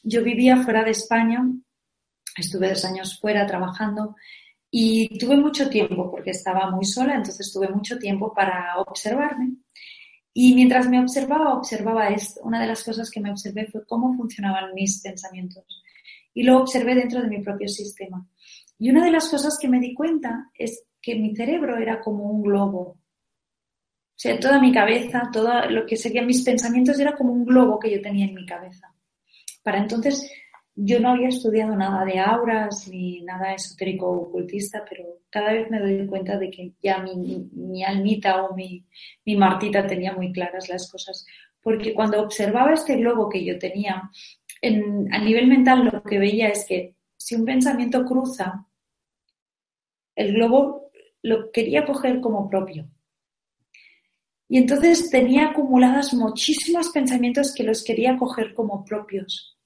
Yo 0.03 0.23
vivía 0.23 0.57
fuera 0.57 0.83
de 0.83 0.91
España 0.91 1.43
Estuve 2.37 2.69
dos 2.69 2.85
años 2.85 3.19
fuera 3.19 3.45
trabajando 3.45 4.15
y 4.69 5.17
tuve 5.19 5.35
mucho 5.35 5.69
tiempo, 5.69 6.09
porque 6.09 6.31
estaba 6.31 6.71
muy 6.71 6.85
sola, 6.85 7.15
entonces 7.15 7.51
tuve 7.51 7.67
mucho 7.67 7.97
tiempo 7.99 8.33
para 8.33 8.77
observarme. 8.77 9.57
Y 10.33 10.55
mientras 10.55 10.87
me 10.87 11.01
observaba, 11.01 11.53
observaba 11.53 12.07
esto. 12.07 12.39
Una 12.43 12.61
de 12.61 12.67
las 12.67 12.83
cosas 12.83 13.11
que 13.11 13.19
me 13.19 13.31
observé 13.31 13.67
fue 13.67 13.85
cómo 13.85 14.15
funcionaban 14.15 14.73
mis 14.73 15.01
pensamientos. 15.01 15.65
Y 16.33 16.43
lo 16.43 16.59
observé 16.59 16.95
dentro 16.95 17.21
de 17.21 17.27
mi 17.27 17.41
propio 17.41 17.67
sistema. 17.67 18.25
Y 18.79 18.89
una 18.89 19.03
de 19.03 19.11
las 19.11 19.27
cosas 19.27 19.57
que 19.59 19.67
me 19.67 19.79
di 19.79 19.93
cuenta 19.93 20.49
es 20.57 20.85
que 21.01 21.15
mi 21.15 21.35
cerebro 21.35 21.77
era 21.77 21.99
como 21.99 22.31
un 22.31 22.41
globo. 22.41 22.79
O 22.79 24.23
sea, 24.23 24.39
toda 24.39 24.61
mi 24.61 24.71
cabeza, 24.71 25.29
todo 25.33 25.69
lo 25.69 25.85
que 25.85 25.97
serían 25.97 26.27
mis 26.27 26.43
pensamientos 26.43 26.97
era 26.99 27.15
como 27.15 27.33
un 27.33 27.43
globo 27.43 27.77
que 27.77 27.91
yo 27.91 28.01
tenía 28.01 28.25
en 28.25 28.35
mi 28.35 28.45
cabeza. 28.45 28.93
Para 29.63 29.79
entonces 29.79 30.31
yo 30.75 30.99
no 30.99 31.09
había 31.09 31.27
estudiado 31.27 31.75
nada 31.75 32.05
de 32.05 32.19
auras 32.19 32.87
ni 32.87 33.21
nada 33.21 33.53
esotérico 33.53 34.09
ocultista, 34.09 34.83
pero 34.89 35.03
cada 35.29 35.53
vez 35.53 35.69
me 35.69 35.79
doy 35.79 36.05
cuenta 36.07 36.37
de 36.37 36.49
que 36.49 36.73
ya 36.81 36.99
mi, 36.99 37.83
almita 37.83 38.43
o 38.43 38.55
mi, 38.55 38.85
mi, 39.25 39.35
martita 39.35 39.85
tenía 39.85 40.13
muy 40.13 40.31
claras 40.31 40.69
las 40.69 40.89
cosas. 40.89 41.25
Porque 41.61 41.93
cuando 41.93 42.21
observaba 42.21 42.73
este 42.73 42.95
globo 42.97 43.29
que 43.29 43.43
yo 43.43 43.59
tenía, 43.59 44.09
en, 44.61 45.13
a 45.13 45.19
nivel 45.19 45.47
mental 45.47 45.89
lo 45.91 46.01
que 46.03 46.19
veía 46.19 46.49
es 46.49 46.65
que 46.65 46.95
si 47.17 47.35
un 47.35 47.45
pensamiento 47.45 48.03
cruza, 48.05 48.65
el 50.15 50.33
globo 50.33 50.91
lo 51.21 51.51
quería 51.51 51.85
coger 51.85 52.19
como 52.19 52.49
propio. 52.49 52.89
Y 54.47 54.57
entonces 54.57 55.09
tenía 55.09 55.49
acumuladas 55.49 56.13
muchísimos 56.13 56.89
pensamientos 56.89 57.53
que 57.55 57.63
los 57.63 57.83
quería 57.83 58.17
coger 58.17 58.53
como 58.53 58.83
propios. 58.83 59.57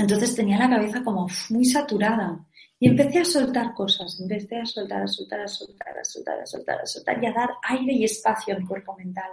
Entonces 0.00 0.34
tenía 0.34 0.58
la 0.58 0.70
cabeza 0.70 1.04
como 1.04 1.28
muy 1.50 1.64
saturada 1.66 2.46
y 2.78 2.88
empecé 2.88 3.18
a 3.18 3.24
soltar 3.24 3.74
cosas, 3.74 4.18
empecé 4.18 4.56
a 4.56 4.64
soltar, 4.64 5.02
a 5.02 5.06
soltar, 5.06 5.40
a 5.40 5.48
soltar, 5.48 5.98
a 5.98 6.04
soltar, 6.04 6.40
a 6.40 6.46
soltar, 6.46 6.80
a 6.80 6.86
soltar 6.86 7.22
y 7.22 7.26
a 7.26 7.32
dar 7.32 7.50
aire 7.68 7.92
y 7.92 8.04
espacio 8.04 8.56
al 8.56 8.66
cuerpo 8.66 8.96
mental. 8.96 9.32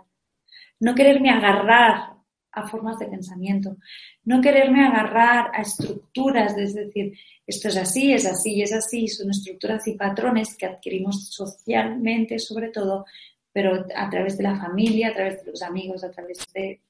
No 0.81 0.93
quererme 0.93 1.29
agarrar 1.29 2.17
a 2.51 2.67
formas 2.67 2.99
de 2.99 3.05
pensamiento, 3.05 3.77
no 4.25 4.41
quererme 4.41 4.85
agarrar 4.85 5.51
a 5.53 5.61
estructuras, 5.61 6.57
es 6.57 6.73
decir, 6.73 7.13
esto 7.45 7.69
es 7.69 7.77
así, 7.77 8.11
es 8.11 8.25
así, 8.25 8.61
es 8.61 8.73
así, 8.73 9.07
son 9.07 9.29
estructuras 9.29 9.87
y 9.87 9.93
patrones 9.93 10.57
que 10.57 10.65
adquirimos 10.65 11.29
socialmente 11.29 12.39
sobre 12.39 12.69
todo, 12.69 13.05
pero 13.53 13.85
a 13.95 14.09
través 14.09 14.37
de 14.37 14.43
la 14.43 14.59
familia, 14.59 15.09
a 15.09 15.13
través 15.13 15.45
de 15.45 15.51
los 15.51 15.61
amigos, 15.61 16.03
a 16.03 16.11
través 16.11 16.39
de 16.53 16.81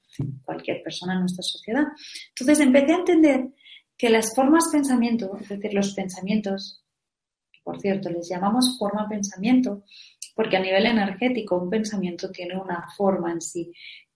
cualquier 0.44 0.82
persona 0.82 1.14
en 1.14 1.20
nuestra 1.20 1.42
sociedad. 1.42 1.84
Entonces 2.30 2.60
empecé 2.60 2.92
a 2.92 2.96
entender 2.96 3.48
que 3.98 4.08
las 4.08 4.34
formas 4.34 4.68
pensamiento, 4.70 5.36
es 5.40 5.48
decir, 5.48 5.74
los 5.74 5.92
pensamientos, 5.92 6.84
por 7.64 7.80
cierto, 7.80 8.08
les 8.08 8.28
llamamos 8.28 8.78
forma 8.78 9.08
pensamiento, 9.08 9.82
porque 10.36 10.56
a 10.56 10.60
nivel 10.60 10.86
energético 10.86 11.58
un 11.58 11.68
pensamiento 11.68 12.30
tiene 12.30 12.56
una 12.56 12.86
forma 12.96 13.32
en 13.32 13.40
sí 13.40 13.72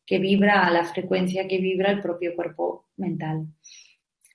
que 0.07 0.19
vibra 0.19 0.67
a 0.67 0.71
la 0.71 0.85
frecuencia 0.85 1.49
que 1.49 1.59
vibra 1.59 1.91
el 1.91 2.01
propio 2.01 2.35
cuerpo 2.37 2.87
mental. 2.97 3.49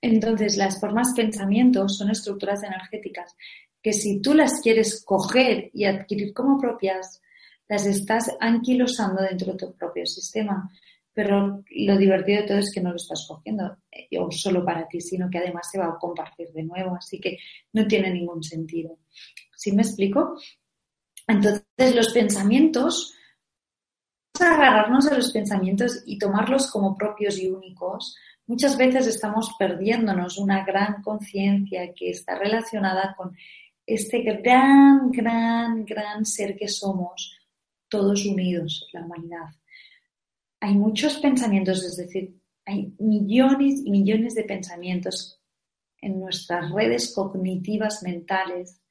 Entonces, 0.02 0.58
las 0.58 0.80
formas 0.80 1.14
pensamiento 1.16 1.88
son 1.88 2.12
estructuras 2.12 2.62
energéticas 2.64 3.36
que 3.82 3.94
si 3.94 4.22
tú 4.22 4.34
las 4.34 4.60
quieres 4.62 5.04
coger 5.06 5.70
y 5.74 5.86
adquirir 5.86 6.34
como 6.34 6.60
propias, 6.60 7.22
las 7.70 7.86
estás 7.86 8.36
anquilosando 8.40 9.22
dentro 9.24 9.54
de 9.54 9.58
tu 9.58 9.76
propio 9.76 10.06
sistema 10.06 10.70
pero 11.18 11.64
lo 11.72 11.98
divertido 11.98 12.42
de 12.42 12.48
todo 12.48 12.58
es 12.60 12.72
que 12.72 12.80
no 12.80 12.92
lo 12.92 12.98
estás 12.98 13.26
cogiendo 13.28 13.76
eh, 13.92 14.20
o 14.20 14.30
solo 14.30 14.64
para 14.64 14.88
ti, 14.88 15.02
sino 15.02 15.32
que 15.32 15.40
además 15.40 15.68
se 15.72 15.80
va 15.80 15.88
a 15.88 15.98
compartir 15.98 16.50
de 16.50 16.62
nuevo, 16.62 16.96
así 16.96 17.20
que 17.20 17.40
no 17.74 17.88
tiene 17.88 18.14
ningún 18.14 18.44
sentido. 18.44 19.00
¿Sí 19.56 19.72
me 19.72 19.82
explico? 19.82 20.40
Entonces, 21.26 21.96
los 21.96 22.14
pensamientos, 22.14 23.16
vamos 24.40 24.48
a 24.48 24.62
agarrarnos 24.62 25.08
a 25.08 25.16
los 25.16 25.32
pensamientos 25.32 26.04
y 26.06 26.20
tomarlos 26.20 26.70
como 26.70 26.96
propios 26.96 27.40
y 27.40 27.50
únicos. 27.50 28.16
Muchas 28.46 28.78
veces 28.78 29.08
estamos 29.08 29.56
perdiéndonos 29.58 30.38
una 30.38 30.64
gran 30.64 31.02
conciencia 31.02 31.96
que 31.96 32.12
está 32.12 32.38
relacionada 32.38 33.16
con 33.18 33.36
este 33.88 34.22
gran, 34.22 35.10
gran, 35.10 35.84
gran 35.84 36.24
ser 36.28 36.56
que 36.56 36.68
somos 36.68 37.40
todos 37.90 38.24
unidos, 38.24 38.88
la 38.94 39.02
humanidad 39.02 39.48
hay 40.60 40.76
muchos 40.76 41.18
pensamientos, 41.20 41.84
es 41.84 41.98
decir, 41.98 42.40
hay 42.66 42.94
millones 43.00 43.82
y 43.86 43.92
millones 43.92 44.36
de 44.36 44.44
pensamientos 44.44 45.42
en 46.02 46.20
nuestras 46.20 46.72
redes 46.72 47.14
cognitivas 47.14 48.04
mentales, 48.04 48.82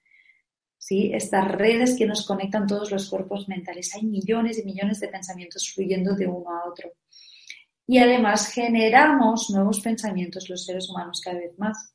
¿sí? 0.78 1.10
estas 1.12 1.50
redes 1.52 1.96
que 1.96 2.06
nos 2.06 2.26
conectan 2.26 2.66
todos 2.66 2.90
los 2.90 3.08
cuerpos 3.08 3.48
mentales. 3.48 3.94
Hay 3.94 4.04
millones 4.04 4.58
y 4.58 4.64
millones 4.64 5.00
de 5.00 5.08
pensamientos 5.08 5.70
fluyendo 5.74 6.14
de 6.14 6.26
uno 6.26 6.50
a 6.50 6.68
otro. 6.68 6.92
Y 7.86 7.98
además 7.98 8.48
generamos 8.48 9.50
nuevos 9.50 9.80
pensamientos 9.80 10.48
los 10.48 10.64
seres 10.64 10.88
humanos 10.88 11.20
cada 11.22 11.38
vez 11.38 11.56
más. 11.58 11.94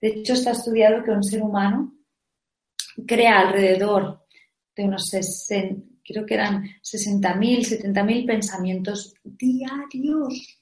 De 0.00 0.08
hecho, 0.08 0.34
está 0.34 0.52
estudiado 0.52 1.02
que 1.02 1.10
un 1.10 1.24
ser 1.24 1.42
humano 1.42 1.94
crea 3.06 3.40
alrededor 3.40 4.26
de 4.74 4.84
unos 4.84 5.06
60, 5.10 5.95
creo 6.06 6.24
que 6.24 6.34
eran 6.34 6.64
60.000, 6.82 7.82
70.000 7.82 8.26
pensamientos 8.26 9.14
diarios. 9.24 10.60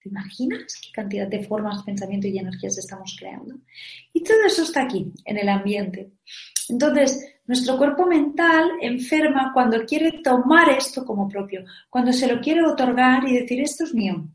¿Te 0.00 0.08
imaginas 0.08 0.74
qué 0.80 0.92
cantidad 0.92 1.28
de 1.28 1.44
formas, 1.44 1.82
pensamiento 1.82 2.28
y 2.28 2.38
energías 2.38 2.78
estamos 2.78 3.16
creando? 3.18 3.58
Y 4.12 4.22
todo 4.22 4.44
eso 4.46 4.62
está 4.62 4.82
aquí, 4.82 5.12
en 5.24 5.38
el 5.38 5.48
ambiente. 5.48 6.12
Entonces, 6.68 7.40
nuestro 7.46 7.76
cuerpo 7.78 8.06
mental 8.06 8.72
enferma 8.80 9.52
cuando 9.52 9.84
quiere 9.84 10.20
tomar 10.22 10.68
esto 10.70 11.04
como 11.04 11.28
propio, 11.28 11.64
cuando 11.88 12.12
se 12.12 12.32
lo 12.32 12.40
quiere 12.40 12.64
otorgar 12.64 13.26
y 13.28 13.38
decir, 13.38 13.60
esto 13.60 13.84
es 13.84 13.94
mío. 13.94 14.28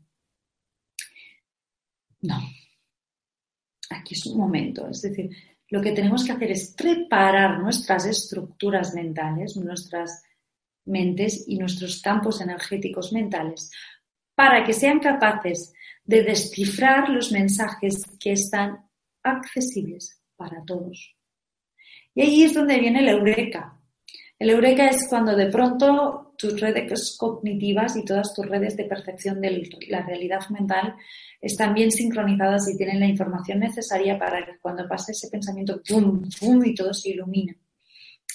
No. 2.22 2.40
Aquí 3.90 4.14
es 4.14 4.26
un 4.26 4.38
momento, 4.38 4.88
es 4.88 5.02
decir, 5.02 5.30
lo 5.70 5.80
que 5.80 5.92
tenemos 5.92 6.24
que 6.24 6.32
hacer 6.32 6.50
es 6.50 6.74
preparar 6.76 7.58
nuestras 7.58 8.06
estructuras 8.06 8.94
mentales, 8.94 9.56
nuestras 9.56 10.22
mentes 10.84 11.44
y 11.46 11.58
nuestros 11.58 12.00
campos 12.02 12.40
energéticos 12.40 13.12
mentales 13.12 13.70
para 14.34 14.64
que 14.64 14.72
sean 14.72 15.00
capaces 15.00 15.72
de 16.04 16.22
descifrar 16.22 17.08
los 17.08 17.32
mensajes 17.32 18.04
que 18.20 18.32
están 18.32 18.84
accesibles 19.22 20.20
para 20.36 20.62
todos. 20.64 21.16
Y 22.14 22.22
ahí 22.22 22.42
es 22.44 22.54
donde 22.54 22.78
viene 22.78 23.00
el 23.00 23.08
eureka. 23.08 23.80
El 24.38 24.50
eureka 24.50 24.86
es 24.88 25.06
cuando 25.08 25.34
de 25.34 25.46
pronto 25.46 26.23
tus 26.36 26.60
redes 26.60 27.16
cognitivas 27.18 27.96
y 27.96 28.04
todas 28.04 28.34
tus 28.34 28.46
redes 28.46 28.76
de 28.76 28.84
percepción 28.84 29.40
de 29.40 29.68
la 29.88 30.02
realidad 30.02 30.48
mental 30.50 30.94
están 31.40 31.74
bien 31.74 31.90
sincronizadas 31.90 32.68
y 32.68 32.76
tienen 32.76 33.00
la 33.00 33.06
información 33.06 33.60
necesaria 33.60 34.18
para 34.18 34.44
que 34.44 34.58
cuando 34.60 34.88
pase 34.88 35.12
ese 35.12 35.28
pensamiento, 35.28 35.80
¡pum! 35.86 36.22
¡pum! 36.40 36.64
y 36.64 36.74
todo 36.74 36.92
se 36.94 37.10
ilumina. 37.10 37.54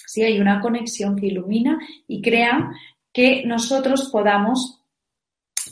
Sí, 0.06 0.22
hay 0.22 0.40
una 0.40 0.60
conexión 0.60 1.16
que 1.16 1.26
ilumina 1.26 1.78
y 2.06 2.20
crea 2.20 2.70
que 3.12 3.44
nosotros 3.46 4.08
podamos 4.10 4.80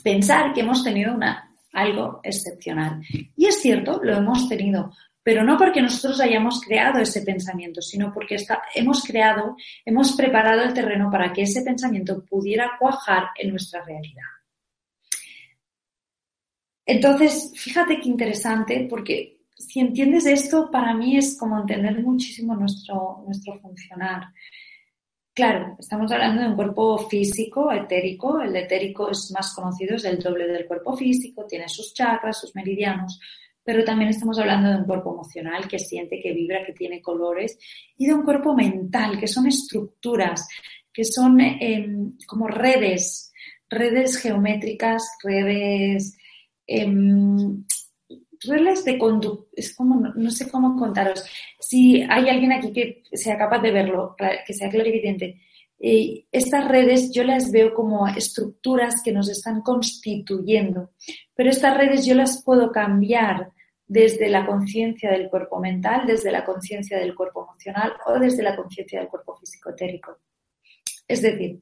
pensar 0.03 0.53
que 0.53 0.61
hemos 0.61 0.83
tenido 0.83 1.13
una, 1.13 1.55
algo 1.73 2.19
excepcional. 2.23 3.01
Y 3.35 3.45
es 3.45 3.61
cierto, 3.61 3.99
lo 4.03 4.17
hemos 4.17 4.47
tenido, 4.47 4.93
pero 5.29 5.43
no 5.43 5.59
porque 5.59 5.79
nosotros 5.79 6.19
hayamos 6.21 6.59
creado 6.59 6.97
ese 6.97 7.21
pensamiento, 7.21 7.83
sino 7.83 8.11
porque 8.11 8.35
hemos 8.73 9.03
creado, 9.03 9.55
hemos 9.85 10.13
preparado 10.13 10.63
el 10.63 10.73
terreno 10.73 11.11
para 11.11 11.31
que 11.31 11.43
ese 11.43 11.61
pensamiento 11.61 12.25
pudiera 12.25 12.71
cuajar 12.79 13.25
en 13.37 13.51
nuestra 13.51 13.85
realidad. 13.85 14.25
Entonces, 16.83 17.53
fíjate 17.55 17.99
qué 17.99 18.09
interesante, 18.09 18.87
porque 18.89 19.41
si 19.55 19.79
entiendes 19.79 20.25
esto, 20.25 20.71
para 20.71 20.95
mí 20.95 21.15
es 21.15 21.37
como 21.37 21.59
entender 21.59 22.01
muchísimo 22.01 22.55
nuestro, 22.55 23.21
nuestro 23.23 23.59
funcionar. 23.59 24.29
Claro, 25.31 25.75
estamos 25.77 26.11
hablando 26.11 26.41
de 26.41 26.47
un 26.47 26.55
cuerpo 26.55 26.97
físico, 27.07 27.71
etérico. 27.71 28.41
El 28.41 28.55
etérico 28.55 29.11
es 29.11 29.31
más 29.31 29.53
conocido, 29.53 29.95
es 29.95 30.05
el 30.05 30.17
doble 30.17 30.47
del 30.47 30.65
cuerpo 30.65 30.97
físico, 30.97 31.45
tiene 31.45 31.69
sus 31.69 31.93
chakras, 31.93 32.39
sus 32.39 32.55
meridianos, 32.55 33.19
pero 33.71 33.83
también 33.83 34.09
estamos 34.09 34.39
hablando 34.39 34.69
de 34.69 34.77
un 34.77 34.85
cuerpo 34.85 35.13
emocional 35.13 35.67
que 35.67 35.79
siente, 35.79 36.19
que 36.21 36.33
vibra, 36.33 36.65
que 36.65 36.73
tiene 36.73 37.01
colores, 37.01 37.57
y 37.97 38.07
de 38.07 38.13
un 38.13 38.23
cuerpo 38.23 38.55
mental, 38.55 39.19
que 39.19 39.27
son 39.27 39.45
estructuras, 39.47 40.47
que 40.91 41.03
son 41.03 41.39
em, 41.39 42.13
como 42.25 42.47
redes, 42.47 43.31
redes 43.69 44.17
geométricas, 44.17 45.03
redes 45.23 46.17
Em, 46.71 47.65
reglas 48.45 48.85
de 48.85 48.99
conducta, 48.99 49.49
no, 50.15 50.29
sé 50.29 50.49
cómo 50.51 50.77
contaros. 50.77 51.25
Si 51.59 52.03
hay 52.03 52.29
alguien 52.29 52.51
aquí 52.51 52.71
que 52.71 53.03
sea 53.11 53.39
capaz 53.39 53.59
de 53.59 53.71
verlo, 53.71 54.15
que 54.45 54.53
sea 54.53 54.69
clarividente, 54.69 55.41
eh, 55.79 56.25
estas 56.31 56.67
redes 56.67 57.11
yo 57.11 57.23
las 57.23 57.51
veo 57.51 57.73
como 57.73 58.07
estructuras 58.07 59.01
que 59.03 59.11
nos 59.11 59.29
están 59.29 59.61
constituyendo, 59.61 60.91
pero 61.33 61.49
estas 61.49 61.75
redes 61.75 62.05
yo 62.05 62.13
las 62.13 62.43
puedo 62.43 62.71
cambiar 62.71 63.51
desde 63.89 64.29
la 64.29 64.45
conciencia 64.45 65.09
del 65.09 65.29
cuerpo 65.29 65.59
mental, 65.59 66.05
desde 66.05 66.31
la 66.31 66.45
conciencia 66.45 66.99
del 66.99 67.15
cuerpo 67.15 67.43
emocional 67.43 67.93
o 68.05 68.19
desde 68.19 68.43
la 68.43 68.55
conciencia 68.55 68.99
del 68.99 69.09
cuerpo 69.09 69.35
físico-etérico. 69.35 70.19
Es 71.07 71.23
decir, 71.23 71.59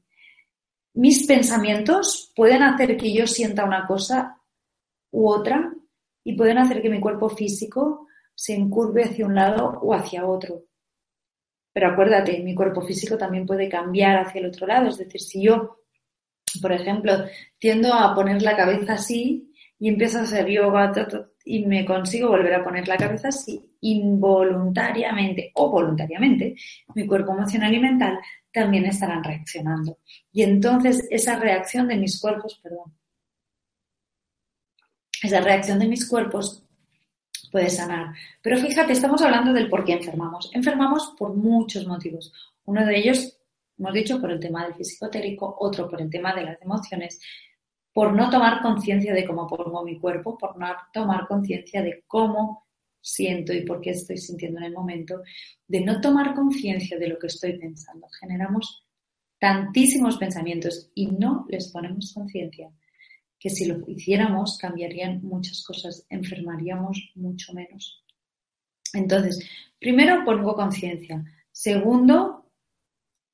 mis 0.92 1.26
pensamientos 1.26 2.30
pueden 2.36 2.62
hacer 2.62 2.98
que 2.98 3.14
yo 3.14 3.26
sienta 3.26 3.64
una 3.64 3.86
cosa 3.86 4.36
u 5.10 5.26
otra 5.26 5.72
y 6.22 6.36
pueden 6.36 6.58
hacer 6.58 6.82
que 6.82 6.90
mi 6.90 7.00
cuerpo 7.00 7.30
físico 7.30 8.06
se 8.34 8.54
encurve 8.54 9.04
hacia 9.04 9.24
un 9.24 9.34
lado 9.34 9.80
o 9.80 9.94
hacia 9.94 10.26
otro. 10.26 10.64
Pero 11.72 11.88
acuérdate, 11.88 12.40
mi 12.40 12.54
cuerpo 12.54 12.82
físico 12.82 13.16
también 13.16 13.46
puede 13.46 13.70
cambiar 13.70 14.18
hacia 14.18 14.40
el 14.40 14.48
otro 14.48 14.66
lado. 14.66 14.88
Es 14.88 14.98
decir, 14.98 15.22
si 15.22 15.42
yo, 15.42 15.78
por 16.60 16.72
ejemplo, 16.72 17.24
tiendo 17.58 17.94
a 17.94 18.14
poner 18.14 18.42
la 18.42 18.54
cabeza 18.54 18.94
así 18.94 19.50
y 19.78 19.88
empiezo 19.88 20.18
a 20.18 20.22
hacer 20.22 20.46
yoga 20.46 20.92
y 21.48 21.64
me 21.64 21.86
consigo 21.86 22.28
volver 22.28 22.52
a 22.52 22.62
poner 22.62 22.86
la 22.86 22.98
cabeza 22.98 23.28
así, 23.28 23.58
involuntariamente 23.80 25.50
o 25.54 25.70
voluntariamente, 25.70 26.54
mi 26.94 27.06
cuerpo 27.06 27.32
emocional 27.32 27.72
y 27.72 27.80
mental 27.80 28.18
también 28.52 28.84
estarán 28.84 29.24
reaccionando. 29.24 29.98
Y 30.30 30.42
entonces 30.42 31.08
esa 31.10 31.38
reacción 31.38 31.88
de 31.88 31.96
mis 31.96 32.20
cuerpos, 32.20 32.60
perdón, 32.62 32.94
esa 35.22 35.40
reacción 35.40 35.78
de 35.78 35.88
mis 35.88 36.06
cuerpos 36.06 36.62
puede 37.50 37.70
sanar. 37.70 38.14
Pero 38.42 38.58
fíjate, 38.58 38.92
estamos 38.92 39.22
hablando 39.22 39.54
del 39.54 39.70
por 39.70 39.86
qué 39.86 39.94
enfermamos. 39.94 40.50
Enfermamos 40.52 41.14
por 41.18 41.34
muchos 41.34 41.86
motivos. 41.86 42.30
Uno 42.66 42.84
de 42.84 42.98
ellos, 42.98 43.38
hemos 43.78 43.94
dicho, 43.94 44.20
por 44.20 44.30
el 44.32 44.38
tema 44.38 44.66
del 44.66 44.74
físico 44.74 45.08
otro 45.60 45.88
por 45.88 46.02
el 46.02 46.10
tema 46.10 46.34
de 46.34 46.44
las 46.44 46.60
emociones, 46.60 47.18
por 47.98 48.14
no 48.14 48.30
tomar 48.30 48.62
conciencia 48.62 49.12
de 49.12 49.26
cómo 49.26 49.48
pongo 49.48 49.82
mi 49.82 49.98
cuerpo, 49.98 50.38
por 50.38 50.56
no 50.56 50.68
tomar 50.92 51.26
conciencia 51.26 51.82
de 51.82 52.04
cómo 52.06 52.68
siento 53.00 53.52
y 53.52 53.64
por 53.64 53.80
qué 53.80 53.90
estoy 53.90 54.18
sintiendo 54.18 54.60
en 54.60 54.66
el 54.66 54.72
momento, 54.72 55.20
de 55.66 55.80
no 55.80 56.00
tomar 56.00 56.32
conciencia 56.32 56.96
de 56.96 57.08
lo 57.08 57.18
que 57.18 57.26
estoy 57.26 57.58
pensando. 57.58 58.06
Generamos 58.20 58.86
tantísimos 59.40 60.16
pensamientos 60.16 60.92
y 60.94 61.08
no 61.08 61.44
les 61.48 61.72
ponemos 61.72 62.14
conciencia 62.14 62.70
que 63.36 63.50
si 63.50 63.64
lo 63.64 63.80
hiciéramos 63.90 64.58
cambiarían 64.58 65.20
muchas 65.24 65.64
cosas, 65.64 66.06
enfermaríamos 66.08 67.10
mucho 67.16 67.52
menos. 67.52 68.04
Entonces, 68.94 69.44
primero 69.80 70.24
pongo 70.24 70.54
conciencia. 70.54 71.24
Segundo, 71.50 72.37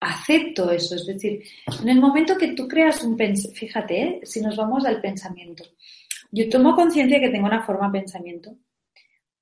acepto 0.04 0.70
eso. 0.70 0.94
Es 0.94 1.06
decir, 1.06 1.42
en 1.82 1.88
el 1.88 2.00
momento 2.00 2.36
que 2.36 2.52
tú 2.52 2.68
creas 2.68 3.02
un 3.02 3.16
pensamiento, 3.16 3.58
fíjate, 3.58 4.02
¿eh? 4.02 4.20
si 4.24 4.40
nos 4.40 4.56
vamos 4.56 4.84
al 4.84 5.00
pensamiento, 5.00 5.64
yo 6.30 6.48
tomo 6.48 6.74
conciencia 6.74 7.20
que 7.20 7.30
tengo 7.30 7.46
una 7.46 7.64
forma 7.64 7.86
de 7.88 8.00
pensamiento, 8.00 8.56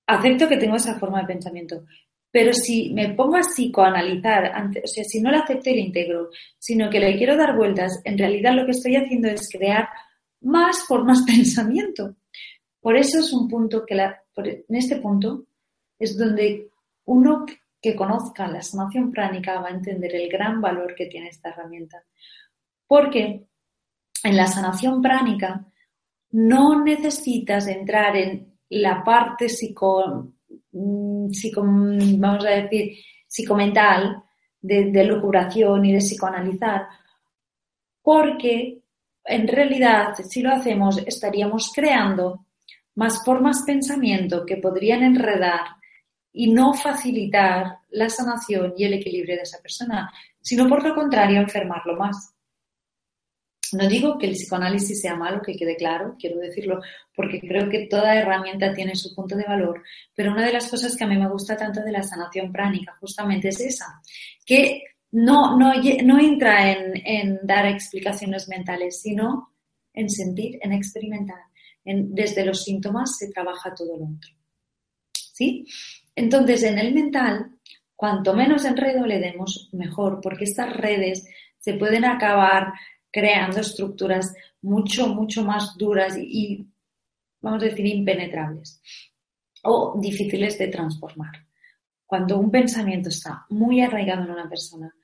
acepto 0.07 0.49
que 0.49 0.57
tengo 0.57 0.77
esa 0.77 0.99
forma 0.99 1.21
de 1.21 1.27
pensamiento, 1.27 1.85
pero 2.31 2.53
si 2.55 2.93
me 2.95 3.11
pongo 3.11 3.37
a 3.37 3.41
psicoanalizar, 3.41 4.53
o 4.83 4.87
sea, 4.87 5.05
si 5.05 5.21
no 5.21 5.31
la 5.31 5.41
acepto 5.41 5.71
y 5.71 5.75
la 5.75 5.81
integro, 5.81 6.31
sino 6.59 6.89
que 6.89 6.99
le 6.99 7.17
quiero 7.17 7.37
dar 7.37 7.57
vueltas, 7.57 8.01
en 8.05 8.17
realidad 8.17 8.55
lo 8.55 8.65
que 8.65 8.73
estoy 8.73 8.97
haciendo 8.97 9.29
es 9.29 9.49
crear 9.51 9.89
más 10.41 10.85
por 10.89 11.05
más 11.05 11.23
pensamiento. 11.27 12.17
Por 12.81 12.97
eso 12.97 13.21
es 13.21 13.33
un 13.33 13.49
punto 13.49 13.85
que 13.87 13.95
la, 13.95 14.23
en 14.37 14.77
este 14.77 14.97
punto 14.97 15.45
es 15.99 16.17
donde 16.17 16.71
uno 17.05 17.45
que 17.83 17.97
conozca 17.97 18.47
la 18.47 18.63
sanación 18.63 19.11
pránica 19.11 19.61
va 19.61 19.69
a 19.69 19.73
entender 19.73 20.15
el 20.15 20.29
gran 20.29 20.61
valor 20.61 20.95
que 20.95 21.07
tiene 21.07 21.29
esta 21.29 21.49
herramienta. 21.49 22.05
Porque 22.87 23.49
en 24.23 24.37
la 24.37 24.47
sanación 24.47 25.03
pránica 25.03 25.67
no 26.31 26.85
necesitas 26.85 27.67
entrar 27.67 28.17
en 28.17 28.57
la 28.69 29.03
parte 29.03 29.49
psico, 29.49 30.33
mm, 30.71 31.29
vamos 32.19 32.45
a 32.47 32.51
decir, 32.51 32.97
psicomental 33.27 34.23
de, 34.61 34.93
de 34.93 35.05
locuración 35.05 35.85
y 35.85 35.93
de 35.93 35.99
psicoanalizar, 35.99 36.87
porque 38.01 38.81
en 39.25 39.49
realidad, 39.49 40.15
si 40.15 40.41
lo 40.41 40.53
hacemos, 40.53 40.99
estaríamos 41.07 41.73
creando 41.75 42.47
más 42.95 43.25
formas 43.25 43.63
pensamiento 43.67 44.45
que 44.47 44.57
podrían 44.57 45.03
enredar 45.03 45.61
y 46.33 46.51
no 46.51 46.75
facilitar 46.75 47.79
la 47.91 48.09
sanación 48.09 48.75
y 48.77 48.85
el 48.85 48.95
equilibrio 48.95 49.37
de 49.37 49.43
esa 49.43 49.61
persona, 49.61 50.11
sino 50.41 50.69
por 50.69 50.83
lo 50.83 50.95
contrario, 50.95 51.41
enfermarlo 51.41 51.97
más. 51.97 52.35
No 53.73 53.89
digo 53.89 54.19
que 54.19 54.27
el 54.27 54.33
psicoanálisis 54.33 55.01
sea 55.01 55.17
malo, 55.17 55.41
que 55.41 55.57
quede 55.57 55.77
claro, 55.77 56.17
quiero 56.19 56.39
decirlo, 56.39 56.81
porque 57.15 57.41
creo 57.41 57.71
que 57.71 57.87
toda 57.87 58.15
herramienta 58.15 58.75
tiene 58.75 58.95
su 58.95 59.15
punto 59.15 59.35
de 59.35 59.45
valor, 59.45 59.83
pero 60.15 60.33
una 60.33 60.45
de 60.45 60.53
las 60.53 60.69
cosas 60.69 60.95
que 60.95 61.05
a 61.05 61.07
mí 61.07 61.17
me 61.17 61.29
gusta 61.29 61.57
tanto 61.57 61.81
de 61.81 61.93
la 61.93 62.03
sanación 62.03 62.53
pránica 62.53 62.97
justamente 63.01 63.49
es 63.49 63.61
esa, 63.61 64.03
que 64.45 64.83
no, 65.13 65.57
no, 65.59 65.73
no 66.05 66.19
entra 66.19 66.73
en, 66.73 67.39
dar 67.43 67.67
explicaciones 67.67 68.49
mentales, 68.49 69.01
sino 69.01 69.55
en 69.93 70.09
sentir, 70.09 70.59
en 70.63 70.73
experimentar. 70.73 71.41
desde 71.85 72.45
los 72.45 72.65
síntomas 72.65 73.17
se 73.17 73.31
trabaja 73.31 73.75
todo 73.75 73.97
lo 73.97 74.05
otro. 74.05 74.31
¿Sí? 75.15 75.67
Entonces, 76.15 76.63
en 76.63 76.79
el 76.79 76.93
mental, 76.93 77.53
cuanto 77.97 78.35
menos 78.35 78.65
enredo 78.65 79.07
le 79.07 79.19
demos, 79.19 79.71
mejor, 79.73 80.21
porque 80.21 80.45
estas 80.45 80.77
redes 80.77 81.27
se 81.59 81.75
pueden 81.75 82.05
acabar 82.05 82.73
creando 83.11 83.61
estructuras 83.61 84.35
mucho, 84.63 85.09
mucho 85.09 85.45
más 85.45 85.77
duras 85.77 86.17
y, 86.19 86.67
vamos 87.41 87.63
a 87.63 87.67
decir, 87.67 87.87
impenetrables 87.87 88.81
o 89.65 89.99
difíciles 90.01 90.59
de 90.59 90.69
transformar. 90.69 91.47
Cuando 92.07 92.39
un 92.39 92.51
pensamiento 92.51 93.09
está 93.09 93.47
muy 93.51 93.81
arraigado 93.81 94.25
en 94.25 94.31
una 94.33 94.49
persona, 94.49 94.95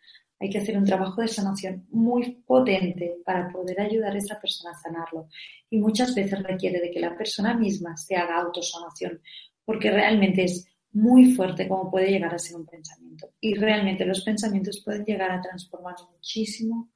hay 0.41 0.51
que 0.51 0.59
hacer 0.59 0.77
un 0.77 0.85
trabajo 0.85 1.21
de 1.21 1.29
sanación 1.29 1.87
muy 1.91 2.43
potente 2.47 3.17
para 3.25 3.49
poder 3.49 3.81
ayudar 3.81 4.15
a 4.15 4.19
esa 4.19 4.41
persona 4.41 4.73
a 4.73 4.81
sanarlo. 4.81 5.29
Y 5.71 5.79
muchas 5.79 6.15
veces 6.15 6.43
requiere 6.43 6.81
de 6.81 6.91
que 6.91 7.01
la 7.01 7.17
persona 7.17 7.55
misma 7.55 7.97
se 7.97 8.17
haga 8.17 8.39
autosanación, 8.39 9.21
porque 9.65 9.91
realmente 9.91 10.45
es 10.45 10.69
muy 10.99 11.33
fuerte 11.33 11.69
como 11.69 11.91
puede 11.91 12.11
llegar 12.11 12.35
a 12.35 12.39
ser 12.39 12.57
un 12.57 12.67
pensamiento. 12.67 13.33
Y 13.41 13.55
realmente 13.55 14.05
los 14.05 14.25
pensamientos 14.25 14.83
pueden 14.85 15.05
llegar 15.05 15.31
a 15.31 15.41
transformar 15.41 15.95
muchísimo 16.13 16.91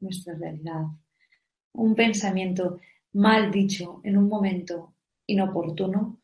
nuestra 0.00 0.34
realidad. 0.34 0.82
Un 1.74 1.94
pensamiento 1.94 2.80
mal 3.12 3.50
dicho 3.50 4.00
en 4.04 4.16
un 4.16 4.28
momento 4.28 4.94
inoportuno 5.26 6.20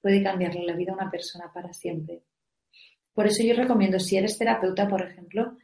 puede 0.00 0.22
cambiarle 0.22 0.64
la 0.64 0.76
vida 0.76 0.92
a 0.92 0.96
una 0.96 1.10
persona 1.10 1.50
para 1.52 1.72
siempre. 1.72 2.22
Por 3.12 3.26
eso 3.26 3.42
yo 3.42 3.54
recomiendo, 3.54 3.98
si 3.98 4.16
eres 4.16 4.38
terapeuta, 4.38 4.88
por 4.88 5.02
ejemplo, 5.02 5.58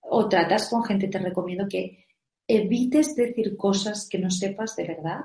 o 0.00 0.28
tratas 0.28 0.68
con 0.70 0.84
gente, 0.84 1.08
te 1.08 1.18
recomiendo 1.18 1.66
que 1.68 2.06
evites 2.46 3.14
decir 3.14 3.56
cosas 3.56 4.08
que 4.08 4.18
no 4.18 4.30
sepas 4.30 4.76
de 4.76 4.86
verdad, 4.86 5.20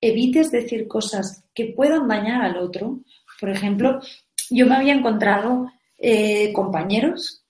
evites 0.00 0.50
decir 0.50 0.86
cosas 0.86 1.44
que 1.54 1.72
puedan 1.76 2.08
dañar 2.08 2.42
al 2.42 2.56
otro. 2.56 3.00
Por 3.38 3.50
ejemplo, 3.50 4.00
yo 4.50 4.66
me 4.66 4.76
había 4.76 4.94
encontrado 4.94 5.70
eh, 5.98 6.52
compañeros 6.52 7.44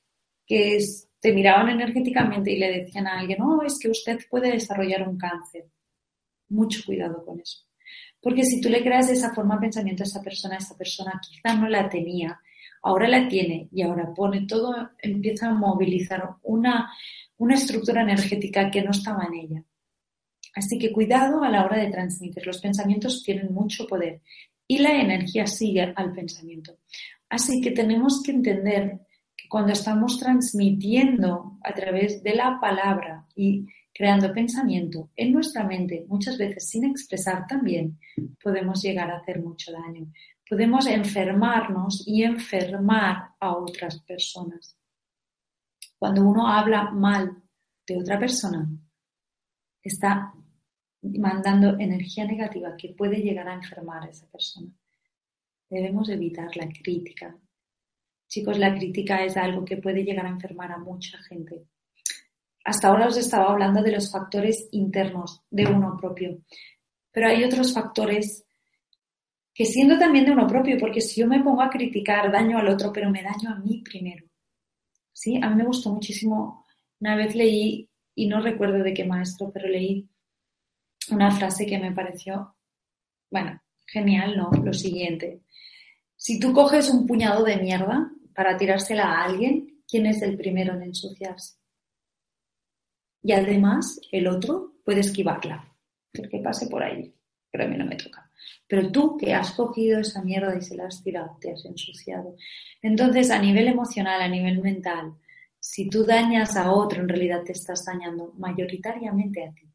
que 0.47 0.79
te 1.21 1.33
miraban 1.33 1.69
energéticamente 1.71 2.53
y 2.53 2.59
le 2.59 2.81
decían 2.81 3.07
a 3.07 3.19
alguien, 3.19 3.39
no, 3.39 3.63
es 3.63 3.79
que 3.79 3.89
usted 3.89 4.19
puede 4.31 4.53
desarrollar 4.53 5.09
un 5.09 5.19
cáncer. 5.19 5.65
Mucho 6.49 6.81
cuidado 6.85 7.25
con 7.25 7.41
eso. 7.41 7.65
Porque 8.21 8.45
si 8.45 8.61
tú 8.61 8.69
le 8.69 8.83
creas 8.83 9.09
de 9.09 9.15
esa 9.15 9.35
forma 9.35 9.57
de 9.57 9.63
pensamiento 9.63 10.03
a 10.03 10.07
esa 10.07 10.23
persona, 10.23 10.57
esa 10.57 10.77
persona 10.77 11.21
quizá 11.23 11.55
no 11.55 11.69
la 11.69 11.89
tenía 11.89 12.41
ahora 12.83 13.09
la 13.09 13.29
tiene 13.29 13.69
y 13.73 13.83
ahora 13.83 14.13
pone 14.15 14.47
todo, 14.47 14.91
empieza 14.99 15.49
a 15.49 15.55
movilizar 15.55 16.37
una, 16.43 16.91
una 17.37 17.55
estructura 17.55 18.03
energética 18.03 18.71
que 18.71 18.83
no 18.83 18.91
estaba 18.91 19.25
en 19.25 19.35
ella. 19.35 19.65
Así 20.55 20.79
que 20.79 20.93
cuidado 20.93 21.43
a 21.43 21.51
la 21.51 21.65
hora 21.65 21.79
de 21.79 21.91
transmitir. 21.91 22.47
Los 22.47 22.61
pensamientos 22.61 23.23
tienen 23.23 23.53
mucho 23.53 23.87
poder 23.87 24.23
y 24.69 24.79
la 24.79 25.01
energía 25.01 25.47
sigue 25.47 25.93
al 25.97 26.13
pensamiento. 26.13 26.79
Así 27.29 27.61
que 27.61 27.73
tenemos 27.73 28.23
que 28.23 28.31
entender 28.31 29.01
que 29.37 29.49
cuando 29.49 29.73
estamos 29.73 30.19
transmitiendo 30.21 31.59
a 31.65 31.75
través 31.75 32.23
de 32.23 32.35
la 32.35 32.59
palabra 32.61 33.27
y 33.35 33.67
creando 33.93 34.33
pensamiento 34.33 35.11
en 35.17 35.33
nuestra 35.33 35.65
mente, 35.65 36.05
muchas 36.07 36.39
veces 36.39 36.69
sin 36.69 36.85
expresar 36.85 37.47
también, 37.49 37.99
podemos 38.41 38.81
llegar 38.81 39.11
a 39.11 39.19
hacer 39.19 39.43
mucho 39.43 39.73
daño 39.73 40.13
podemos 40.49 40.87
enfermarnos 40.87 42.05
y 42.07 42.23
enfermar 42.23 43.35
a 43.39 43.57
otras 43.57 44.01
personas. 44.01 44.77
Cuando 45.99 46.23
uno 46.23 46.49
habla 46.49 46.91
mal 46.91 47.43
de 47.87 47.99
otra 47.99 48.19
persona, 48.19 48.69
está 49.83 50.33
mandando 51.03 51.79
energía 51.79 52.25
negativa 52.25 52.77
que 52.77 52.91
puede 52.91 53.17
llegar 53.17 53.49
a 53.49 53.55
enfermar 53.55 54.05
a 54.05 54.11
esa 54.11 54.27
persona. 54.27 54.71
Debemos 55.71 56.09
evitar 56.09 56.57
la 56.57 56.69
crítica. 56.69 57.37
Chicos, 58.27 58.59
la 58.59 58.75
crítica 58.75 59.25
es 59.25 59.37
algo 59.37 59.65
que 59.65 59.77
puede 59.77 60.03
llegar 60.03 60.27
a 60.27 60.31
enfermar 60.31 60.73
a 60.73 60.79
mucha 60.79 61.19
gente. 61.23 61.65
Hasta 62.65 62.89
ahora 62.89 63.07
os 63.07 63.17
estaba 63.17 63.53
hablando 63.53 63.83
de 63.83 63.93
los 63.93 64.11
factores 64.11 64.69
internos 64.73 65.43
de 65.51 65.67
uno 65.67 65.97
propio, 65.97 66.43
pero 67.11 67.29
hay 67.29 67.45
otros 67.45 67.73
factores 67.73 68.45
que 69.55 69.65
siendo 69.65 69.99
también 69.99 70.25
de 70.27 70.33
uno 70.33 70.47
propio, 70.47 70.77
porque 70.79 71.01
si 71.01 71.21
yo 71.21 71.27
me 71.27 71.43
pongo 71.43 71.63
a 71.63 71.71
criticar, 71.71 72.31
daño 72.31 72.59
al 72.59 72.69
otro, 72.69 72.93
pero 72.93 73.11
me 73.11 73.23
daño 73.23 73.51
a 73.51 73.57
mí 73.57 73.83
primero. 73.83 74.27
¿Sí? 75.13 75.37
A 75.43 75.51
mí 75.51 75.57
me 75.57 75.65
gustó 75.65 75.91
muchísimo, 75.93 76.65
una 77.01 77.17
vez 77.17 77.35
leí, 77.35 77.89
y 78.15 78.27
no 78.27 78.41
recuerdo 78.41 78.85
de 78.85 78.95
qué 78.95 79.05
maestro, 79.05 79.51
pero 79.53 79.67
leí 79.69 80.09
una 81.11 81.31
frase 81.31 81.67
que 81.67 81.79
me 81.79 81.93
pareció, 81.93 82.55
bueno, 83.31 83.61
genial, 83.87 84.37
¿no? 84.37 84.51
Lo 84.51 84.73
siguiente. 84.73 85.43
Si 86.17 86.39
tú 86.39 86.53
coges 86.53 86.91
un 86.91 87.07
puñado 87.07 87.45
de 87.45 87.57
mierda 87.57 88.11
para 88.35 88.57
tirársela 88.57 89.05
a 89.05 89.25
alguien, 89.25 89.83
¿quién 89.87 90.07
es 90.07 90.23
el 90.23 90.37
primero 90.37 90.75
en 90.75 90.83
ensuciarse? 90.83 91.57
Y 93.23 93.33
además, 93.33 94.01
el 94.13 94.27
otro 94.27 94.75
puede 94.85 95.01
esquivarla, 95.01 95.73
el 96.13 96.29
que 96.29 96.39
pase 96.39 96.67
por 96.69 96.83
ahí, 96.83 97.15
pero 97.51 97.65
a 97.65 97.67
mí 97.67 97.77
no 97.77 97.87
me 97.87 97.97
toca. 97.97 98.31
Pero 98.67 98.91
tú 98.91 99.17
que 99.17 99.35
has 99.35 99.53
cogido 99.53 100.01
esa 100.01 100.23
mierda 100.23 100.57
y 100.57 100.63
se 100.63 100.77
la 100.77 100.87
has 100.87 101.03
tirado, 101.03 101.37
te 101.41 101.53
has 101.53 101.65
ensuciado. 101.65 102.37
Entonces, 102.83 103.31
a 103.31 103.39
nivel 103.39 103.69
emocional, 103.69 104.21
a 104.21 104.29
nivel 104.29 104.61
mental, 104.61 105.15
si 105.59 105.89
tú 105.89 106.05
dañas 106.05 106.57
a 106.57 106.73
otro, 106.73 107.03
en 107.03 107.09
realidad 107.09 107.43
te 107.45 107.53
estás 107.53 107.85
dañando 107.85 108.33
mayoritariamente 108.39 109.45
a 109.45 109.53
ti. 109.53 109.69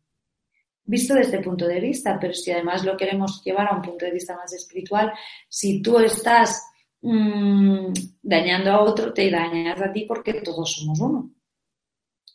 Visto 0.85 1.13
desde 1.13 1.37
este 1.37 1.43
punto 1.43 1.65
de 1.65 1.79
vista, 1.79 2.17
pero 2.19 2.33
si 2.33 2.51
además 2.51 2.83
lo 2.83 2.97
queremos 2.97 3.41
llevar 3.43 3.67
a 3.67 3.75
un 3.75 3.81
punto 3.81 4.05
de 4.05 4.11
vista 4.11 4.35
más 4.35 4.51
espiritual, 4.53 5.13
si 5.47 5.81
tú 5.81 5.97
estás 5.99 6.61
mmm, 7.01 7.93
dañando 8.21 8.71
a 8.71 8.81
otro, 8.81 9.13
te 9.13 9.29
dañas 9.31 9.81
a 9.81 9.91
ti 9.91 10.05
porque 10.05 10.41
todos 10.41 10.73
somos 10.73 10.99
uno. 10.99 11.31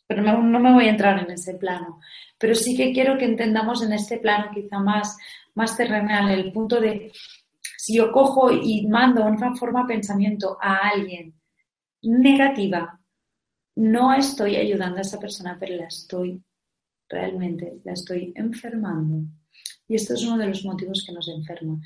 Pero 0.07 0.23
no, 0.23 0.41
no, 0.41 0.59
me 0.59 0.73
voy 0.73 0.85
a 0.87 0.91
entrar 0.91 1.19
en 1.19 1.31
ese 1.31 1.53
plano. 1.55 1.99
Pero 2.39 2.55
sí 2.55 2.75
que 2.75 2.91
quiero 2.91 3.17
que 3.17 3.25
entendamos 3.25 3.83
en 3.83 3.93
este 3.93 4.17
plano 4.17 4.49
quizá 4.51 4.79
más, 4.79 5.15
más 5.53 5.77
terrenal, 5.77 6.31
el 6.31 6.51
punto 6.51 6.79
de 6.79 7.11
si 7.77 7.95
yo 7.97 8.11
cojo 8.11 8.51
y 8.51 8.87
mando 8.87 9.23
una 9.23 9.55
forma 9.55 9.81
de 9.81 9.93
pensamiento 9.93 10.57
a 10.59 10.89
alguien 10.89 11.39
negativa, 12.01 12.99
no 13.75 14.13
estoy 14.13 14.55
ayudando 14.55 14.97
a 14.97 15.01
esa 15.01 15.19
persona, 15.19 15.57
pero 15.59 15.75
la 15.75 15.85
estoy 15.85 16.41
realmente, 17.09 17.81
la 17.83 17.93
estoy 17.93 18.31
enfermando. 18.35 19.27
Y 19.87 19.95
esto 19.95 20.13
es 20.13 20.23
uno 20.23 20.37
de 20.37 20.47
los 20.47 20.63
motivos 20.63 21.03
que 21.05 21.13
nos 21.13 21.27
enferma. 21.27 21.81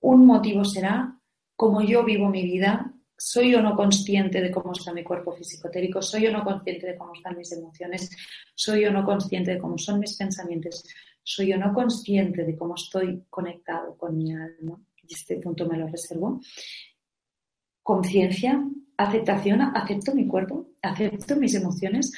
Un 0.00 0.24
motivo 0.24 0.64
será 0.64 1.18
cómo 1.56 1.82
yo 1.82 2.04
vivo 2.04 2.28
mi 2.28 2.42
vida, 2.42 2.92
soy 3.18 3.54
o 3.54 3.62
no 3.62 3.74
consciente 3.74 4.40
de 4.40 4.50
cómo 4.50 4.72
está 4.72 4.92
mi 4.92 5.02
cuerpo 5.02 5.32
físico-térico, 5.32 6.02
soy 6.02 6.26
o 6.26 6.32
no 6.32 6.44
consciente 6.44 6.86
de 6.86 6.96
cómo 6.96 7.14
están 7.14 7.36
mis 7.36 7.50
emociones, 7.52 8.10
soy 8.54 8.84
o 8.84 8.92
no 8.92 9.04
consciente 9.04 9.52
de 9.52 9.58
cómo 9.58 9.78
son 9.78 9.98
mis 9.98 10.16
pensamientos, 10.16 10.84
soy 11.22 11.52
o 11.54 11.58
no 11.58 11.72
consciente 11.72 12.44
de 12.44 12.56
cómo 12.56 12.74
estoy 12.74 13.24
conectado 13.30 13.96
con 13.96 14.16
mi 14.16 14.32
alma. 14.32 14.80
Y 15.02 15.14
este 15.14 15.36
punto 15.36 15.66
me 15.66 15.78
lo 15.78 15.88
reservo. 15.88 16.40
Conciencia, 17.82 18.62
aceptación, 18.96 19.62
acepto 19.62 20.14
mi 20.14 20.26
cuerpo, 20.26 20.68
acepto 20.82 21.36
mis 21.36 21.54
emociones, 21.54 22.12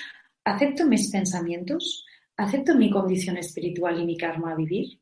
acepto 0.49 0.87
mis 0.87 1.11
pensamientos, 1.11 2.07
acepto 2.37 2.75
mi 2.75 2.91
condición 2.91 3.37
espiritual 3.37 4.01
y 4.01 4.07
mi 4.07 4.17
karma 4.17 4.53
a 4.53 4.57
vivir. 4.57 5.01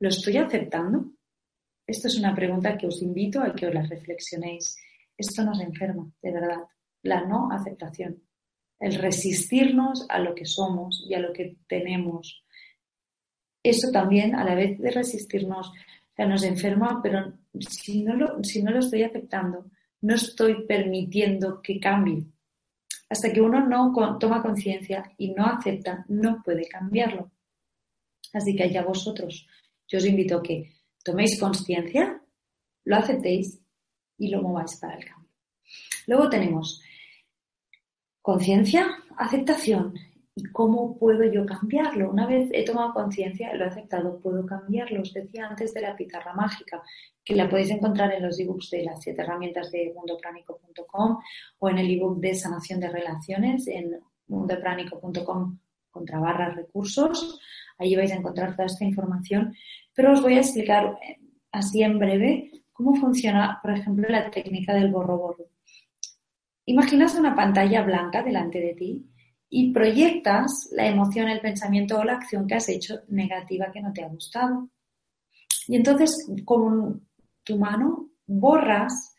¿Lo 0.00 0.08
estoy 0.08 0.36
aceptando? 0.36 1.12
Esto 1.86 2.08
es 2.08 2.18
una 2.18 2.34
pregunta 2.34 2.76
que 2.76 2.86
os 2.86 3.00
invito 3.02 3.40
a 3.40 3.54
que 3.54 3.66
os 3.66 3.74
la 3.74 3.82
reflexionéis. 3.82 4.76
Esto 5.16 5.44
nos 5.44 5.60
enferma, 5.60 6.10
de 6.22 6.32
verdad. 6.32 6.62
La 7.02 7.24
no 7.24 7.50
aceptación. 7.50 8.22
El 8.80 8.96
resistirnos 8.96 10.06
a 10.08 10.18
lo 10.18 10.34
que 10.34 10.46
somos 10.46 11.04
y 11.08 11.14
a 11.14 11.20
lo 11.20 11.32
que 11.32 11.56
tenemos. 11.68 12.44
Eso 13.62 13.90
también, 13.92 14.34
a 14.34 14.44
la 14.44 14.54
vez 14.54 14.78
de 14.78 14.90
resistirnos, 14.90 15.72
nos 16.18 16.42
enferma, 16.42 17.00
pero 17.02 17.34
si 17.58 18.02
no, 18.02 18.14
lo, 18.14 18.42
si 18.42 18.62
no 18.62 18.70
lo 18.70 18.78
estoy 18.78 19.02
aceptando, 19.02 19.66
no 20.02 20.14
estoy 20.14 20.66
permitiendo 20.66 21.60
que 21.62 21.80
cambie. 21.80 22.24
Hasta 23.14 23.32
que 23.32 23.40
uno 23.40 23.64
no 23.64 23.92
toma 24.18 24.42
conciencia 24.42 25.14
y 25.16 25.30
no 25.30 25.46
acepta, 25.46 26.04
no 26.08 26.42
puede 26.42 26.66
cambiarlo. 26.66 27.30
Así 28.32 28.56
que 28.56 28.64
allá 28.64 28.82
vosotros, 28.82 29.46
yo 29.86 29.98
os 29.98 30.04
invito 30.04 30.38
a 30.38 30.42
que 30.42 30.72
toméis 31.04 31.38
conciencia, 31.38 32.20
lo 32.82 32.96
aceptéis 32.96 33.62
y 34.18 34.30
lo 34.30 34.42
mováis 34.42 34.80
para 34.80 34.96
el 34.96 35.04
cambio. 35.04 35.30
Luego 36.08 36.28
tenemos 36.28 36.82
conciencia, 38.20 38.84
aceptación 39.16 39.94
¿Y 40.36 40.44
cómo 40.46 40.98
puedo 40.98 41.22
yo 41.24 41.46
cambiarlo? 41.46 42.10
Una 42.10 42.26
vez 42.26 42.48
he 42.52 42.64
tomado 42.64 42.92
conciencia, 42.92 43.54
lo 43.54 43.64
he 43.64 43.68
aceptado, 43.68 44.18
puedo 44.20 44.44
cambiarlo. 44.44 45.02
Os 45.02 45.12
decía 45.12 45.46
antes 45.46 45.72
de 45.72 45.80
la 45.80 45.94
pizarra 45.94 46.34
mágica, 46.34 46.82
que 47.24 47.36
la 47.36 47.48
podéis 47.48 47.70
encontrar 47.70 48.12
en 48.12 48.24
los 48.24 48.40
ebooks 48.40 48.70
de 48.70 48.84
las 48.84 49.00
siete 49.00 49.22
herramientas 49.22 49.70
de 49.70 49.92
mundopránico.com 49.94 51.18
o 51.58 51.68
en 51.68 51.78
el 51.78 51.90
ebook 51.90 52.18
de 52.18 52.34
sanación 52.34 52.80
de 52.80 52.88
relaciones 52.90 53.68
en 53.68 54.00
mundopránico.com 54.26 55.58
contra 55.90 56.18
barras 56.18 56.56
recursos. 56.56 57.40
Ahí 57.78 57.94
vais 57.94 58.10
a 58.10 58.16
encontrar 58.16 58.56
toda 58.56 58.66
esta 58.66 58.84
información. 58.84 59.54
Pero 59.94 60.12
os 60.12 60.20
voy 60.20 60.34
a 60.34 60.40
explicar 60.40 60.98
eh, 61.00 61.20
así 61.52 61.84
en 61.84 62.00
breve 62.00 62.50
cómo 62.72 62.96
funciona, 62.96 63.60
por 63.62 63.70
ejemplo, 63.70 64.08
la 64.08 64.28
técnica 64.32 64.74
del 64.74 64.90
borro-borro. 64.90 65.46
Imaginas 66.66 67.14
una 67.14 67.36
pantalla 67.36 67.82
blanca 67.82 68.22
delante 68.24 68.58
de 68.58 68.74
ti 68.74 69.13
y 69.56 69.70
proyectas 69.70 70.68
la 70.72 70.88
emoción, 70.88 71.28
el 71.28 71.40
pensamiento 71.40 71.96
o 71.96 72.02
la 72.02 72.14
acción 72.14 72.44
que 72.44 72.56
has 72.56 72.68
hecho 72.68 73.02
negativa 73.06 73.70
que 73.72 73.80
no 73.80 73.92
te 73.92 74.02
ha 74.02 74.08
gustado. 74.08 74.68
Y 75.68 75.76
entonces 75.76 76.28
con 76.44 77.06
tu 77.44 77.56
mano 77.56 78.10
borras, 78.26 79.14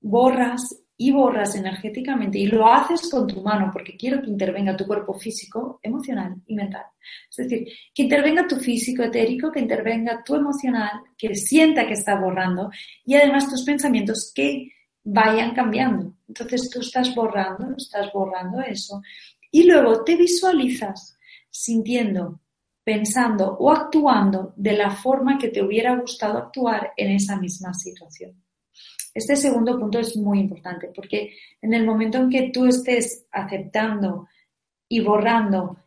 borras 0.00 0.82
y 0.96 1.12
borras 1.12 1.56
energéticamente 1.56 2.38
y 2.38 2.46
lo 2.46 2.66
haces 2.66 3.10
con 3.10 3.26
tu 3.26 3.42
mano 3.42 3.68
porque 3.70 3.98
quiero 3.98 4.22
que 4.22 4.30
intervenga 4.30 4.74
tu 4.74 4.86
cuerpo 4.86 5.12
físico, 5.12 5.78
emocional 5.82 6.36
y 6.46 6.54
mental. 6.54 6.86
Es 7.28 7.36
decir, 7.36 7.68
que 7.94 8.04
intervenga 8.04 8.48
tu 8.48 8.56
físico 8.56 9.02
etérico, 9.02 9.52
que 9.52 9.60
intervenga 9.60 10.24
tu 10.24 10.36
emocional, 10.36 11.02
que 11.18 11.34
sienta 11.34 11.86
que 11.86 11.92
está 11.92 12.18
borrando 12.18 12.70
y 13.04 13.14
además 13.14 13.50
tus 13.50 13.62
pensamientos 13.62 14.32
que 14.34 14.70
vayan 15.04 15.54
cambiando. 15.54 16.16
Entonces 16.26 16.70
tú 16.70 16.80
estás 16.80 17.14
borrando, 17.14 17.76
estás 17.76 18.10
borrando 18.10 18.62
eso 18.62 19.02
y 19.50 19.64
luego 19.64 20.04
te 20.04 20.16
visualizas 20.16 21.18
sintiendo, 21.50 22.40
pensando 22.84 23.56
o 23.58 23.70
actuando 23.70 24.52
de 24.56 24.72
la 24.74 24.90
forma 24.90 25.38
que 25.38 25.48
te 25.48 25.62
hubiera 25.62 25.96
gustado 25.96 26.38
actuar 26.38 26.92
en 26.96 27.12
esa 27.12 27.36
misma 27.36 27.72
situación. 27.74 28.42
Este 29.14 29.34
segundo 29.34 29.78
punto 29.78 29.98
es 29.98 30.16
muy 30.16 30.40
importante 30.40 30.90
porque 30.94 31.34
en 31.62 31.72
el 31.72 31.86
momento 31.86 32.18
en 32.18 32.28
que 32.28 32.50
tú 32.50 32.66
estés 32.66 33.26
aceptando 33.32 34.28
y 34.88 35.00
borrando 35.00 35.78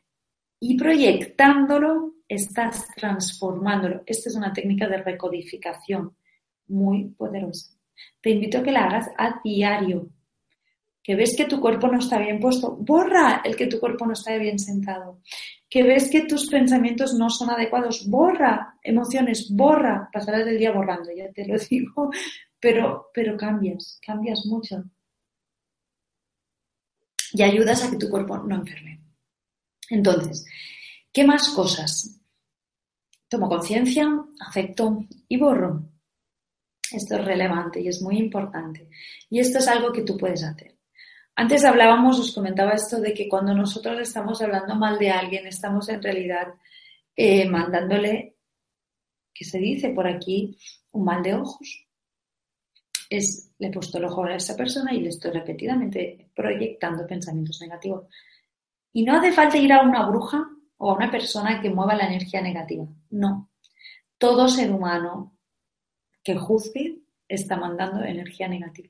y 0.59 0.75
proyectándolo, 0.77 2.15
estás 2.27 2.87
transformándolo. 2.95 4.03
Esta 4.05 4.29
es 4.29 4.35
una 4.35 4.51
técnica 4.51 4.87
de 4.87 4.97
recodificación 4.97 6.15
muy 6.67 7.05
poderosa. 7.09 7.75
Te 8.21 8.31
invito 8.31 8.59
a 8.59 8.63
que 8.63 8.71
la 8.71 8.85
hagas 8.85 9.09
a 9.17 9.39
diario 9.43 10.09
que 11.03 11.15
ves 11.15 11.35
que 11.35 11.45
tu 11.45 11.59
cuerpo 11.59 11.87
no 11.87 11.99
está 11.99 12.19
bien 12.19 12.39
puesto, 12.39 12.75
borra 12.75 13.41
el 13.43 13.55
que 13.55 13.67
tu 13.67 13.79
cuerpo 13.79 14.05
no 14.05 14.13
está 14.13 14.37
bien 14.37 14.59
sentado, 14.59 15.21
que 15.69 15.83
ves 15.83 16.09
que 16.09 16.25
tus 16.25 16.49
pensamientos 16.49 17.13
no 17.13 17.29
son 17.29 17.49
adecuados, 17.49 18.07
borra 18.07 18.77
emociones, 18.83 19.49
borra, 19.49 20.09
pasarás 20.11 20.47
el 20.47 20.57
día 20.57 20.71
borrando, 20.71 21.09
ya 21.15 21.31
te 21.31 21.47
lo 21.47 21.57
digo, 21.69 22.11
pero, 22.59 23.09
pero 23.13 23.37
cambias, 23.37 23.99
cambias 24.05 24.45
mucho. 24.45 24.83
Y 27.31 27.43
ayudas 27.43 27.83
a 27.83 27.91
que 27.91 27.97
tu 27.97 28.09
cuerpo 28.09 28.37
no 28.39 28.55
enferme. 28.55 29.01
Entonces, 29.89 30.45
¿qué 31.13 31.23
más 31.23 31.49
cosas? 31.49 32.19
Tomo 33.27 33.47
conciencia, 33.47 34.07
acepto 34.39 35.05
y 35.27 35.37
borro. 35.37 35.83
Esto 36.91 37.17
es 37.17 37.25
relevante 37.25 37.79
y 37.79 37.87
es 37.87 38.01
muy 38.01 38.17
importante. 38.17 38.89
Y 39.29 39.39
esto 39.39 39.59
es 39.59 39.67
algo 39.67 39.91
que 39.91 40.01
tú 40.01 40.17
puedes 40.17 40.43
hacer. 40.43 40.78
Antes 41.41 41.63
hablábamos, 41.63 42.19
os 42.19 42.33
comentaba 42.33 42.73
esto 42.73 42.99
de 42.99 43.13
que 43.13 43.29
cuando 43.29 43.53
nosotros 43.53 43.97
estamos 44.01 44.41
hablando 44.41 44.75
mal 44.75 44.99
de 44.99 45.09
alguien, 45.09 45.47
estamos 45.47 45.87
en 45.87 46.03
realidad 46.03 46.47
eh, 47.15 47.47
mandándole, 47.47 48.35
que 49.33 49.45
se 49.45 49.57
dice 49.57 49.91
por 49.91 50.05
aquí, 50.05 50.57
un 50.91 51.05
mal 51.05 51.23
de 51.23 51.35
ojos. 51.35 51.87
Es, 53.09 53.53
le 53.57 53.67
he 53.67 53.71
puesto 53.71 53.99
el 53.99 54.03
ojo 54.03 54.25
a 54.25 54.35
esa 54.35 54.57
persona 54.57 54.93
y 54.93 54.99
le 54.99 55.07
estoy 55.07 55.31
repetidamente 55.31 56.29
proyectando 56.35 57.07
pensamientos 57.07 57.61
negativos. 57.61 58.07
Y 58.91 59.03
no 59.03 59.15
hace 59.15 59.31
falta 59.31 59.57
ir 59.57 59.71
a 59.71 59.81
una 59.81 60.09
bruja 60.09 60.45
o 60.75 60.91
a 60.91 60.95
una 60.95 61.09
persona 61.09 61.61
que 61.61 61.69
mueva 61.69 61.95
la 61.95 62.07
energía 62.07 62.41
negativa. 62.41 62.85
No. 63.11 63.49
Todo 64.17 64.49
ser 64.49 64.69
humano 64.73 65.37
que 66.21 66.35
juzgue 66.35 66.99
está 67.29 67.55
mandando 67.55 68.03
energía 68.03 68.49
negativa. 68.49 68.89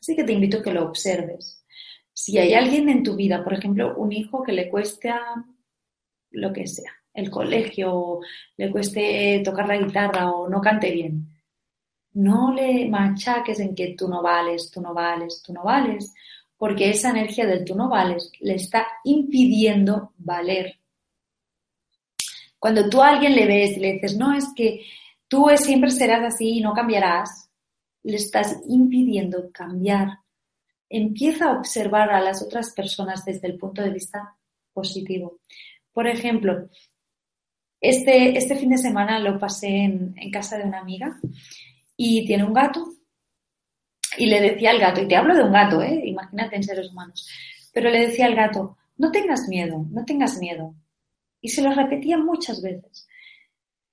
Así 0.00 0.14
que 0.14 0.22
te 0.22 0.34
invito 0.34 0.58
a 0.58 0.62
que 0.62 0.72
lo 0.72 0.84
observes. 0.84 1.63
Si 2.14 2.38
hay 2.38 2.54
alguien 2.54 2.88
en 2.88 3.02
tu 3.02 3.16
vida, 3.16 3.42
por 3.42 3.54
ejemplo, 3.54 3.96
un 3.96 4.12
hijo 4.12 4.42
que 4.42 4.52
le 4.52 4.70
cuesta 4.70 5.20
lo 6.30 6.52
que 6.52 6.66
sea, 6.66 6.92
el 7.12 7.28
colegio, 7.28 8.20
le 8.56 8.70
cueste 8.70 9.42
tocar 9.44 9.66
la 9.68 9.76
guitarra 9.76 10.30
o 10.30 10.48
no 10.48 10.60
cante 10.60 10.90
bien, 10.92 11.28
no 12.14 12.52
le 12.54 12.88
machaques 12.88 13.58
en 13.60 13.74
que 13.74 13.94
tú 13.98 14.08
no 14.08 14.22
vales, 14.22 14.70
tú 14.70 14.80
no 14.80 14.94
vales, 14.94 15.42
tú 15.44 15.52
no 15.52 15.64
vales, 15.64 16.14
porque 16.56 16.90
esa 16.90 17.10
energía 17.10 17.46
del 17.46 17.64
tú 17.64 17.74
no 17.74 17.88
vales 17.88 18.30
le 18.40 18.54
está 18.54 18.86
impidiendo 19.04 20.12
valer. 20.16 20.78
Cuando 22.58 22.88
tú 22.88 23.02
a 23.02 23.08
alguien 23.08 23.34
le 23.34 23.46
ves 23.46 23.76
y 23.76 23.80
le 23.80 23.94
dices, 23.94 24.16
no, 24.16 24.32
es 24.32 24.46
que 24.54 24.86
tú 25.28 25.48
siempre 25.56 25.90
serás 25.90 26.22
así 26.22 26.58
y 26.58 26.60
no 26.60 26.72
cambiarás, 26.72 27.50
le 28.04 28.16
estás 28.16 28.62
impidiendo 28.68 29.50
cambiar. 29.52 30.20
Empieza 30.88 31.46
a 31.46 31.58
observar 31.58 32.10
a 32.10 32.20
las 32.20 32.42
otras 32.42 32.72
personas 32.72 33.24
desde 33.24 33.48
el 33.48 33.58
punto 33.58 33.82
de 33.82 33.90
vista 33.90 34.36
positivo. 34.72 35.40
Por 35.92 36.06
ejemplo, 36.06 36.68
este, 37.80 38.36
este 38.36 38.56
fin 38.56 38.70
de 38.70 38.78
semana 38.78 39.18
lo 39.20 39.38
pasé 39.38 39.68
en, 39.68 40.14
casa 40.32 40.58
de 40.58 40.64
una 40.64 40.80
amiga 40.80 41.18
y 41.96 42.26
tiene 42.26 42.44
un 42.44 42.52
gato 42.52 42.94
y 44.16 44.26
le 44.26 44.40
decía 44.40 44.70
al 44.70 44.78
gato, 44.78 45.02
y 45.02 45.08
te 45.08 45.16
hablo 45.16 45.34
de 45.34 45.42
un 45.42 45.52
gato, 45.52 45.82
¿eh? 45.82 46.02
imagínate 46.04 46.56
en 46.56 46.62
seres 46.62 46.90
humanos, 46.90 47.28
pero 47.72 47.90
le 47.90 48.06
decía 48.06 48.26
al 48.26 48.34
gato, 48.34 48.76
no 48.96 49.10
tengas 49.10 49.48
miedo, 49.48 49.84
no 49.90 50.04
tengas 50.04 50.38
miedo. 50.38 50.74
Y 51.40 51.48
se 51.48 51.62
lo 51.62 51.72
repetía 51.74 52.16
muchas 52.16 52.62
veces. 52.62 53.06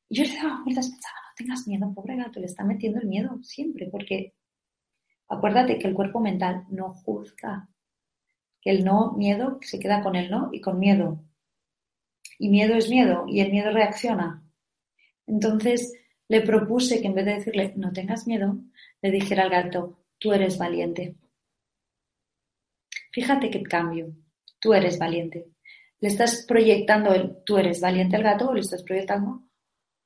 Y 0.07 0.17
yo 0.17 0.23
le 0.23 0.35
daba 0.35 0.61
vueltas 0.63 0.89
pensaba, 0.89 1.15
no 1.15 1.33
tengas 1.35 1.67
miedo, 1.67 1.93
pobre 1.93 2.15
gato, 2.15 2.39
le 2.39 2.45
está 2.45 2.63
metiendo 2.63 2.99
el 2.99 3.07
miedo 3.07 3.39
siempre, 3.41 3.87
porque 3.91 4.33
acuérdate 5.31 5.79
que 5.79 5.87
el 5.87 5.93
cuerpo 5.93 6.19
mental 6.19 6.65
no 6.69 6.93
juzga, 6.93 7.69
que 8.61 8.69
el 8.69 8.83
no 8.83 9.13
miedo 9.13 9.59
se 9.61 9.79
queda 9.79 10.03
con 10.03 10.15
el 10.15 10.29
no 10.29 10.49
y 10.51 10.61
con 10.61 10.79
miedo. 10.79 11.23
Y 12.37 12.49
miedo 12.49 12.75
es 12.75 12.89
miedo, 12.89 13.25
y 13.27 13.39
el 13.39 13.51
miedo 13.51 13.71
reacciona. 13.71 14.43
Entonces 15.27 15.93
le 16.27 16.41
propuse 16.41 17.01
que 17.01 17.07
en 17.07 17.15
vez 17.15 17.25
de 17.25 17.33
decirle, 17.35 17.73
no 17.75 17.91
tengas 17.91 18.27
miedo, 18.27 18.57
le 19.01 19.11
dijera 19.11 19.43
al 19.43 19.49
gato, 19.49 19.99
tú 20.17 20.33
eres 20.33 20.57
valiente. 20.57 21.15
Fíjate 23.11 23.49
qué 23.49 23.63
cambio, 23.63 24.15
tú 24.59 24.73
eres 24.73 24.97
valiente. 24.97 25.47
Le 25.99 26.07
estás 26.07 26.45
proyectando 26.47 27.13
el 27.13 27.43
tú 27.45 27.57
eres 27.57 27.79
valiente 27.79 28.15
al 28.15 28.23
gato 28.23 28.49
o 28.49 28.53
le 28.53 28.61
estás 28.61 28.83
proyectando 28.83 29.43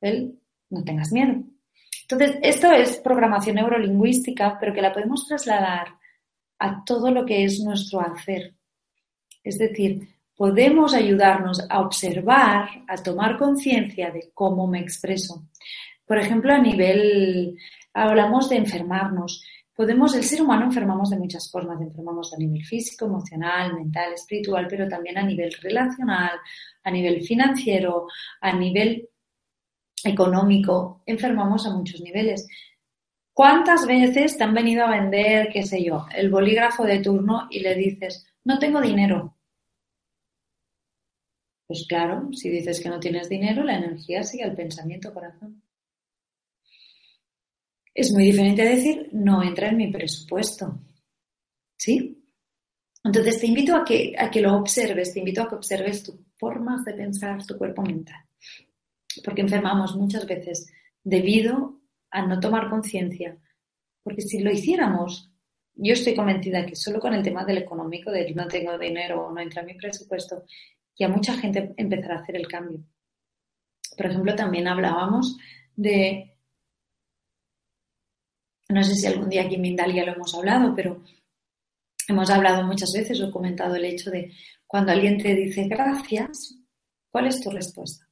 el 0.01 0.39
no 0.69 0.84
tengas 0.84 1.11
miedo. 1.11 1.43
Entonces, 2.08 2.38
esto 2.43 2.72
es 2.72 2.97
programación 2.97 3.56
neurolingüística, 3.56 4.58
pero 4.60 4.74
que 4.74 4.82
la 4.82 4.93
podemos 4.93 5.28
trasladar 5.28 5.88
a 6.60 6.84
todo 6.86 7.10
lo 7.10 7.26
que 7.26 7.43
es 7.43 7.60
nuestro 7.62 7.99
hacer. 7.99 8.53
Es 9.43 9.58
decir, 9.58 10.08
podemos 10.36 10.93
ayudarnos 10.93 11.66
a 11.68 11.82
observar, 11.82 12.70
a 12.88 12.95
tomar 12.97 13.38
conciencia 13.38 14.12
de 14.12 14.30
cómo 14.34 14.68
me 14.68 14.80
expreso. 14.80 15.47
Por 16.06 16.20
ejemplo, 16.20 16.53
a 16.53 16.60
nivel, 16.60 17.58
hablamos 17.93 18.49
de 18.49 18.58
enfermarnos. 18.58 19.43
Podemos, 19.76 20.16
el 20.16 20.24
ser 20.24 20.43
humano 20.43 20.66
enfermamos 20.66 21.10
de 21.10 21.18
muchas 21.18 21.49
formas, 21.51 21.82
enfermamos 21.82 22.34
a 22.34 22.38
nivel 22.38 22.64
físico, 22.64 23.06
emocional, 23.06 23.74
mental, 23.74 24.14
espiritual, 24.14 24.68
pero 24.70 24.88
también 24.88 25.18
a 25.18 25.24
nivel 25.24 25.51
relacional, 25.60 26.38
a 26.84 26.91
nivel 26.91 27.24
financiero, 27.24 28.08
a 28.41 28.53
nivel 28.53 29.10
económico, 30.04 31.02
enfermamos 31.06 31.66
a 31.66 31.72
muchos 31.72 32.02
niveles. 32.02 32.48
¿Cuántas 33.34 33.86
veces 33.86 34.38
te 34.38 34.43
han 34.43 34.54
venido 34.54 34.86
a 34.86 34.91
vender, 34.91 35.50
qué 35.52 35.64
sé 35.64 35.84
yo, 35.84 36.06
el 36.16 36.30
bolígrafo 36.30 36.84
de 36.84 37.00
turno 37.00 37.48
y 37.50 37.60
le 37.60 37.76
dices, 37.76 38.26
no 38.43 38.60
tengo 38.60 38.82
dinero? 38.82 39.36
Pues 41.68 41.86
claro, 41.88 42.30
si 42.32 42.50
dices 42.50 42.80
que 42.80 42.89
no 42.89 43.00
tienes 43.00 43.28
dinero, 43.28 43.64
la 43.64 43.78
energía 43.78 44.24
sigue 44.24 44.43
al 44.43 44.56
pensamiento, 44.56 45.14
corazón. 45.14 45.64
Es 47.93 48.12
muy 48.12 48.26
diferente 48.26 48.64
decir, 48.64 49.10
no 49.14 49.41
entra 49.41 49.70
en 49.70 49.78
mi 49.78 49.91
presupuesto. 49.91 50.80
¿Sí? 51.78 52.22
Entonces 53.04 53.39
te 53.39 53.48
invito 53.48 53.76
a 53.76 53.84
que, 53.84 54.16
a 54.18 54.30
que 54.30 54.41
lo 54.41 54.56
observes, 54.56 55.14
te 55.14 55.20
invito 55.20 55.41
a 55.41 55.48
que 55.48 55.56
observes 55.56 56.04
tus 56.04 56.16
formas 56.38 56.84
de 56.86 56.93
pensar, 56.93 57.43
tu 57.46 57.58
cuerpo 57.58 57.82
mental. 57.82 58.26
Porque 59.24 59.41
enfermamos 59.41 59.95
muchas 59.95 60.26
veces 60.26 60.72
debido 61.03 61.80
a 62.09 62.26
no 62.26 62.39
tomar 62.39 62.70
conciencia. 62.70 63.38
Porque 64.03 64.22
si 64.22 64.39
lo 64.39 64.51
hiciéramos, 64.51 65.32
yo 65.74 65.93
estoy 65.93 66.16
convencida 66.16 66.66
que 66.66 66.76
solo 66.76 66.99
con 66.99 67.13
el 67.13 67.24
tema 67.24 67.43
del 67.45 67.59
económico, 67.59 68.11
del 68.11 68.36
no 68.36 68.47
tengo 68.47 68.78
dinero 68.78 69.26
o 69.26 69.32
no 69.32 69.41
entra 69.41 69.61
en 69.61 69.68
mi 69.68 69.74
presupuesto, 69.76 70.43
ya 70.97 71.07
mucha 71.07 71.34
gente 71.34 71.74
empezará 71.78 72.16
a 72.16 72.22
hacer 72.22 72.36
el 72.36 72.47
cambio. 72.47 72.80
Por 73.97 74.05
ejemplo, 74.05 74.36
también 74.36 74.68
hablábamos 74.68 75.38
de 75.76 76.36
no 78.70 78.84
sé 78.84 78.95
si 78.95 79.07
algún 79.07 79.30
día 79.30 79.43
aquí 79.43 79.55
en 79.55 79.61
Mindalia 79.61 80.05
lo 80.05 80.13
hemos 80.13 80.34
hablado, 80.34 80.74
pero 80.76 81.03
hemos 82.07 82.30
hablado 82.30 82.63
muchas 82.63 82.91
veces 82.93 83.22
o 83.22 83.32
comentado 83.32 83.76
el 83.76 83.86
hecho 83.86 84.09
de 84.09 84.32
cuando 84.66 84.91
alguien 84.91 85.18
te 85.22 85.36
dice 85.36 85.68
gracias, 85.68 86.57
¿cuál 87.11 87.28
es 87.28 87.41
tu 87.41 87.51
respuesta? 87.51 88.05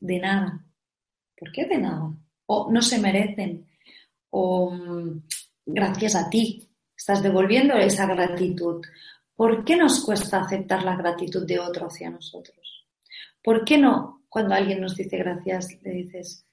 De 0.00 0.18
nada. 0.18 0.64
¿Por 1.36 1.52
qué 1.52 1.66
de 1.66 1.78
nada? 1.78 2.12
O 2.46 2.72
no 2.72 2.82
se 2.82 2.98
merecen. 2.98 3.68
O 4.30 4.70
mm, 4.70 5.22
gracias 5.66 6.16
a 6.16 6.28
ti. 6.28 6.68
Estás 6.96 7.22
devolviendo 7.22 7.74
esa 7.74 8.06
gratitud. 8.06 8.84
¿Por 9.34 9.64
qué 9.64 9.76
nos 9.76 10.04
cuesta 10.04 10.40
aceptar 10.40 10.82
la 10.82 10.96
gratitud 10.96 11.46
de 11.46 11.58
otro 11.58 11.86
hacia 11.86 12.10
nosotros? 12.10 12.86
¿Por 13.42 13.64
qué 13.64 13.78
no 13.78 14.24
cuando 14.28 14.54
alguien 14.54 14.80
nos 14.80 14.96
dice 14.96 15.16
gracias 15.16 15.80
le 15.82 15.90
dices 15.92 16.46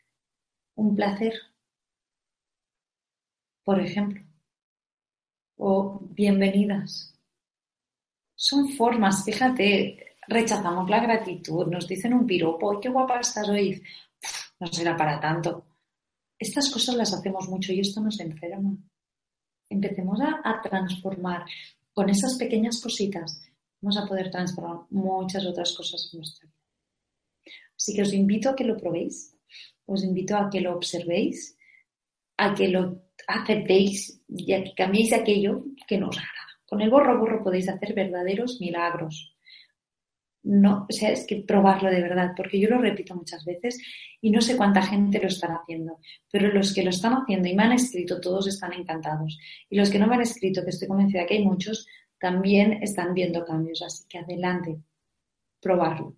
un 0.75 0.95
placer? 0.95 1.33
por 3.67 3.81
ejemplo, 3.81 4.23
o 5.57 5.99
bienvenidas. 6.01 7.19
Son 8.33 8.69
formas, 8.77 9.25
fíjate, 9.25 10.07
rechazamos 10.28 10.89
la 10.89 10.99
gratitud, 10.99 11.67
nos 11.67 11.88
dicen 11.88 12.13
un 12.13 12.25
piropo, 12.25 12.80
qué 12.80 12.89
guapa 12.89 13.19
estás 13.19 13.47
hoy, 13.49 13.82
no 14.59 14.67
será 14.67 14.95
para 14.95 15.19
tanto. 15.19 15.65
Estas 16.38 16.69
cosas 16.71 16.95
las 16.95 17.13
hacemos 17.13 17.47
mucho 17.49 17.73
y 17.73 17.80
esto 17.80 18.01
nos 18.01 18.19
enferma. 18.19 18.75
Empecemos 19.69 20.19
a, 20.21 20.41
a 20.43 20.61
transformar 20.61 21.45
con 21.93 22.09
esas 22.09 22.38
pequeñas 22.38 22.80
cositas, 22.82 23.41
vamos 23.82 23.97
a 23.97 24.05
poder 24.05 24.30
transformar 24.30 24.86
muchas 24.91 25.45
otras 25.45 25.73
cosas 25.75 26.09
en 26.11 26.19
nuestra 26.19 26.47
vida. 26.47 26.57
Así 27.75 27.95
que 27.95 28.01
os 28.01 28.13
invito 28.13 28.49
a 28.49 28.55
que 28.55 28.63
lo 28.63 28.78
probéis, 28.78 29.36
os 29.86 30.03
invito 30.03 30.36
a 30.36 30.49
que 30.49 30.61
lo 30.61 30.75
observéis, 30.75 31.57
a 32.38 32.53
que 32.53 32.67
lo 32.67 33.01
aceptéis 33.28 34.21
y 34.28 34.45
que 34.45 34.73
cambiéis 34.75 35.13
aquello 35.13 35.63
que 35.88 35.97
no 35.97 36.09
os 36.09 36.17
agrada. 36.17 36.47
Con 36.65 36.82
el 36.82 36.89
borro 36.89 37.17
borro 37.19 37.43
podéis 37.43 37.69
hacer 37.69 37.93
verdaderos 37.93 38.59
milagros. 38.59 39.36
No, 40.49 40.85
o 40.89 40.93
sea, 40.93 41.11
es 41.11 41.27
que 41.27 41.43
probarlo 41.45 41.89
de 41.89 42.01
verdad, 42.01 42.31
porque 42.33 42.57
yo 42.57 42.69
lo 42.69 42.77
repito 42.77 43.13
muchas 43.13 43.43
veces 43.43 43.77
y 44.21 44.31
no 44.31 44.39
sé 44.39 44.55
cuánta 44.55 44.81
gente 44.81 45.19
lo 45.19 45.27
está 45.27 45.47
haciendo, 45.47 45.99
pero 46.31 46.53
los 46.53 46.73
que 46.73 46.83
lo 46.83 46.89
están 46.89 47.15
haciendo 47.15 47.49
y 47.49 47.53
me 47.53 47.63
han 47.63 47.73
escrito, 47.73 48.21
todos 48.21 48.47
están 48.47 48.71
encantados. 48.71 49.37
Y 49.69 49.75
los 49.75 49.89
que 49.89 49.99
no 49.99 50.07
me 50.07 50.15
han 50.15 50.21
escrito, 50.21 50.63
que 50.63 50.69
estoy 50.69 50.87
convencida 50.87 51.25
que 51.25 51.33
hay 51.33 51.43
muchos, 51.43 51.85
también 52.17 52.81
están 52.81 53.13
viendo 53.13 53.43
cambios. 53.43 53.81
Así 53.81 54.05
que 54.07 54.19
adelante, 54.19 54.77
probarlo. 55.59 56.15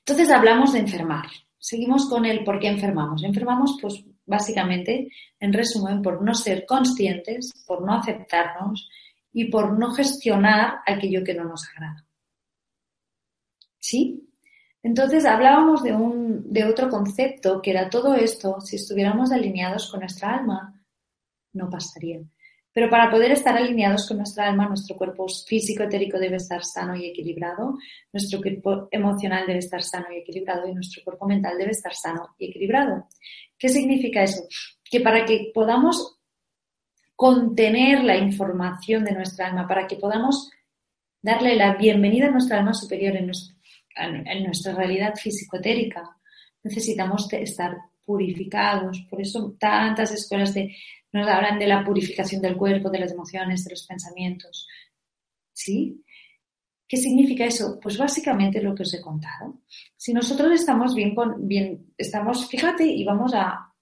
Entonces 0.00 0.30
hablamos 0.30 0.74
de 0.74 0.80
enfermar. 0.80 1.24
Seguimos 1.56 2.10
con 2.10 2.26
el 2.26 2.44
por 2.44 2.60
qué 2.60 2.68
enfermamos. 2.68 3.24
Enfermamos 3.24 3.78
pues 3.80 4.04
básicamente, 4.26 5.08
en 5.40 5.52
resumen, 5.54 6.02
por 6.02 6.20
no 6.20 6.34
ser 6.34 6.66
conscientes, 6.66 7.54
por 7.66 7.86
no 7.86 7.94
aceptarnos 7.94 8.90
y 9.32 9.46
por 9.46 9.78
no 9.78 9.92
gestionar 9.92 10.80
aquello 10.86 11.24
que 11.24 11.32
no 11.32 11.44
nos 11.44 11.66
agrada. 11.70 12.04
¿Sí? 13.82 14.28
Entonces 14.82 15.24
hablábamos 15.24 15.82
de, 15.82 15.92
un, 15.92 16.52
de 16.52 16.64
otro 16.64 16.88
concepto 16.88 17.60
que 17.60 17.72
era 17.72 17.90
todo 17.90 18.14
esto, 18.14 18.60
si 18.60 18.76
estuviéramos 18.76 19.32
alineados 19.32 19.90
con 19.90 20.00
nuestra 20.00 20.36
alma, 20.36 20.80
no 21.52 21.68
pasaría. 21.68 22.20
Pero 22.72 22.88
para 22.88 23.10
poder 23.10 23.32
estar 23.32 23.56
alineados 23.56 24.06
con 24.08 24.18
nuestra 24.18 24.48
alma, 24.48 24.68
nuestro 24.68 24.96
cuerpo 24.96 25.26
físico 25.28 25.82
etérico 25.82 26.18
debe 26.18 26.36
estar 26.36 26.64
sano 26.64 26.96
y 26.96 27.06
equilibrado, 27.06 27.76
nuestro 28.12 28.40
cuerpo 28.40 28.88
emocional 28.90 29.46
debe 29.46 29.58
estar 29.58 29.82
sano 29.82 30.06
y 30.12 30.18
equilibrado 30.18 30.66
y 30.68 30.74
nuestro 30.74 31.02
cuerpo 31.04 31.26
mental 31.26 31.58
debe 31.58 31.72
estar 31.72 31.94
sano 31.94 32.34
y 32.38 32.50
equilibrado. 32.50 33.08
¿Qué 33.58 33.68
significa 33.68 34.22
eso? 34.22 34.44
Que 34.88 35.00
para 35.00 35.24
que 35.24 35.50
podamos 35.52 36.18
contener 37.16 38.04
la 38.04 38.16
información 38.16 39.04
de 39.04 39.12
nuestra 39.12 39.48
alma, 39.48 39.66
para 39.68 39.86
que 39.86 39.96
podamos 39.96 40.50
darle 41.20 41.56
la 41.56 41.76
bienvenida 41.76 42.28
a 42.28 42.30
nuestra 42.30 42.58
alma 42.58 42.74
superior 42.74 43.16
en 43.16 43.26
nuestra, 44.42 44.74
realidad 44.74 45.14
físico-etérica, 45.14 46.16
necesitamos 46.62 47.32
estar 47.32 47.76
purificados. 48.04 49.06
Por 49.08 49.20
eso 49.20 49.56
tantas 49.58 50.12
escuelas 50.12 50.54
de 50.54 50.74
nos 51.12 51.28
hablan 51.28 51.58
de 51.58 51.66
la 51.66 51.84
purificación 51.84 52.40
del 52.40 52.56
cuerpo, 52.56 52.90
de 52.90 53.00
las 53.00 53.12
emociones, 53.12 53.64
de 53.64 53.70
los 53.70 53.86
pensamientos. 53.86 54.66
¿Sí? 55.52 56.02
¿Qué 56.88 56.96
significa 56.96 57.44
eso? 57.44 57.78
Pues 57.80 57.96
básicamente 57.98 58.62
lo 58.62 58.74
que 58.74 58.82
os 58.82 58.94
he 58.94 59.00
contado. 59.00 59.60
Si 59.96 60.12
nosotros 60.12 60.52
estamos 60.52 60.94
bien, 60.94 61.14
con, 61.14 61.46
bien 61.46 61.92
estamos, 61.96 62.48
fíjate, 62.48 62.84
y 62.84 63.04
vamos 63.04 63.32
a, 63.34 63.72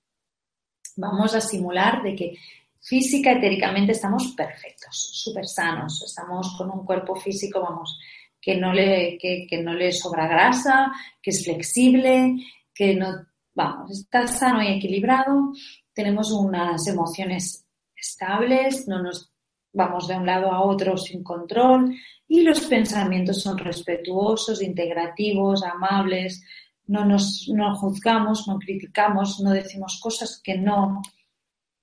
vamos 0.97 1.35
a 1.35 1.41
simular 1.41 2.03
de 2.03 2.15
que 2.15 2.37
física, 2.81 3.33
etéricamente 3.33 3.93
estamos 3.93 4.33
perfectos, 4.37 5.11
súper 5.13 5.47
sanos, 5.47 6.03
estamos 6.05 6.55
con 6.57 6.71
un 6.71 6.85
cuerpo 6.85 7.15
físico, 7.15 7.61
vamos, 7.61 7.99
que 8.41 8.57
no, 8.57 8.73
le, 8.73 9.19
que, 9.19 9.47
que 9.49 9.63
no 9.63 9.75
le 9.75 9.93
sobra 9.93 10.27
grasa, 10.27 10.93
que 11.23 11.31
es 11.31 11.45
flexible, 11.45 12.37
que 12.75 12.95
no, 12.95 13.27
vamos, 13.55 13.91
está 13.91 14.27
sano 14.27 14.63
y 14.63 14.69
equilibrado, 14.69 15.53
tenemos 15.93 16.33
unas 16.33 16.87
emociones 16.87 17.67
estables, 17.95 18.89
no 18.89 19.03
nos 19.03 19.31
vamos 19.73 20.09
de 20.09 20.17
un 20.17 20.27
lado 20.27 20.51
a 20.51 20.65
otro 20.65 20.97
sin 20.97 21.23
control 21.23 21.95
y 22.27 22.43
los 22.43 22.61
pensamientos 22.63 23.43
son 23.43 23.59
respetuosos, 23.59 24.63
integrativos, 24.63 25.63
amables, 25.63 26.43
no 26.87 27.05
nos 27.05 27.49
no 27.49 27.75
juzgamos, 27.77 28.49
no 28.49 28.59
criticamos, 28.59 29.41
no 29.41 29.51
decimos 29.51 30.01
cosas 30.03 30.41
que 30.43 30.57
no, 30.57 31.03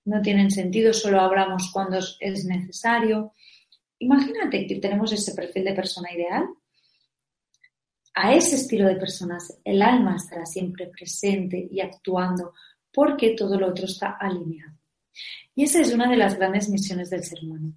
no 0.06 0.22
tienen 0.22 0.52
sentido, 0.52 0.94
solo 0.94 1.22
hablamos 1.22 1.70
cuando 1.72 1.98
es 1.98 2.46
necesario. 2.46 3.32
Imagínate 4.00 4.68
que 4.68 4.80
tenemos 4.80 5.12
ese 5.12 5.34
perfil 5.34 5.66
de 5.66 5.74
persona 5.74 6.12
ideal. 6.12 6.48
A 8.14 8.34
ese 8.34 8.56
estilo 8.56 8.88
de 8.88 8.96
personas 8.96 9.60
el 9.64 9.82
alma 9.82 10.16
estará 10.16 10.46
siempre 10.46 10.88
presente 10.88 11.68
y 11.70 11.82
actuando 11.82 12.54
porque 12.92 13.36
todo 13.36 13.60
lo 13.60 13.68
otro 13.68 13.86
está 13.86 14.18
alineado. 14.20 14.74
Y 15.56 15.64
esa 15.64 15.82
es 15.82 15.94
una 15.94 16.10
de 16.10 16.18
las 16.18 16.38
grandes 16.38 16.70
misiones 16.70 17.10
del 17.10 17.24
ser 17.24 17.44
humano. 17.44 17.74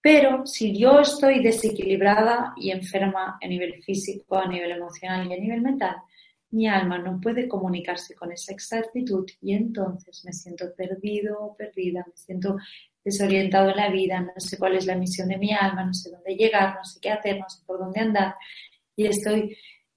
Pero 0.00 0.46
si 0.46 0.78
yo 0.78 1.00
estoy 1.00 1.42
desequilibrada 1.42 2.54
y 2.56 2.70
enferma 2.70 3.38
a 3.42 3.46
nivel 3.48 3.82
físico, 3.82 4.36
a 4.36 4.46
nivel 4.46 4.70
emocional 4.70 5.28
y 5.28 5.34
a 5.34 5.40
nivel 5.40 5.62
mental, 5.62 5.96
mi 6.50 6.68
alma 6.68 6.98
no 6.98 7.20
puede 7.20 7.48
comunicarse 7.48 8.14
con 8.14 8.30
esa 8.30 8.52
exactitud 8.52 9.26
y 9.40 9.54
entonces 9.54 10.24
me 10.24 10.32
siento 10.32 10.72
perdido 10.74 11.40
o 11.40 11.56
perdida, 11.56 12.04
me 12.06 12.16
siento 12.16 12.56
desorientado 13.06 13.70
en 13.70 13.76
la 13.76 13.88
vida, 13.88 14.20
no 14.20 14.32
sé 14.36 14.58
cuál 14.58 14.76
es 14.76 14.84
la 14.84 14.96
misión 14.96 15.28
de 15.28 15.38
mi 15.38 15.54
alma, 15.54 15.84
no 15.84 15.94
sé 15.94 16.10
dónde 16.10 16.34
llegar, 16.34 16.74
no 16.74 16.84
sé 16.84 17.00
qué 17.00 17.10
hacer, 17.10 17.38
no 17.38 17.48
sé 17.48 17.62
por 17.64 17.78
dónde 17.78 18.00
andar 18.00 18.34
y 18.94 19.06
estoy 19.06 19.56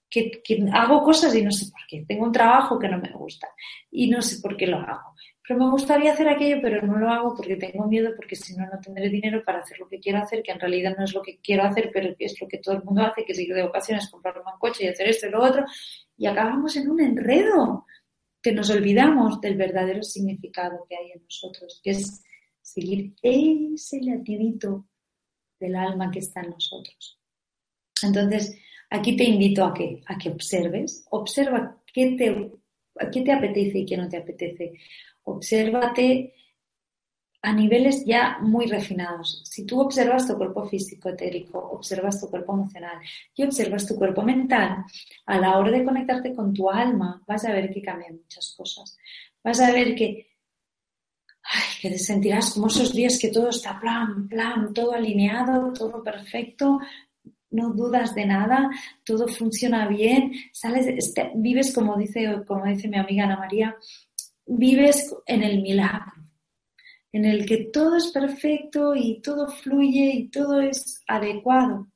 que, 0.10 0.42
que 0.44 0.64
hago 0.72 1.04
cosas 1.04 1.36
y 1.36 1.44
no 1.44 1.52
sé 1.52 1.66
por 1.72 1.82
qué. 1.88 2.06
Tengo 2.08 2.24
un 2.24 2.32
trabajo 2.32 2.80
que 2.80 2.88
no 2.88 3.00
me 3.00 3.12
gusta 3.12 3.48
y 3.92 4.10
no 4.10 4.22
sé 4.22 4.40
por 4.42 4.56
qué 4.56 4.68
lo 4.68 4.78
hago 4.78 5.16
pero 5.50 5.62
me 5.62 5.72
gustaría 5.72 6.14
hacer 6.14 6.30
aquello, 6.30 6.58
pero 6.62 6.86
no 6.86 7.00
lo 7.00 7.10
hago 7.10 7.34
porque 7.36 7.56
tengo 7.56 7.88
miedo, 7.88 8.12
porque 8.16 8.36
si 8.36 8.56
no, 8.56 8.68
no 8.68 8.80
tendré 8.80 9.10
dinero 9.10 9.42
para 9.44 9.62
hacer 9.62 9.80
lo 9.80 9.90
que 9.90 10.00
quiero 10.00 10.20
hacer, 10.20 10.44
que 10.44 10.52
en 10.52 10.60
realidad 10.60 10.94
no 10.96 11.04
es 11.04 11.12
lo 11.12 11.24
que 11.24 11.40
quiero 11.40 11.64
hacer, 11.64 11.90
pero 11.92 12.14
es 12.20 12.40
lo 12.40 12.48
que 12.48 12.60
todo 12.60 12.76
el 12.76 12.84
mundo 12.84 13.02
hace, 13.02 13.26
que 13.26 13.32
es 13.32 13.40
ir 13.40 13.56
de 13.56 13.64
ocasiones, 13.64 14.12
comprarme 14.12 14.42
un 14.42 14.60
coche 14.60 14.84
y 14.84 14.90
hacer 14.90 15.08
esto 15.08 15.26
y 15.26 15.32
lo 15.32 15.44
otro, 15.44 15.66
y 16.16 16.28
acabamos 16.28 16.76
en 16.76 16.88
un 16.92 17.02
enredo, 17.02 17.88
que 18.44 18.52
nos 18.52 18.70
olvidamos 18.70 19.42
del 19.42 19.58
verdadero 19.58 20.04
significado 20.04 20.86
que 20.88 20.96
hay 20.96 21.14
en 21.14 21.24
nosotros, 21.24 21.82
que 21.84 21.90
es 21.90 22.24
seguir 22.74 23.14
ese 23.22 24.02
latidito 24.02 24.88
del 25.60 25.76
alma 25.76 26.12
que 26.12 26.20
está 26.20 26.42
en 26.42 26.52
nosotros. 26.52 27.20
Entonces, 28.02 28.58
aquí 28.90 29.16
te 29.16 29.26
invito 29.26 29.66
a 29.66 29.74
que, 29.74 30.02
a 30.06 30.18
que 30.18 30.30
observes, 30.30 31.06
observa 31.10 31.82
qué 31.94 32.16
te, 32.18 32.52
qué 33.12 33.22
te 33.22 33.32
apetece 33.32 33.80
y 33.80 33.86
qué 33.86 33.98
no 33.98 34.08
te 34.08 34.18
apetece 34.18 34.74
obsérvate 35.30 36.34
a 37.42 37.54
niveles 37.54 38.06
ya 38.06 38.40
muy 38.42 38.66
refinados. 38.68 39.42
Si 39.46 39.66
tú 39.66 39.80
observas 39.80 40.28
tu 40.28 40.36
cuerpo 40.36 40.66
físico 40.66 41.10
etérico, 41.10 41.58
observas 41.58 42.20
tu 42.20 42.30
cuerpo 42.30 42.54
emocional 42.54 42.98
y 43.34 43.44
observas 43.44 43.88
tu 43.88 43.96
cuerpo 43.96 44.24
mental, 44.24 44.84
a 45.26 45.38
la 45.38 45.58
hora 45.58 45.72
de 45.72 45.86
conectarte 45.86 46.34
con 46.36 46.54
tu 46.54 46.70
alma, 46.70 47.24
vas 47.26 47.46
a 47.46 47.54
ver 47.54 47.72
que 47.72 47.82
cambian 47.82 48.18
muchas 48.18 48.54
cosas. 48.58 48.98
Vas 49.42 49.62
a 49.62 49.72
ver 49.72 49.96
que, 49.96 50.29
ay, 51.50 51.82
que 51.82 51.90
te 51.90 51.98
sentirás 51.98 52.54
como 52.54 52.68
esos 52.68 52.94
días 52.94 53.18
que 53.20 53.30
todo 53.30 53.50
está 53.50 53.80
plan, 53.80 54.28
plan, 54.28 54.74
todo 54.74 54.94
alineado, 54.94 55.74
todo 55.74 56.04
perfecto, 56.04 56.80
no 57.52 57.74
dudas 57.74 58.14
de 58.14 58.26
nada, 58.26 58.70
todo 59.04 59.28
funciona 59.28 59.88
bien, 59.88 60.32
sales, 60.54 60.86
este, 60.88 61.32
vives 61.36 61.74
como 61.74 61.98
dice, 61.98 62.44
como 62.48 62.66
dice 62.66 62.88
mi 62.88 62.98
amiga 62.98 63.24
Ana 63.26 63.38
María, 63.38 63.76
vives 64.46 65.16
en 65.26 65.44
el 65.44 65.62
milagro, 65.62 66.14
en 67.12 67.26
el 67.26 67.46
que 67.48 67.70
todo 67.74 67.98
es 67.98 68.08
perfecto 68.08 68.96
y 68.96 69.20
todo 69.22 69.48
fluye 69.48 70.12
y 70.14 70.28
todo 70.30 70.62
es 70.62 71.02
adecuado. 71.08 71.88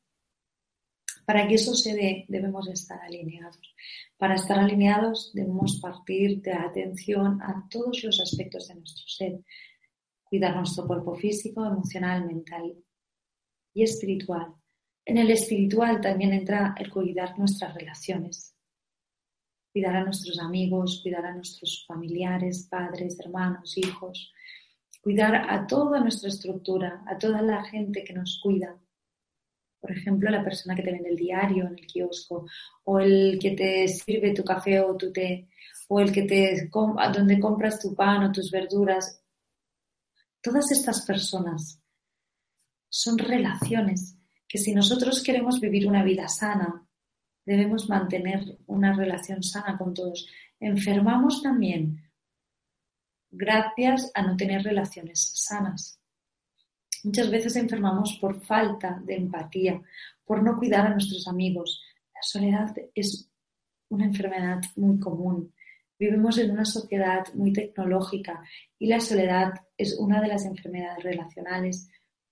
Para 1.26 1.48
que 1.48 1.56
eso 1.56 1.74
se 1.74 1.94
dé, 1.94 2.26
debemos 2.28 2.68
estar 2.68 3.00
alineados. 3.02 3.60
Para 4.18 4.36
estar 4.36 4.60
alineados 4.60 5.32
debemos 5.34 5.80
partir 5.82 6.42
de 6.42 6.54
atención 6.54 7.42
a 7.42 7.68
todos 7.70 8.04
los 8.04 8.20
aspectos 8.20 8.68
de 8.68 8.76
nuestro 8.76 9.08
ser. 9.08 9.40
Cuidar 10.24 10.56
nuestro 10.56 10.86
cuerpo 10.86 11.16
físico, 11.16 11.66
emocional, 11.66 12.26
mental 12.26 12.76
y 13.74 13.84
espiritual. 13.84 14.54
En 15.06 15.18
el 15.18 15.32
espiritual 15.32 16.02
también 16.02 16.34
entra 16.34 16.76
el 16.78 16.90
cuidar 16.90 17.38
nuestras 17.38 17.74
relaciones, 17.76 18.56
cuidar 19.72 19.98
a 19.98 20.04
nuestros 20.06 20.40
amigos, 20.40 21.02
cuidar 21.04 21.26
a 21.26 21.36
nuestros 21.36 21.86
familiares, 21.86 22.68
padres, 22.70 23.20
hermanos, 23.20 23.78
hijos, 23.78 24.32
cuidar 25.02 25.50
a 25.50 25.68
toda 25.68 26.00
nuestra 26.00 26.30
estructura, 26.30 27.04
a 27.06 27.18
toda 27.18 27.42
la 27.42 27.64
gente 27.66 28.04
que 28.04 28.14
nos 28.14 28.40
cuida. 28.42 28.78
Por 29.84 29.92
ejemplo, 29.92 30.30
la 30.30 30.42
persona 30.42 30.76
que 30.76 30.82
te 30.82 30.94
vende 30.94 31.10
el 31.10 31.18
diario 31.18 31.68
en 31.68 31.78
el 31.78 31.86
kiosco, 31.86 32.48
o 32.86 33.00
el 33.02 33.38
que 33.38 33.52
te 33.52 33.86
sirve 33.90 34.34
tu 34.34 34.42
café 34.42 34.80
o 34.80 34.96
tu 34.96 35.12
té, 35.12 35.50
o 35.90 36.00
el 36.00 36.10
que 36.10 36.22
te 36.24 36.70
donde 36.72 37.38
compras 37.38 37.82
tu 37.82 37.94
pan 37.94 38.24
o 38.24 38.32
tus 38.32 38.50
verduras. 38.50 39.22
Todas 40.42 40.72
estas 40.72 41.06
personas 41.06 41.82
son 42.88 43.18
relaciones 43.18 44.18
que 44.48 44.58
si 44.58 44.74
nosotros 44.74 45.22
queremos 45.22 45.60
vivir 45.60 45.86
una 45.86 46.02
vida 46.02 46.30
sana, 46.30 46.88
debemos 47.46 47.90
mantener 47.90 48.60
una 48.68 48.96
relación 48.96 49.44
sana 49.44 49.78
con 49.78 49.94
todos. 49.94 50.30
Enfermamos 50.62 51.42
también 51.42 52.10
gracias 53.30 54.10
a 54.14 54.22
no 54.22 54.38
tener 54.38 54.64
relaciones 54.64 55.34
sanas. 55.36 56.00
Muchas 57.04 57.30
veces 57.30 57.56
enfermamos 57.58 58.18
por 58.20 58.42
falta 58.42 59.02
de 59.04 59.16
empatía, 59.16 59.82
por 60.26 60.42
no 60.42 60.58
cuidar 60.58 60.88
a 60.88 60.92
nuestros 60.92 61.28
amigos. 61.28 61.82
La 62.14 62.22
soledad 62.22 62.74
es 62.96 63.30
una 63.90 64.06
enfermedad 64.06 64.62
muy 64.78 65.00
común. 65.00 65.54
Vivimos 66.00 66.38
en 66.38 66.52
una 66.52 66.66
sociedad 66.66 67.26
muy 67.34 67.52
tecnológica 67.52 68.42
y 68.80 68.88
la 68.88 69.00
soledad 69.00 69.54
es 69.78 69.98
una 70.00 70.22
de 70.22 70.28
las 70.30 70.46
enfermedades 70.46 71.04
relacionales 71.04 71.90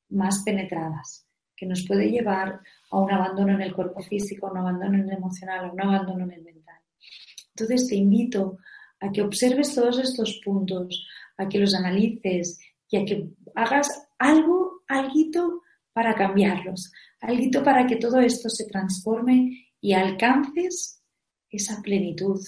más 0.09 0.41
penetradas 0.43 1.25
que 1.55 1.65
nos 1.65 1.85
puede 1.85 2.09
llevar 2.09 2.59
a 2.89 2.99
un 2.99 3.11
abandono 3.11 3.53
en 3.53 3.61
el 3.61 3.73
cuerpo 3.73 4.01
físico, 4.01 4.49
un 4.49 4.57
abandono 4.57 4.95
en 4.95 5.09
el 5.09 5.17
emocional, 5.17 5.65
a 5.65 5.71
un 5.71 5.81
abandono 5.81 6.23
en 6.23 6.31
el 6.31 6.43
mental. 6.43 6.79
Entonces 7.55 7.87
te 7.87 7.95
invito 7.95 8.57
a 8.99 9.11
que 9.11 9.21
observes 9.21 9.75
todos 9.75 9.99
estos 9.99 10.41
puntos, 10.43 11.07
a 11.37 11.47
que 11.47 11.59
los 11.59 11.75
analices 11.75 12.59
y 12.89 12.97
a 12.97 13.05
que 13.05 13.29
hagas 13.55 14.07
algo, 14.17 14.83
algo 14.87 15.61
para 15.93 16.15
cambiarlos, 16.15 16.91
algo 17.19 17.63
para 17.63 17.85
que 17.85 17.97
todo 17.97 18.19
esto 18.19 18.49
se 18.49 18.65
transforme 18.65 19.71
y 19.79 19.93
alcances 19.93 21.01
esa 21.49 21.81
plenitud, 21.81 22.39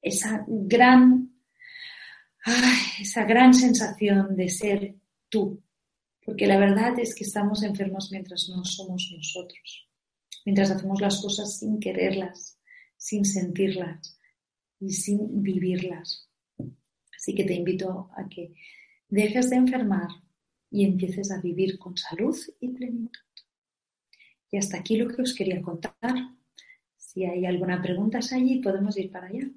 esa 0.00 0.44
gran, 0.46 1.32
esa 3.00 3.24
gran 3.24 3.54
sensación 3.54 4.36
de 4.36 4.48
ser 4.48 4.94
tú, 5.28 5.62
porque 6.24 6.46
la 6.46 6.58
verdad 6.58 6.98
es 6.98 7.14
que 7.14 7.24
estamos 7.24 7.62
enfermos 7.62 8.10
mientras 8.12 8.48
no 8.48 8.64
somos 8.64 9.10
nosotros, 9.16 9.88
mientras 10.44 10.70
hacemos 10.70 11.00
las 11.00 11.20
cosas 11.20 11.58
sin 11.58 11.80
quererlas, 11.80 12.58
sin 12.96 13.24
sentirlas 13.24 14.18
y 14.80 14.92
sin 14.92 15.42
vivirlas. 15.42 16.28
Así 17.16 17.34
que 17.34 17.44
te 17.44 17.54
invito 17.54 18.10
a 18.16 18.28
que 18.28 18.54
dejes 19.08 19.50
de 19.50 19.56
enfermar 19.56 20.08
y 20.70 20.84
empieces 20.84 21.30
a 21.30 21.40
vivir 21.40 21.78
con 21.78 21.96
salud 21.96 22.36
y 22.60 22.68
plenitud. 22.68 23.10
Y 24.50 24.58
hasta 24.58 24.78
aquí 24.78 24.96
lo 24.96 25.08
que 25.08 25.22
os 25.22 25.34
quería 25.34 25.60
contar. 25.60 26.14
Si 26.96 27.24
hay 27.24 27.46
alguna 27.46 27.82
pregunta 27.82 28.18
allí, 28.18 28.60
podemos 28.60 28.96
ir 28.96 29.10
para 29.10 29.26
allá. 29.26 29.48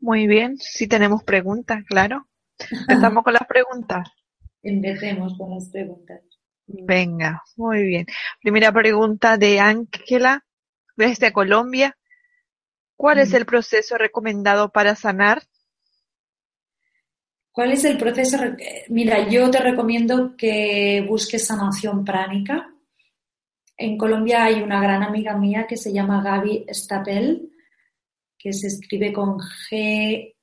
Muy 0.00 0.26
bien, 0.26 0.58
si 0.58 0.86
tenemos 0.86 1.22
preguntas, 1.24 1.82
claro. 1.86 2.28
Empezamos 2.70 3.24
con 3.24 3.32
las 3.32 3.46
preguntas. 3.46 4.08
Empecemos 4.62 5.36
con 5.36 5.50
las 5.50 5.68
preguntas. 5.70 6.20
Venga, 6.66 7.42
muy 7.56 7.82
bien. 7.84 8.06
Primera 8.40 8.72
pregunta 8.72 9.36
de 9.36 9.60
Ángela, 9.60 10.44
desde 10.96 11.32
Colombia. 11.32 11.96
¿Cuál 12.96 13.18
es 13.18 13.34
el 13.34 13.44
proceso 13.44 13.98
recomendado 13.98 14.70
para 14.70 14.94
sanar? 14.94 15.42
¿Cuál 17.54 17.70
es 17.70 17.84
el 17.84 17.96
proceso? 17.96 18.36
Mira, 18.88 19.28
yo 19.28 19.48
te 19.48 19.60
recomiendo 19.60 20.36
que 20.36 21.06
busques 21.08 21.46
sanación 21.46 22.04
pránica. 22.04 22.68
En 23.76 23.96
Colombia 23.96 24.46
hay 24.46 24.60
una 24.60 24.82
gran 24.82 25.04
amiga 25.04 25.36
mía 25.36 25.64
que 25.68 25.76
se 25.76 25.92
llama 25.92 26.20
Gaby 26.20 26.66
Stapel, 26.70 27.48
que 28.36 28.52
se 28.52 28.66
escribe 28.66 29.12
con 29.12 29.38
G-A-B-Y-S-T-A-P 29.38 30.38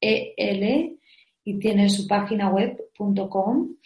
e 0.00 0.98
y 1.46 1.58
tiene 1.58 1.88
su 1.88 2.06
página 2.06 2.50
web.com. 2.50 3.76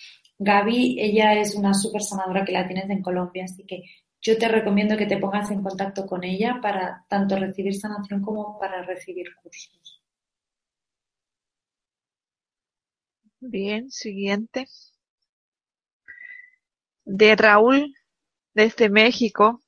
Gaby, 0.40 0.96
ella 0.99 1.34
es 1.34 1.55
una 1.55 1.72
super 1.72 2.03
sanadora 2.03 2.44
que 2.44 2.51
la 2.51 2.66
tienes 2.66 2.90
en 2.90 3.01
Colombia, 3.03 3.44
así 3.44 3.62
que 3.64 3.84
yo 4.28 4.36
te 4.36 4.46
recomiendo 4.46 4.98
que 4.98 5.06
te 5.06 5.16
pongas 5.16 5.50
en 5.50 5.62
contacto 5.62 6.04
con 6.04 6.22
ella 6.22 6.58
para 6.60 7.06
tanto 7.08 7.36
recibir 7.36 7.74
sanación 7.74 8.20
como 8.20 8.58
para 8.58 8.82
recibir 8.82 9.34
cursos. 9.42 10.02
Bien, 13.40 13.90
siguiente. 13.90 14.66
De 17.06 17.36
Raúl, 17.36 17.94
desde 18.52 18.90
México. 18.90 19.62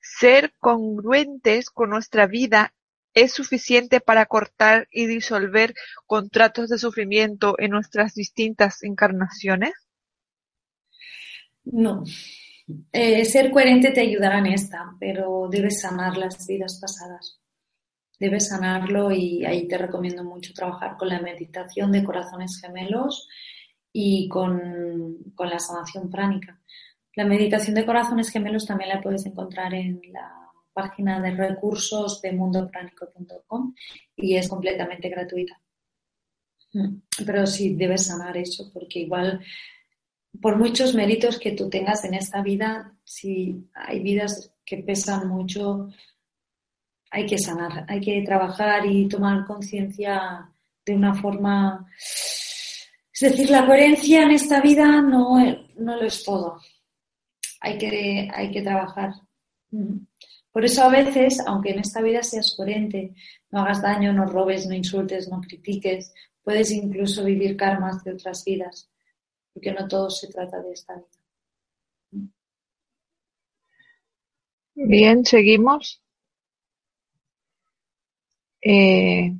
Ser 0.00 0.54
congruentes 0.60 1.68
con 1.68 1.90
nuestra 1.90 2.26
vida 2.26 2.72
es 3.12 3.32
suficiente 3.32 4.00
para 4.00 4.24
cortar 4.24 4.88
y 4.90 5.06
disolver 5.06 5.74
contratos 6.06 6.70
de 6.70 6.78
sufrimiento 6.78 7.54
en 7.58 7.72
nuestras 7.72 8.14
distintas 8.14 8.82
encarnaciones? 8.82 9.72
No. 11.64 12.04
Eh, 12.92 13.24
ser 13.24 13.50
coherente 13.50 13.90
te 13.90 14.00
ayudará 14.00 14.38
en 14.38 14.46
esta, 14.46 14.94
pero 14.98 15.48
debes 15.50 15.80
sanar 15.80 16.16
las 16.16 16.46
vidas 16.46 16.78
pasadas. 16.80 17.40
Debes 18.18 18.48
sanarlo 18.48 19.10
y 19.10 19.44
ahí 19.44 19.68
te 19.68 19.76
recomiendo 19.76 20.24
mucho 20.24 20.52
trabajar 20.54 20.96
con 20.96 21.08
la 21.08 21.20
meditación 21.20 21.92
de 21.92 22.04
corazones 22.04 22.60
gemelos 22.60 23.28
y 23.92 24.28
con, 24.28 25.18
la 25.38 25.58
sanación 25.58 26.10
pránica. 26.10 26.60
La 27.14 27.24
meditación 27.24 27.74
de 27.74 27.86
corazones 27.86 28.30
gemelos 28.30 28.66
también 28.66 28.90
la 28.90 29.00
puedes 29.00 29.26
encontrar 29.26 29.74
en 29.74 30.00
la 30.12 30.32
página 30.72 31.20
de 31.20 31.30
recursos 31.30 32.20
de 32.20 32.32
mundopránico.com 32.32 33.74
y 34.16 34.36
es 34.36 34.48
completamente 34.48 35.08
gratuita. 35.08 35.60
Mm, 36.72 37.02
pero 37.24 37.46
sí 37.46 37.74
debes 37.74 38.06
sanar 38.06 38.36
eso, 38.36 38.70
porque 38.72 39.00
igual, 39.00 39.40
por 40.40 40.56
muchos 40.56 40.94
méritos 40.94 41.38
que 41.38 41.52
tú 41.52 41.68
tengas 41.68 42.04
en 42.04 42.14
esta 42.14 42.42
vida, 42.42 42.92
si 43.04 43.68
hay 43.74 44.00
vidas 44.00 44.52
que 44.64 44.78
pesan 44.78 45.28
mucho, 45.28 45.88
hay 47.10 47.26
que 47.26 47.38
sanar, 47.38 47.84
hay 47.88 48.00
que 48.00 48.22
trabajar 48.22 48.86
y 48.86 49.08
tomar 49.08 49.46
conciencia 49.46 50.50
de 50.84 50.94
una 50.94 51.14
forma. 51.14 51.86
Es 51.98 53.20
decir, 53.20 53.50
la 53.50 53.64
coherencia 53.64 54.22
en 54.22 54.32
esta 54.32 54.60
vida 54.60 55.00
no, 55.00 55.38
no 55.76 55.96
lo 55.96 56.04
es 56.04 56.24
todo 56.24 56.58
hay 57.64 57.78
que, 57.78 58.28
hay 58.32 58.50
que 58.50 58.62
trabajar. 58.62 59.14
Por 60.52 60.64
eso 60.64 60.84
a 60.84 60.90
veces, 60.90 61.40
aunque 61.46 61.70
en 61.70 61.80
esta 61.80 62.02
vida 62.02 62.22
seas 62.22 62.54
coherente, 62.54 63.14
no 63.50 63.60
hagas 63.60 63.82
daño, 63.82 64.12
no 64.12 64.26
robes, 64.26 64.66
no 64.66 64.74
insultes, 64.74 65.28
no 65.28 65.40
critiques, 65.40 66.12
puedes 66.42 66.70
incluso 66.70 67.24
vivir 67.24 67.56
karmas 67.56 68.04
de 68.04 68.12
otras 68.12 68.44
vidas, 68.44 68.90
porque 69.54 69.72
no 69.72 69.88
todo 69.88 70.10
se 70.10 70.28
trata 70.28 70.60
de 70.60 70.72
esta 70.72 70.96
vida. 70.96 72.28
Bien, 74.74 75.24
seguimos. 75.24 76.02
Eh, 78.60 79.32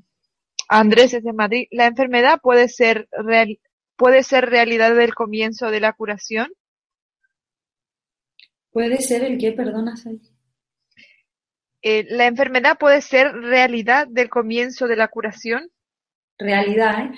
Andrés 0.69 1.15
es 1.15 1.25
de 1.25 1.33
Madrid. 1.33 1.67
¿La 1.73 1.87
enfermedad 1.87 2.41
puede 2.41 2.69
ser, 2.69 3.09
real, 3.11 3.59
puede 3.97 4.23
ser 4.23 4.49
realidad 4.49 4.95
del 4.95 5.15
comienzo 5.15 5.71
de 5.71 5.81
la 5.81 5.93
curación? 5.93 6.53
Puede 8.71 9.01
ser 9.01 9.25
el 9.25 9.39
que, 9.39 9.53
perdona, 9.53 9.95
eh, 11.83 12.05
¿La 12.09 12.27
enfermedad 12.27 12.79
puede 12.79 13.01
ser 13.03 13.33
realidad 13.33 14.07
del 14.09 14.31
comienzo 14.31 14.87
de 14.87 14.97
la 14.97 15.09
curación? 15.09 15.71
Realidad, 16.39 17.07
¿eh? 17.07 17.11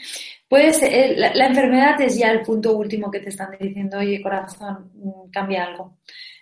Eh, 0.51 1.15
la, 1.17 1.47
enfermedad 1.47 2.01
es 2.01 2.19
ya 2.19 2.31
el 2.31 2.43
punto 2.43 2.77
último 2.77 3.11
que 3.11 3.21
te 3.21 3.31
están 3.31 3.51
diciendo, 3.59 3.99
oye, 3.99 4.23
corazón, 4.23 4.91
mm, 4.95 5.31
cambia 5.31 5.65
algo. 5.65 5.99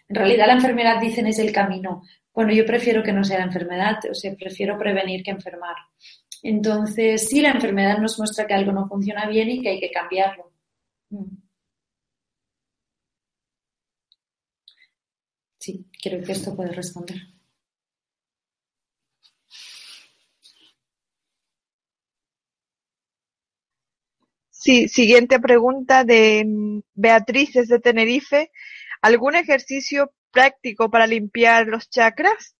En 0.09 0.16
realidad 0.16 0.47
la 0.47 0.55
enfermedad, 0.55 1.01
dicen, 1.01 1.27
es 1.27 1.39
el 1.39 1.53
camino. 1.53 2.03
Bueno, 2.35 2.53
yo 2.53 2.66
prefiero 2.66 3.03
que 3.03 3.12
no 3.12 3.25
sea 3.25 3.39
la 3.39 3.45
enfermedad, 3.47 3.99
o 4.11 4.14
sea, 4.14 4.35
prefiero 4.35 4.79
prevenir 4.79 5.22
que 5.22 5.31
enfermar. 5.31 5.77
Entonces, 6.43 7.29
sí, 7.29 7.41
la 7.41 7.53
enfermedad 7.53 7.99
nos 7.99 8.18
muestra 8.18 8.47
que 8.47 8.55
algo 8.55 8.72
no 8.72 8.89
funciona 8.89 9.27
bien 9.29 9.51
y 9.51 9.62
que 9.62 9.70
hay 9.70 9.81
que 9.81 9.91
cambiarlo. 9.91 10.53
Mm. 11.11 11.37
Sí, 15.59 15.87
creo 16.03 16.22
que 16.22 16.33
esto 16.33 16.55
puede 16.55 16.72
responder. 16.72 17.34
Sí, 24.65 24.89
siguiente 24.89 25.39
pregunta 25.41 26.05
de 26.05 26.43
mm, 26.47 26.81
Beatriz 26.95 27.53
desde 27.53 27.81
Tenerife. 27.81 28.51
¿Algún 29.03 29.35
ejercicio 29.35 30.11
práctico 30.31 30.91
para 30.91 31.07
limpiar 31.07 31.67
los 31.67 31.91
chakras? 31.91 32.57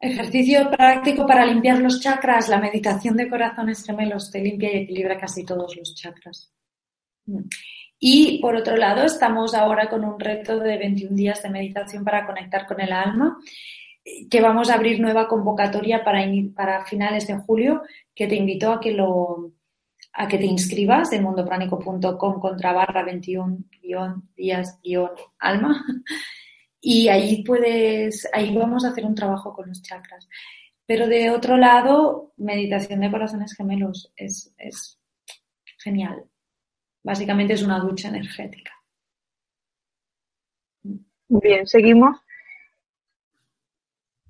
Ejercicio 0.00 0.68
práctico 0.68 1.24
para 1.24 1.46
limpiar 1.46 1.78
los 1.78 2.00
chakras. 2.00 2.48
La 2.48 2.58
meditación 2.58 3.16
de 3.16 3.28
corazones 3.28 3.84
gemelos 3.84 4.32
te 4.32 4.40
limpia 4.40 4.72
y 4.72 4.82
equilibra 4.82 5.16
casi 5.16 5.44
todos 5.44 5.76
los 5.76 5.94
chakras. 5.94 6.52
Y 8.00 8.40
por 8.40 8.56
otro 8.56 8.76
lado, 8.76 9.04
estamos 9.04 9.54
ahora 9.54 9.88
con 9.88 10.04
un 10.04 10.18
reto 10.18 10.58
de 10.58 10.76
21 10.76 11.14
días 11.14 11.40
de 11.40 11.50
meditación 11.50 12.02
para 12.02 12.26
conectar 12.26 12.66
con 12.66 12.80
el 12.80 12.92
alma, 12.92 13.38
que 14.28 14.40
vamos 14.40 14.70
a 14.70 14.74
abrir 14.74 14.98
nueva 14.98 15.28
convocatoria 15.28 16.02
para, 16.02 16.26
para 16.52 16.84
finales 16.84 17.28
de 17.28 17.38
julio, 17.38 17.82
que 18.12 18.26
te 18.26 18.34
invito 18.34 18.72
a 18.72 18.80
que 18.80 18.90
lo 18.90 19.53
a 20.14 20.28
que 20.28 20.38
te 20.38 20.46
inscribas 20.46 21.12
en 21.12 21.24
mundopránico.com 21.24 22.40
contra 22.40 22.72
barra 22.72 23.02
21 23.02 23.58
días 24.36 24.78
alma 25.38 25.84
y 26.80 27.08
ahí 27.08 27.42
puedes, 27.42 28.28
ahí 28.32 28.56
vamos 28.56 28.84
a 28.84 28.90
hacer 28.90 29.04
un 29.04 29.14
trabajo 29.14 29.52
con 29.52 29.68
los 29.68 29.82
chakras. 29.82 30.28
Pero 30.86 31.08
de 31.08 31.30
otro 31.30 31.56
lado, 31.56 32.32
meditación 32.36 33.00
de 33.00 33.10
corazones 33.10 33.56
gemelos 33.56 34.12
es, 34.16 34.54
es 34.58 35.00
genial. 35.78 36.24
Básicamente 37.02 37.54
es 37.54 37.62
una 37.62 37.80
ducha 37.80 38.08
energética. 38.08 38.72
Bien, 41.28 41.66
seguimos. 41.66 42.18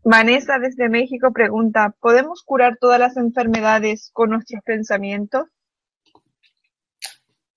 Vanessa 0.04 0.58
desde 0.58 0.88
México 0.88 1.32
pregunta, 1.32 1.94
¿podemos 2.00 2.42
curar 2.42 2.76
todas 2.78 3.00
las 3.00 3.16
enfermedades 3.16 4.10
con 4.12 4.30
nuestros 4.30 4.62
pensamientos? 4.62 5.48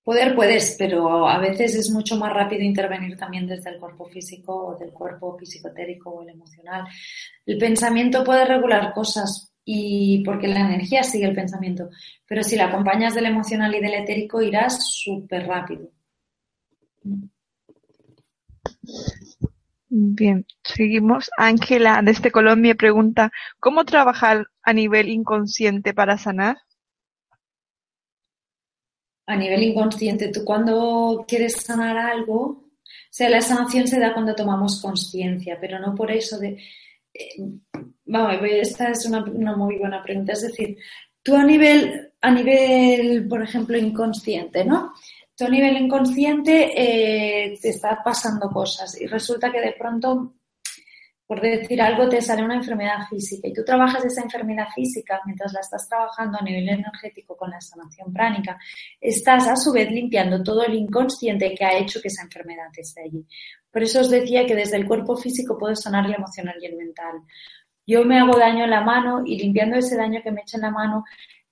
Poder 0.07 0.35
puedes, 0.35 0.77
pero 0.79 1.27
a 1.27 1.37
veces 1.37 1.75
es 1.75 1.91
mucho 1.91 2.15
más 2.15 2.31
rápido 2.31 2.63
intervenir 2.63 3.17
también 3.17 3.45
desde 3.45 3.71
el 3.71 3.77
cuerpo 3.77 4.05
físico 4.05 4.67
o 4.67 4.77
del 4.77 4.93
cuerpo 4.93 5.37
psicotérico 5.43 6.09
o 6.11 6.21
el 6.21 6.29
emocional. 6.29 6.87
El 7.45 7.57
pensamiento 7.57 8.23
puede 8.23 8.45
regular 8.45 8.93
cosas, 8.93 9.53
y 9.65 10.23
porque 10.23 10.47
la 10.47 10.61
energía 10.61 11.03
sigue 11.03 11.25
el 11.25 11.35
pensamiento. 11.35 11.89
Pero 12.25 12.41
si 12.41 12.55
la 12.55 12.67
acompañas 12.67 13.15
del 13.15 13.25
emocional 13.25 13.75
y 13.75 13.81
del 13.81 13.95
etérico, 13.95 14.41
irás 14.41 14.79
súper 14.93 15.45
rápido. 15.45 15.89
Bien, 19.89 20.45
seguimos. 20.63 21.29
Ángela, 21.37 21.99
desde 22.01 22.31
Colombia, 22.31 22.75
pregunta, 22.75 23.29
¿cómo 23.59 23.83
trabajar 23.83 24.47
a 24.63 24.71
nivel 24.71 25.09
inconsciente 25.09 25.93
para 25.93 26.17
sanar? 26.17 26.55
A 29.27 29.35
nivel 29.35 29.61
inconsciente, 29.63 30.29
tú 30.29 30.43
cuando 30.43 31.25
quieres 31.27 31.57
sanar 31.57 31.97
algo, 31.97 32.67
o 32.83 33.13
sea, 33.17 33.29
la 33.29 33.41
sanación 33.41 33.87
se 33.87 33.99
da 33.99 34.13
cuando 34.13 34.35
tomamos 34.35 34.81
conciencia, 34.81 35.57
pero 35.59 35.79
no 35.79 35.95
por 35.95 36.11
eso 36.11 36.37
de... 36.39 36.57
Eh, 37.13 37.43
vamos, 38.05 38.35
esta 38.43 38.89
es 38.89 39.05
una, 39.05 39.21
muy 39.55 39.77
buena 39.77 40.03
pregunta. 40.03 40.33
Es 40.33 40.43
decir, 40.43 40.77
tú 41.23 41.35
a 41.35 41.43
nivel, 41.43 42.11
a 42.21 42.31
nivel, 42.31 43.27
por 43.27 43.41
ejemplo, 43.41 43.77
inconsciente, 43.77 44.65
¿no? 44.65 44.93
Tú 45.35 45.45
a 45.45 45.49
nivel 45.49 45.77
inconsciente 45.77 46.73
eh, 46.75 47.57
te 47.61 47.69
están 47.69 47.97
pasando 48.03 48.49
cosas 48.49 48.99
y 48.99 49.07
resulta 49.07 49.51
que 49.51 49.61
de 49.61 49.75
pronto, 49.77 50.33
por 51.27 51.41
decir 51.41 51.81
algo, 51.81 52.07
te 52.07 52.21
sale 52.21 52.41
una 52.41 52.55
enfermedad 52.55 53.05
física 53.09 53.49
y 53.49 53.53
tú 53.53 53.61
trabajas 53.65 54.05
esa 54.05 54.21
enfermedad 54.21 54.67
física 54.73 55.19
mientras 55.25 55.51
la 55.51 55.59
estás 55.59 55.87
trabajando 55.89 56.37
a 56.39 56.41
nivel 56.41 56.69
energético 56.69 57.35
con 57.35 57.49
la 57.51 57.59
sanación 57.59 58.13
pránica, 58.13 58.57
estás 59.01 59.45
a 59.49 59.57
su 59.57 59.73
vez 59.73 59.91
limpiando 59.91 60.41
todo 60.41 60.63
el 60.63 60.75
inconsciente 60.75 61.53
que 61.53 61.65
ha 61.65 61.77
hecho 61.77 61.99
que 62.01 62.07
esa 62.07 62.23
enfermedad 62.23 62.67
esté 62.77 63.01
allí. 63.01 63.25
Por 63.69 63.83
eso 63.83 63.99
os 63.99 64.09
decía 64.09 64.45
que 64.45 64.55
desde 64.55 64.77
el 64.77 64.87
cuerpo 64.87 65.17
físico 65.17 65.57
puedes 65.57 65.81
sanar 65.81 66.05
el 66.05 66.15
emocional 66.15 66.55
y 66.61 66.65
el 66.65 66.77
mental. 66.77 67.21
Yo 67.85 68.05
me 68.05 68.17
hago 68.19 68.39
daño 68.39 68.63
en 68.63 68.69
la 68.69 68.81
mano 68.81 69.23
y 69.25 69.37
limpiando 69.37 69.75
ese 69.75 69.97
daño 69.97 70.21
que 70.23 70.31
me 70.31 70.41
echa 70.41 70.55
en 70.57 70.63
la 70.63 70.71
mano, 70.71 71.03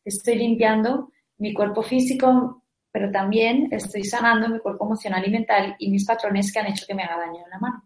estoy 0.05 0.35
limpiando 0.35 1.11
mi 1.37 1.53
cuerpo 1.53 1.83
físico, 1.83 2.63
pero 2.93 3.11
también 3.11 3.67
estoy 3.71 4.05
sanando 4.05 4.47
mi 4.47 4.59
cuerpo 4.59 4.85
emocional 4.85 5.27
y 5.27 5.31
mental 5.31 5.75
y 5.79 5.91
mis 5.91 6.05
patrones 6.05 6.53
que 6.53 6.59
han 6.59 6.67
hecho 6.67 6.85
que 6.87 6.95
me 6.95 7.03
haga 7.03 7.17
daño 7.17 7.43
en 7.43 7.49
la 7.49 7.59
mano. 7.59 7.83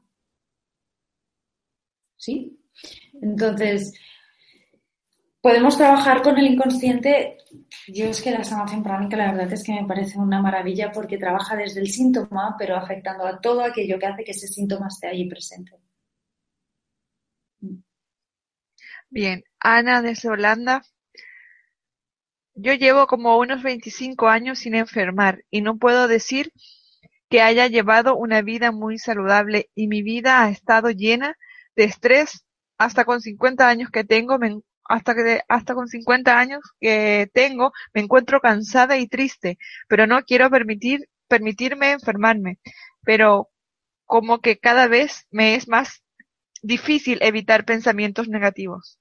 ¿Sí? 2.19 2.59
Entonces, 3.21 3.93
Podemos 5.41 5.77
trabajar 5.77 6.21
con 6.21 6.37
el 6.37 6.47
inconsciente. 6.47 7.37
Yo 7.87 8.05
es 8.05 8.21
que 8.21 8.31
la 8.31 8.43
sanación 8.43 8.83
pránica 8.83 9.15
la 9.15 9.31
verdad 9.31 9.53
es 9.53 9.63
que 9.63 9.71
me 9.71 9.87
parece 9.87 10.17
una 10.19 10.41
maravilla 10.41 10.91
porque 10.91 11.17
trabaja 11.17 11.55
desde 11.55 11.79
el 11.79 11.87
síntoma, 11.89 12.55
pero 12.59 12.75
afectando 12.75 13.25
a 13.25 13.39
todo 13.39 13.63
aquello 13.63 13.97
que 13.97 14.05
hace 14.05 14.23
que 14.25 14.31
ese 14.31 14.47
síntoma 14.47 14.87
esté 14.87 15.07
allí 15.07 15.29
presente. 15.29 15.71
Bien, 19.09 19.43
Ana 19.61 20.01
desde 20.01 20.29
Holanda. 20.29 20.83
Yo 22.53 22.73
llevo 22.73 23.07
como 23.07 23.37
unos 23.37 23.63
25 23.63 24.27
años 24.27 24.59
sin 24.59 24.75
enfermar 24.75 25.45
y 25.49 25.61
no 25.61 25.77
puedo 25.77 26.09
decir 26.09 26.51
que 27.29 27.41
haya 27.41 27.67
llevado 27.67 28.17
una 28.17 28.41
vida 28.41 28.73
muy 28.73 28.97
saludable 28.97 29.69
y 29.73 29.87
mi 29.87 30.01
vida 30.01 30.43
ha 30.43 30.49
estado 30.49 30.89
llena 30.89 31.37
de 31.79 31.85
estrés 31.85 32.43
hasta 32.77 33.05
con 33.05 33.21
50 33.21 33.69
años 33.69 33.89
que 33.89 34.03
tengo, 34.03 34.37
hasta 34.83 35.15
que 35.15 35.41
hasta 35.47 35.73
con 35.73 35.87
50 35.87 36.37
años 36.37 36.59
que 36.81 37.29
tengo, 37.33 37.71
me 37.93 38.01
encuentro 38.01 38.41
cansada 38.41 38.97
y 38.97 39.07
triste, 39.07 39.57
pero 39.87 40.05
no 40.05 40.21
quiero 40.23 40.49
permitir 40.49 41.07
permitirme 41.29 41.91
enfermarme, 41.91 42.59
pero 43.05 43.49
como 44.05 44.39
que 44.41 44.57
cada 44.59 44.87
vez 44.87 45.25
me 45.31 45.55
es 45.55 45.69
más 45.69 46.03
difícil 46.61 47.19
evitar 47.21 47.63
pensamientos 47.63 48.27
negativos. 48.27 48.98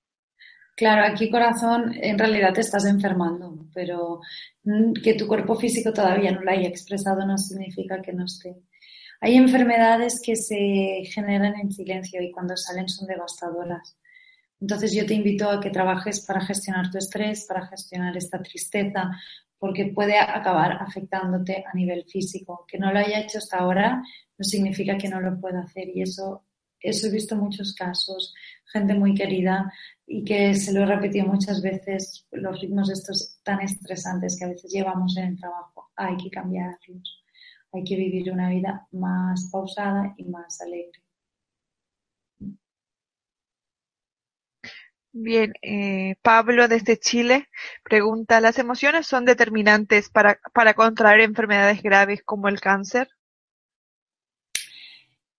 Claro, 0.79 1.03
aquí 1.13 1.29
corazón, 1.29 1.93
en 2.01 2.17
realidad 2.17 2.53
te 2.55 2.61
estás 2.61 2.85
enfermando, 2.85 3.67
pero 3.75 4.21
mm, 4.63 4.93
que 5.03 5.15
tu 5.15 5.27
cuerpo 5.27 5.57
físico 5.57 5.93
todavía 5.93 6.31
no 6.31 6.43
lo 6.43 6.53
haya 6.53 6.69
expresado 6.69 7.27
no 7.27 7.37
significa 7.37 8.01
que 8.01 8.13
no 8.13 8.25
esté. 8.27 8.55
Hay 9.21 9.35
enfermedades 9.35 10.23
que 10.25 10.37
se 10.37 11.03
generan 11.13 11.57
en 11.57 11.73
silencio 11.73 12.23
y 12.23 12.31
cuando 12.31 12.57
salen 12.57 12.89
son 12.89 13.09
devastadoras. 13.09 13.99
Entonces 14.61 14.95
yo 14.95 15.05
te 15.05 15.15
invito 15.15 15.51
a 15.51 15.61
que 15.61 15.71
trabajes 15.71 16.25
para 16.25 16.43
gestionar 16.43 16.93
tu 16.93 16.99
estrés, 16.99 17.45
para 17.49 17.67
gestionar 17.67 18.17
esta 18.17 18.41
tristeza, 18.41 19.11
porque 19.59 19.87
puede 19.87 20.17
acabar 20.17 20.79
afectándote 20.81 21.65
a 21.67 21.75
nivel 21.75 22.05
físico. 22.05 22.65
Que 22.69 22.79
no 22.79 22.93
lo 22.93 23.01
haya 23.01 23.19
hecho 23.19 23.39
hasta 23.39 23.59
ahora 23.59 24.01
no 24.39 24.45
significa 24.45 24.97
que 24.97 25.09
no 25.09 25.21
lo 25.21 25.41
pueda 25.41 25.63
hacer 25.63 25.89
y 25.89 26.03
eso, 26.03 26.45
eso 26.79 27.09
he 27.09 27.11
visto 27.11 27.35
muchos 27.35 27.75
casos, 27.75 28.33
gente 28.73 28.95
muy 28.95 29.15
querida 29.15 29.73
y 30.11 30.25
que 30.25 30.55
se 30.55 30.73
lo 30.73 30.81
he 30.81 30.87
repetido 30.87 31.27
muchas 31.27 31.61
veces, 31.63 32.27
los 32.33 32.59
ritmos 32.61 32.91
estos 32.91 33.41
tan 33.45 33.61
estresantes 33.61 34.39
que 34.39 34.47
a 34.47 34.49
veces 34.49 34.73
llevamos 34.73 35.17
en 35.19 35.25
el 35.27 35.39
trabajo, 35.39 35.91
hay 35.97 36.17
que 36.17 36.31
cambiarlos, 36.31 37.25
hay 37.73 37.85
que 37.85 37.97
vivir 37.97 38.33
una 38.33 38.49
vida 38.49 38.89
más 38.93 39.51
pausada 39.53 40.15
y 40.17 40.25
más 40.25 40.61
alegre. 40.63 41.03
Bien, 45.13 45.53
eh, 45.63 46.17
Pablo 46.23 46.69
desde 46.69 46.99
Chile 46.99 47.49
pregunta, 47.83 48.41
¿las 48.41 48.59
emociones 48.59 49.07
son 49.07 49.25
determinantes 49.27 50.09
para, 50.11 50.39
para 50.55 50.75
contraer 50.75 51.21
enfermedades 51.21 51.83
graves 51.83 52.23
como 52.25 52.49
el 52.49 52.61
cáncer? 52.61 53.09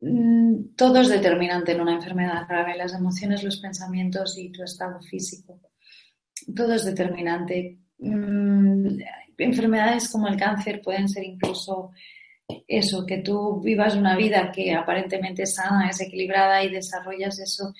Mm, 0.01 0.75
todo 0.75 1.01
es 1.01 1.09
determinante 1.09 1.73
en 1.73 1.81
una 1.81 1.95
enfermedad 1.95 2.47
grave, 2.47 2.77
las 2.77 2.93
emociones, 2.93 3.43
los 3.43 3.57
pensamientos 3.57 4.37
y 4.37 4.51
tu 4.51 4.63
estado 4.63 5.01
físico. 5.01 5.59
Todo 6.55 6.73
es 6.73 6.85
determinante. 6.85 7.79
Mm, 7.97 8.99
enfermedades 9.37 10.09
como 10.09 10.27
el 10.27 10.37
cáncer 10.37 10.81
pueden 10.81 11.07
ser 11.09 11.23
incluso 11.23 11.91
eso, 12.67 13.05
que 13.05 13.19
tú 13.19 13.61
vivas 13.61 13.95
una 13.95 14.15
vida 14.15 14.51
que 14.51 14.73
aparentemente 14.73 15.43
es 15.43 15.55
sana, 15.55 15.89
es 15.89 16.01
equilibrada 16.01 16.63
y 16.63 16.71
desarrollas 16.71 17.39
eso 17.39 17.73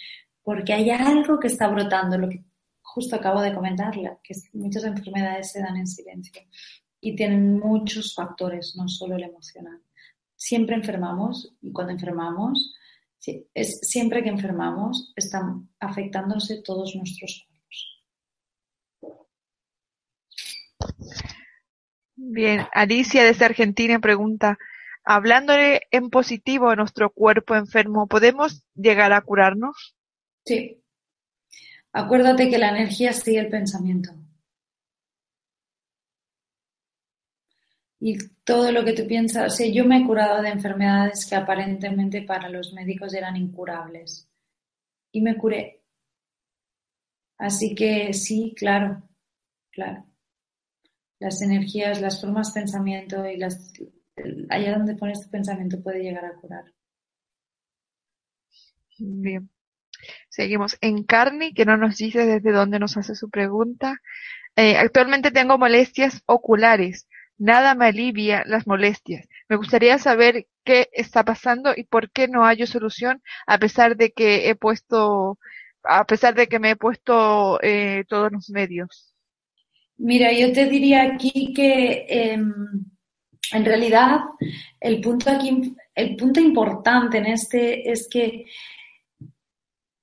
porque 0.43 0.73
hay 0.73 0.89
algo 0.89 1.39
que 1.39 1.47
está 1.47 1.67
brotando, 1.67 2.17
lo 2.17 2.29
que 2.29 2.43
justo 2.81 3.15
acabo 3.15 3.41
de 3.41 3.53
comentarle, 3.53 4.17
que 4.23 4.33
muchas 4.53 4.83
enfermedades 4.83 5.51
se 5.51 5.61
dan 5.61 5.77
en 5.77 5.85
silencio 5.85 6.41
y 6.99 7.15
tienen 7.15 7.59
muchos 7.59 8.15
factores, 8.15 8.73
no 8.75 8.87
solo 8.87 9.15
el 9.15 9.23
emocional. 9.23 9.79
Siempre 10.39 10.75
enfermamos 10.75 11.53
y 11.61 11.73
cuando 11.73 11.91
enfermamos, 11.91 12.73
es, 13.53 13.81
siempre 13.81 14.23
que 14.23 14.29
enfermamos, 14.29 15.11
están 15.17 15.69
afectándose 15.81 16.61
todos 16.63 16.95
nuestros 16.95 17.45
cuerpos. 17.45 18.05
Bien, 22.15 22.65
Alicia 22.73 23.25
desde 23.25 23.43
Argentina 23.43 23.99
pregunta, 23.99 24.57
hablándole 25.03 25.81
en 25.91 26.09
positivo 26.09 26.69
a 26.69 26.77
nuestro 26.77 27.09
cuerpo 27.09 27.55
enfermo, 27.55 28.07
¿podemos 28.07 28.63
llegar 28.75 29.11
a 29.11 29.19
curarnos? 29.19 29.93
Sí. 30.45 30.81
Acuérdate 31.91 32.49
que 32.49 32.59
la 32.59 32.69
energía 32.69 33.11
sigue 33.11 33.39
el 33.39 33.49
pensamiento. 33.49 34.11
Y 37.99 38.17
todo 38.43 38.71
lo 38.71 38.85
que 38.85 38.93
tú 38.93 39.05
piensas, 39.07 39.53
o 39.53 39.55
sea, 39.55 39.67
yo 39.67 39.85
me 39.85 39.97
he 39.97 40.05
curado 40.05 40.41
de 40.41 40.49
enfermedades 40.49 41.25
que 41.25 41.35
aparentemente 41.35 42.21
para 42.21 42.49
los 42.49 42.73
médicos 42.73 43.13
eran 43.13 43.35
incurables. 43.35 44.29
Y 45.11 45.21
me 45.21 45.37
curé. 45.37 45.81
Así 47.37 47.75
que 47.75 48.13
sí, 48.13 48.53
claro, 48.55 49.01
claro. 49.71 50.05
Las 51.19 51.41
energías, 51.41 52.01
las 52.01 52.21
formas 52.21 52.53
de 52.53 52.61
pensamiento 52.61 53.25
y 53.25 53.37
las 53.37 53.73
allá 54.49 54.77
donde 54.77 54.95
pones 54.95 55.21
tu 55.21 55.29
pensamiento 55.29 55.81
puede 55.81 56.03
llegar 56.03 56.25
a 56.25 56.35
curar. 56.35 56.65
Bien. 58.97 59.49
Seguimos 60.29 60.77
en 60.81 61.03
Carni, 61.03 61.53
que 61.53 61.65
no 61.65 61.77
nos 61.77 61.97
dice 61.97 62.25
desde 62.25 62.51
dónde 62.51 62.79
nos 62.79 62.97
hace 62.97 63.15
su 63.15 63.29
pregunta. 63.29 64.01
Eh, 64.55 64.77
actualmente 64.77 65.31
tengo 65.31 65.57
molestias 65.57 66.21
oculares. 66.25 67.07
Nada 67.39 67.73
me 67.73 67.87
alivia 67.87 68.43
las 68.45 68.67
molestias. 68.67 69.27
Me 69.47 69.55
gustaría 69.55 69.97
saber 69.97 70.45
qué 70.65 70.89
está 70.91 71.23
pasando 71.23 71.71
y 71.75 71.85
por 71.85 72.11
qué 72.11 72.27
no 72.27 72.45
hay 72.45 72.67
solución 72.67 73.23
a 73.47 73.57
pesar 73.57 73.95
de 73.95 74.11
que 74.11 74.49
he 74.49 74.55
puesto, 74.55 75.39
a 75.83 76.05
pesar 76.05 76.35
de 76.35 76.47
que 76.47 76.59
me 76.59 76.71
he 76.71 76.75
puesto 76.75 77.57
eh, 77.63 78.03
todos 78.09 78.31
los 78.31 78.49
medios. 78.49 79.15
Mira, 79.97 80.33
yo 80.33 80.51
te 80.51 80.65
diría 80.65 81.03
aquí 81.03 81.53
que 81.53 82.05
em, 82.09 82.53
en 83.53 83.65
realidad 83.65 84.19
el 84.81 84.99
punto 84.99 85.31
aquí, 85.31 85.75
el 85.95 86.17
punto 86.17 86.41
importante 86.41 87.19
en 87.19 87.25
este 87.25 87.89
es 87.89 88.07
que 88.09 88.45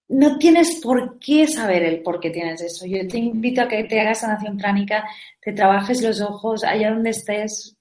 no 0.09 0.38
tienes 0.38 0.80
por 0.80 1.18
qué 1.18 1.46
saber 1.48 1.82
el 1.82 2.02
por 2.02 2.20
qué 2.20 2.30
tienes 2.30 2.61
eso. 2.61 2.86
Yo 2.86 3.07
te 3.09 3.18
invito 3.18 3.62
a 3.62 3.68
que 3.68 3.84
te 3.84 4.00
hagas 4.00 4.20
sanación 4.20 4.57
pránica, 4.57 5.04
te 5.40 5.52
trabajes 5.52 6.02
los 6.02 6.20
ojos 6.20 6.62
allá 6.64 6.90
donde 6.90 7.11
estés, 7.11 7.76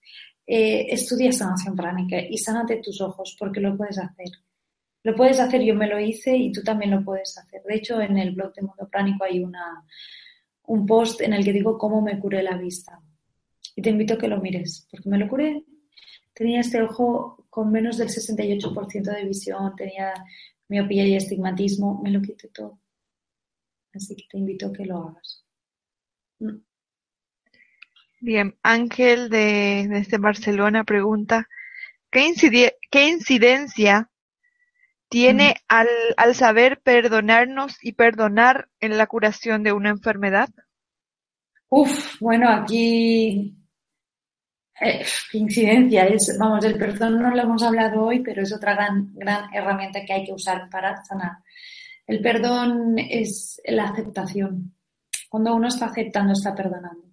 eh, 0.48 0.88
estudia 0.90 1.32
sanación 1.32 1.76
pránica 1.76 2.18
y 2.20 2.38
sánate 2.38 2.78
tus 2.78 3.02
ojos 3.02 3.36
porque 3.40 3.60
lo 3.60 3.78
puedes 3.78 4.00
hacer. 4.00 4.28
Lo 5.04 5.16
puedes 5.16 5.40
hacer, 5.40 5.62
yo 5.62 5.76
me 5.76 5.88
lo 5.88 6.00
hice 6.00 6.36
y 6.36 6.52
tú 6.52 6.64
también 6.64 6.92
lo 6.92 7.04
puedes 7.04 7.38
hacer. 7.38 7.62
De 7.64 7.76
hecho, 7.76 8.02
en 8.02 8.18
el 8.18 8.32
blog 8.32 8.54
de 8.56 8.64
Mundo 8.64 8.90
Pránico 8.90 9.24
hay 9.24 9.44
una, 9.44 9.84
un 10.64 10.86
post 10.88 11.22
en 11.22 11.34
el 11.34 11.44
que 11.46 11.54
digo 11.54 11.78
cómo 11.78 12.02
me 12.02 12.20
curé 12.20 12.42
la 12.42 12.58
vista. 12.58 13.00
Y 13.76 13.84
te 13.84 13.92
invito 13.92 14.16
a 14.16 14.18
que 14.18 14.28
lo 14.28 14.40
mires, 14.40 14.88
porque 14.90 15.10
me 15.10 15.20
lo 15.20 15.28
curé. 15.28 15.64
Tenía 16.34 16.62
este 16.62 16.82
ojo 16.82 17.46
con 17.52 17.72
menos 17.72 17.98
del 17.98 18.10
68% 18.10 19.04
de 19.04 19.26
visión, 19.26 19.76
tenía 19.76 20.12
miopía 20.68 21.06
y 21.06 21.16
estigmatismo, 21.16 22.02
me 22.02 22.12
lo 22.12 22.22
quité 22.22 22.48
todo. 22.50 22.80
Así 23.94 24.16
que 24.16 24.26
te 24.30 24.38
invito 24.38 24.68
a 24.68 24.74
que 24.74 24.86
lo 24.86 24.98
hagas. 24.98 25.46
Bien, 28.20 28.58
Ángel 28.64 29.30
de, 29.30 29.88
desde 29.90 30.18
Barcelona 30.18 30.84
pregunta, 30.84 31.48
¿qué, 32.10 32.34
qué 32.92 33.08
incidencia 33.08 34.10
tiene 35.10 35.56
al, 35.68 35.88
al, 36.18 36.36
saber 36.36 36.82
perdonarnos 36.82 37.78
y 37.84 37.94
perdonar 37.94 38.68
en 38.80 38.98
la 38.98 39.08
curación 39.08 39.64
de 39.64 39.74
una 39.74 39.90
enfermedad? 39.90 40.50
Uf, 41.70 42.20
bueno, 42.20 42.50
aquí 42.50 43.56
eh, 44.82 45.06
incidencia 45.34 46.06
es, 46.06 46.38
vamos, 46.38 46.66
el 46.66 46.78
perdón 46.78 47.22
no 47.22 47.34
lo 47.34 47.42
hemos 47.42 47.64
hablado 47.64 48.04
hoy, 48.04 48.20
pero 48.22 48.42
es 48.42 48.54
otra 48.54 48.76
gran, 48.76 49.14
gran 49.16 49.54
herramienta 49.54 50.04
que 50.06 50.14
hay 50.14 50.26
que 50.26 50.34
usar 50.34 50.70
para 50.70 51.04
sanar. 51.04 51.38
El 52.08 52.22
perdón 52.22 52.98
es 53.00 53.62
la 53.66 53.86
aceptación. 53.86 54.76
Cuando 55.30 55.56
uno 55.56 55.68
está 55.68 55.88
aceptando, 55.88 56.34
está 56.34 56.54
perdonando. 56.54 57.04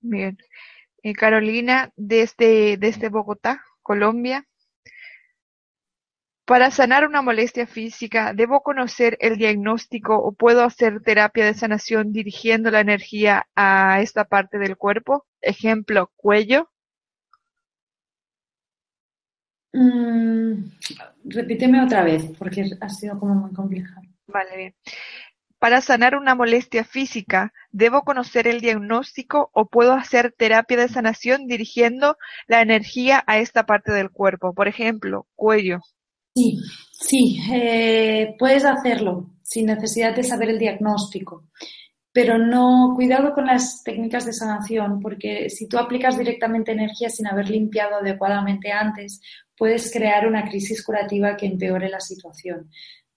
Bien. 0.00 0.38
Eh, 1.02 1.14
Carolina, 1.14 1.92
desde, 1.96 2.76
desde 2.76 3.08
Bogotá, 3.08 3.62
Colombia, 3.82 4.46
para 6.50 6.72
sanar 6.72 7.06
una 7.06 7.22
molestia 7.22 7.64
física, 7.64 8.34
¿debo 8.34 8.64
conocer 8.64 9.16
el 9.20 9.36
diagnóstico 9.36 10.16
o 10.16 10.32
puedo 10.32 10.64
hacer 10.64 11.00
terapia 11.00 11.44
de 11.44 11.54
sanación 11.54 12.12
dirigiendo 12.12 12.72
la 12.72 12.80
energía 12.80 13.46
a 13.54 14.00
esta 14.00 14.24
parte 14.24 14.58
del 14.58 14.76
cuerpo? 14.76 15.24
Ejemplo, 15.40 16.10
cuello. 16.16 16.68
Mm, 19.72 20.72
repíteme 21.22 21.84
otra 21.84 22.02
vez, 22.02 22.24
porque 22.36 22.68
ha 22.80 22.88
sido 22.88 23.20
como 23.20 23.36
muy 23.36 23.52
complicado. 23.52 24.00
Vale, 24.26 24.56
bien. 24.56 24.74
Para 25.60 25.80
sanar 25.80 26.16
una 26.16 26.34
molestia 26.34 26.82
física, 26.82 27.52
¿debo 27.70 28.02
conocer 28.02 28.48
el 28.48 28.60
diagnóstico 28.60 29.50
o 29.52 29.68
puedo 29.68 29.92
hacer 29.92 30.34
terapia 30.36 30.78
de 30.78 30.88
sanación 30.88 31.46
dirigiendo 31.46 32.16
la 32.48 32.60
energía 32.60 33.22
a 33.28 33.38
esta 33.38 33.66
parte 33.66 33.92
del 33.92 34.10
cuerpo? 34.10 34.52
Por 34.52 34.66
ejemplo, 34.66 35.28
cuello. 35.36 35.78
Sí, 36.40 36.58
sí, 36.92 37.38
eh, 37.52 38.34
puedes 38.38 38.64
hacerlo 38.64 39.30
sin 39.42 39.66
necesidad 39.66 40.14
de 40.14 40.22
saber 40.22 40.48
el 40.50 40.58
diagnóstico. 40.58 41.44
Pero 42.12 42.38
no, 42.38 42.94
cuidado 42.96 43.34
con 43.34 43.46
las 43.46 43.82
técnicas 43.84 44.24
de 44.24 44.32
sanación, 44.32 45.00
porque 45.00 45.50
si 45.50 45.68
tú 45.68 45.78
aplicas 45.78 46.18
directamente 46.18 46.72
energía 46.72 47.08
sin 47.10 47.26
haber 47.26 47.50
limpiado 47.50 47.96
adecuadamente 47.96 48.72
antes, 48.72 49.20
puedes 49.56 49.92
crear 49.92 50.26
una 50.26 50.44
crisis 50.48 50.82
curativa 50.82 51.36
que 51.36 51.46
empeore 51.46 51.88
la 51.88 52.00
situación. 52.00 52.70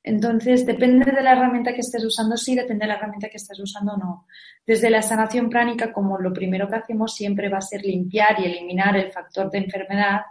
Entonces, 0.03 0.65
depende 0.65 1.11
de 1.11 1.23
la 1.23 1.31
herramienta 1.31 1.73
que 1.73 1.79
estés 1.79 2.03
usando, 2.03 2.35
sí, 2.35 2.55
depende 2.55 2.83
de 2.83 2.89
la 2.89 2.95
herramienta 2.95 3.29
que 3.29 3.37
estés 3.37 3.59
usando, 3.59 3.95
no. 3.95 4.27
Desde 4.67 4.89
la 4.89 5.01
sanación 5.01 5.49
pránica, 5.49 5.93
como 5.93 6.19
lo 6.19 6.33
primero 6.33 6.67
que 6.67 6.75
hacemos 6.75 7.15
siempre 7.15 7.47
va 7.47 7.59
a 7.59 7.61
ser 7.61 7.83
limpiar 7.83 8.39
y 8.39 8.45
eliminar 8.45 8.97
el 8.97 9.11
factor 9.11 9.49
de 9.49 9.59
enfermedad, 9.59 10.21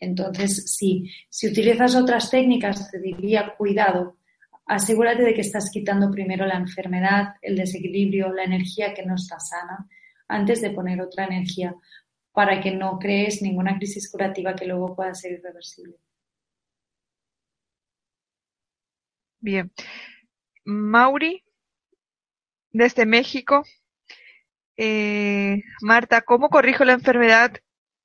entonces 0.00 0.72
sí, 0.74 1.10
si 1.28 1.48
utilizas 1.48 1.94
otras 1.94 2.30
técnicas, 2.30 2.90
te 2.90 2.98
diría 2.98 3.54
cuidado, 3.56 4.16
asegúrate 4.66 5.22
de 5.22 5.34
que 5.34 5.40
estás 5.40 5.70
quitando 5.72 6.10
primero 6.10 6.46
la 6.46 6.56
enfermedad, 6.56 7.34
el 7.42 7.56
desequilibrio, 7.56 8.32
la 8.32 8.44
energía 8.44 8.94
que 8.94 9.04
no 9.04 9.14
está 9.14 9.38
sana, 9.40 9.88
antes 10.28 10.60
de 10.60 10.70
poner 10.70 11.00
otra 11.00 11.24
energía, 11.24 11.74
para 12.32 12.60
que 12.60 12.70
no 12.70 12.98
crees 12.98 13.42
ninguna 13.42 13.76
crisis 13.76 14.10
curativa 14.10 14.54
que 14.54 14.66
luego 14.66 14.94
pueda 14.94 15.14
ser 15.14 15.32
irreversible. 15.32 15.96
Bien. 19.40 19.72
Mauri, 20.64 21.42
desde 22.70 23.06
México. 23.06 23.64
Eh, 24.76 25.62
Marta, 25.80 26.22
¿cómo 26.22 26.50
corrijo 26.50 26.84
la 26.84 26.92
enfermedad 26.92 27.52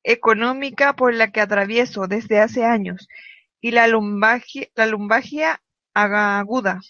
económica 0.04 0.96
por 0.96 1.14
la 1.14 1.32
que 1.32 1.42
atravieso 1.42 2.08
desde 2.08 2.40
hace 2.40 2.66
años 2.66 3.08
y 3.62 3.72
la 3.72 3.88
lumbagia, 3.88 4.70
la 5.96 6.40
aguda? 6.40 6.82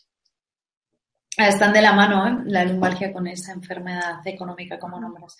Están 1.38 1.74
de 1.74 1.82
la 1.82 1.94
mano, 1.94 2.28
¿eh? 2.28 2.44
la 2.46 2.66
lumbalgia 2.66 3.12
con 3.12 3.28
esa 3.28 3.54
enfermedad 3.54 4.26
económica, 4.26 4.78
como 4.78 5.00
nombras. 5.00 5.38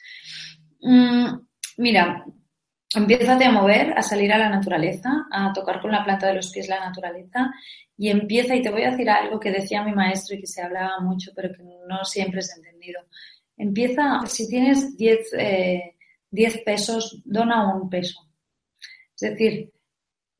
Mm, 0.82 1.28
mira, 1.78 2.26
empieza 2.96 3.34
a 3.34 3.52
mover, 3.52 3.94
a 3.98 4.02
salir 4.02 4.32
a 4.34 4.38
la 4.38 4.50
naturaleza, 4.50 5.28
a 5.32 5.54
tocar 5.54 5.82
con 5.82 5.92
la 5.92 6.04
planta 6.04 6.28
de 6.28 6.36
los 6.36 6.52
pies 6.52 6.68
la 6.68 6.80
naturaleza 6.80 7.52
y 7.98 8.10
empieza, 8.10 8.56
y 8.56 8.62
te 8.62 8.72
voy 8.72 8.84
a 8.84 8.92
decir 8.92 9.10
algo 9.10 9.40
que 9.40 9.52
decía 9.52 9.84
mi 9.84 9.94
maestro 9.94 10.36
y 10.36 10.42
que 10.42 10.48
se 10.48 10.62
hablaba 10.62 11.00
mucho, 11.00 11.32
pero 11.36 11.54
que 11.54 11.64
no 11.88 12.04
siempre 12.06 12.40
es 12.40 12.56
entendido. 12.56 13.02
Empieza, 13.56 14.26
si 14.26 14.48
tienes 14.50 14.98
10 14.98 15.34
eh, 15.38 15.93
pesos, 16.64 17.22
dona 17.24 17.76
un 17.76 17.90
peso. 17.90 18.28
Es 19.16 19.32
decir, 19.32 19.72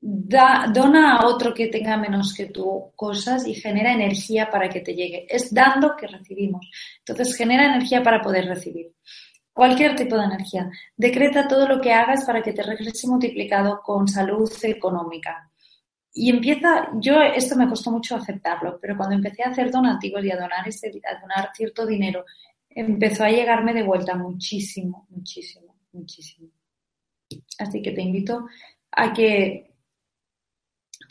da, 0.02 0.68
dona 0.74 1.18
a 1.18 1.28
otro 1.28 1.54
que 1.54 1.68
tenga 1.68 1.96
menos 1.98 2.34
que 2.34 2.48
tú 2.48 2.92
cosas 2.96 3.48
y 3.48 3.56
genera 3.56 3.94
energía 3.94 4.50
para 4.50 4.68
que 4.70 4.82
te 4.82 4.94
llegue. 4.94 5.26
Es 5.30 5.54
dando 5.54 5.96
que 5.96 6.08
recibimos. 6.08 6.70
Entonces 7.00 7.36
genera 7.36 7.66
energía 7.66 8.04
para 8.04 8.22
poder 8.22 8.46
recibir. 8.46 8.92
Cualquier 9.54 9.96
tipo 9.96 10.18
de 10.18 10.26
energía. 10.26 10.70
Decreta 10.98 11.48
todo 11.48 11.68
lo 11.68 11.80
que 11.80 11.94
hagas 11.94 12.26
para 12.26 12.42
que 12.42 12.54
te 12.54 12.64
regrese 12.64 13.08
multiplicado 13.08 13.82
con 13.84 14.08
salud 14.08 14.52
económica. 14.64 15.50
Y 16.16 16.30
empieza, 16.30 16.90
yo 17.00 17.22
esto 17.22 17.56
me 17.56 17.68
costó 17.68 17.92
mucho 17.92 18.16
aceptarlo, 18.16 18.78
pero 18.80 18.96
cuando 18.96 19.16
empecé 19.16 19.44
a 19.44 19.50
hacer 19.50 19.72
donativos 19.72 20.24
y 20.24 20.32
a 20.32 20.38
donar, 20.38 20.68
ese, 20.68 20.92
a 21.10 21.20
donar 21.20 21.50
cierto 21.56 21.86
dinero, 21.88 22.26
empezó 22.70 23.24
a 23.24 23.32
llegarme 23.32 23.74
de 23.74 23.84
vuelta 23.84 24.16
muchísimo, 24.16 25.08
muchísimo, 25.10 25.63
muchísimo. 25.94 26.50
Así 27.60 27.82
que 27.82 27.92
te 27.92 28.02
invito 28.02 28.48
a 28.92 29.14
que 29.14 29.74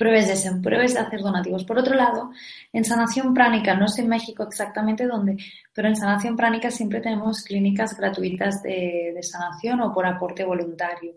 pruebes 0.03 0.28
eso, 0.30 0.61
pruebes 0.62 0.95
de 0.95 1.01
hacer 1.01 1.20
donativos. 1.20 1.64
Por 1.64 1.78
otro 1.78 1.95
lado, 1.95 2.30
en 2.72 2.85
sanación 2.85 3.35
pránica, 3.35 3.74
no 3.74 3.89
sé 3.89 4.03
en 4.03 4.09
México 4.09 4.43
exactamente 4.43 5.07
dónde, 5.07 5.37
pero 5.72 5.89
en 5.89 5.97
sanación 5.97 6.37
pránica 6.37 6.70
siempre 6.70 7.01
tenemos 7.01 7.43
clínicas 7.43 7.97
gratuitas 7.97 8.62
de, 8.62 9.16
sanación 9.22 9.80
o 9.80 9.93
por 9.93 10.05
aporte 10.07 10.45
voluntario. 10.45 11.14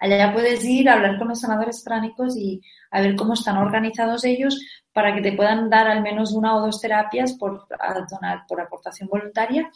Allá 0.00 0.32
puedes 0.32 0.64
ir 0.64 0.88
a 0.88 0.94
hablar 0.94 1.18
con 1.18 1.28
los 1.28 1.40
sanadores 1.40 1.82
pránicos 1.82 2.36
y 2.36 2.60
a 2.90 3.00
ver 3.00 3.16
cómo 3.16 3.32
están 3.32 3.56
organizados 3.56 4.24
ellos 4.24 4.60
para 4.92 5.14
que 5.14 5.22
te 5.22 5.32
puedan 5.32 5.70
dar 5.70 5.88
al 5.88 6.02
menos 6.02 6.32
una 6.32 6.56
o 6.56 6.60
dos 6.60 6.80
terapias 6.80 7.34
por, 7.34 7.66
donar, 8.10 8.44
por 8.46 8.60
aportación 8.60 9.08
voluntaria 9.08 9.70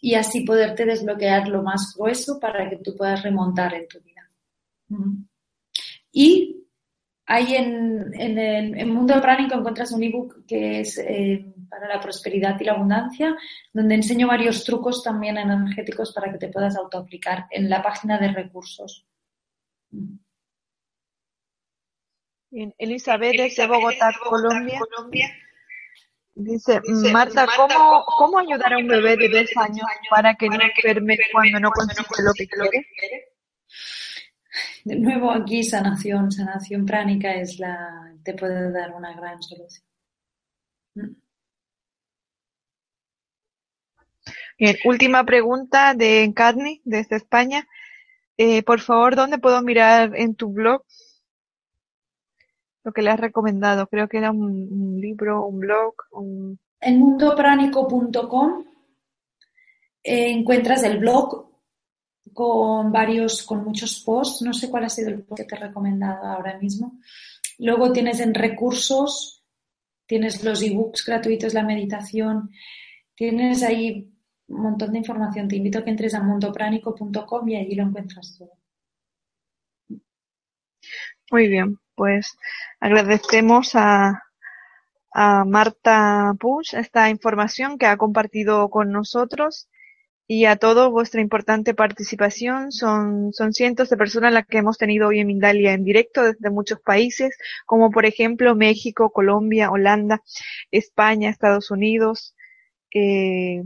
y 0.00 0.14
así 0.14 0.42
poderte 0.42 0.84
desbloquear 0.84 1.48
lo 1.48 1.62
más 1.62 1.94
grueso 1.96 2.38
para 2.40 2.68
que 2.68 2.76
tú 2.76 2.94
puedas 2.96 3.22
remontar 3.22 3.74
en 3.74 3.88
tu 3.88 4.00
vida. 4.00 4.30
Y 6.12 6.66
hay 7.26 7.56
en, 7.56 8.14
el, 8.14 8.86
mundo 8.86 9.20
pránico 9.20 9.56
encuentras 9.56 9.90
un 9.92 10.02
ebook 10.02 10.46
que 10.46 10.80
es 10.80 10.98
eh, 10.98 11.44
para 11.68 11.88
la 11.88 12.00
prosperidad 12.00 12.58
y 12.60 12.64
la 12.64 12.72
abundancia, 12.72 13.36
donde 13.72 13.96
enseño 13.96 14.28
varios 14.28 14.64
trucos 14.64 15.02
también 15.02 15.36
energéticos 15.36 16.12
para 16.12 16.30
que 16.30 16.38
te 16.38 16.48
puedas 16.48 16.76
autoaplicar 16.76 17.46
en 17.50 17.68
la 17.68 17.82
página 17.82 18.18
de 18.18 18.28
recursos. 18.28 19.04
Elizabeth 22.78 23.36
desde 23.36 23.66
Bogotá, 23.66 24.10
Colombia. 24.22 24.80
Dice, 26.38 26.82
Marta, 27.14 27.46
¿cómo, 27.56 28.04
¿cómo 28.18 28.38
ayudar 28.38 28.74
a 28.74 28.76
un 28.76 28.86
bebé 28.86 29.16
de 29.16 29.30
dos 29.30 29.50
años 29.56 29.86
para 30.10 30.34
que 30.34 30.50
no 30.50 30.58
enferme 30.60 31.16
cuando 31.32 31.60
no 31.60 31.70
consigue 31.70 32.22
lo 32.22 32.32
que 32.34 32.46
quiere? 32.46 32.86
De 34.84 34.96
nuevo 34.96 35.30
aquí 35.30 35.64
sanación, 35.64 36.30
sanación 36.30 36.84
pránica 36.84 37.34
es 37.34 37.58
la, 37.58 38.14
te 38.22 38.34
puede 38.34 38.70
dar 38.70 38.92
una 38.92 39.14
gran 39.14 39.42
solución. 39.42 39.86
Mm. 40.94 41.16
Bien, 44.58 44.76
última 44.84 45.24
pregunta 45.24 45.94
de 45.94 46.22
Encarni, 46.22 46.82
desde 46.84 47.16
España. 47.16 47.66
Eh, 48.36 48.62
por 48.62 48.80
favor, 48.80 49.16
¿dónde 49.16 49.38
puedo 49.38 49.62
mirar 49.62 50.14
en 50.14 50.34
tu 50.34 50.52
blog 50.52 50.84
lo 52.86 52.92
que 52.92 53.02
le 53.02 53.10
has 53.10 53.18
recomendado? 53.18 53.88
Creo 53.88 54.08
que 54.08 54.18
era 54.18 54.30
un, 54.30 55.00
libro, 55.00 55.44
un 55.44 55.58
blog. 55.58 55.94
Un... 56.12 56.58
En 56.80 57.00
mundopránico.com 57.00 58.64
eh, 60.04 60.30
encuentras 60.30 60.84
el 60.84 60.98
blog 60.98 61.50
con 62.32 62.92
varios, 62.92 63.42
con 63.42 63.64
muchos 63.64 64.00
posts. 64.04 64.42
No 64.42 64.54
sé 64.54 64.70
cuál 64.70 64.84
ha 64.84 64.88
sido 64.88 65.08
el 65.08 65.24
post 65.24 65.42
que 65.42 65.48
te 65.48 65.56
he 65.56 65.58
recomendado 65.58 66.26
ahora 66.26 66.58
mismo. 66.60 67.00
Luego 67.58 67.92
tienes 67.92 68.20
en 68.20 68.34
recursos, 68.34 69.44
tienes 70.06 70.44
los 70.44 70.62
ebooks 70.62 71.04
gratuitos, 71.06 71.54
la 71.54 71.64
meditación, 71.64 72.50
tienes 73.16 73.64
ahí 73.64 74.12
un 74.46 74.62
montón 74.62 74.92
de 74.92 74.98
información. 74.98 75.48
Te 75.48 75.56
invito 75.56 75.80
a 75.80 75.84
que 75.84 75.90
entres 75.90 76.14
a 76.14 76.22
mundopránico.com 76.22 77.48
y 77.48 77.56
allí 77.56 77.74
lo 77.74 77.82
encuentras 77.82 78.36
todo. 78.38 78.52
Muy 81.32 81.48
bien, 81.48 81.80
pues 81.96 82.36
agradecemos 82.80 83.74
a, 83.74 84.22
a 85.12 85.44
Marta 85.44 86.34
Push 86.38 86.74
esta 86.74 87.10
información 87.10 87.78
que 87.78 87.86
ha 87.86 87.96
compartido 87.96 88.68
con 88.70 88.92
nosotros 88.92 89.68
y 90.28 90.44
a 90.46 90.56
todos 90.56 90.90
vuestra 90.90 91.20
importante 91.20 91.74
participación. 91.74 92.72
Son, 92.72 93.32
son 93.32 93.52
cientos 93.52 93.88
de 93.90 93.96
personas 93.96 94.32
las 94.32 94.46
que 94.46 94.58
hemos 94.58 94.78
tenido 94.78 95.08
hoy 95.08 95.20
en 95.20 95.28
Mindalia 95.28 95.72
en 95.72 95.84
directo 95.84 96.22
desde 96.22 96.50
muchos 96.50 96.80
países, 96.80 97.36
como 97.64 97.90
por 97.90 98.06
ejemplo 98.06 98.54
México, 98.54 99.10
Colombia, 99.10 99.70
Holanda, 99.70 100.22
España, 100.70 101.30
Estados 101.30 101.70
Unidos, 101.70 102.34
eh, 102.94 103.62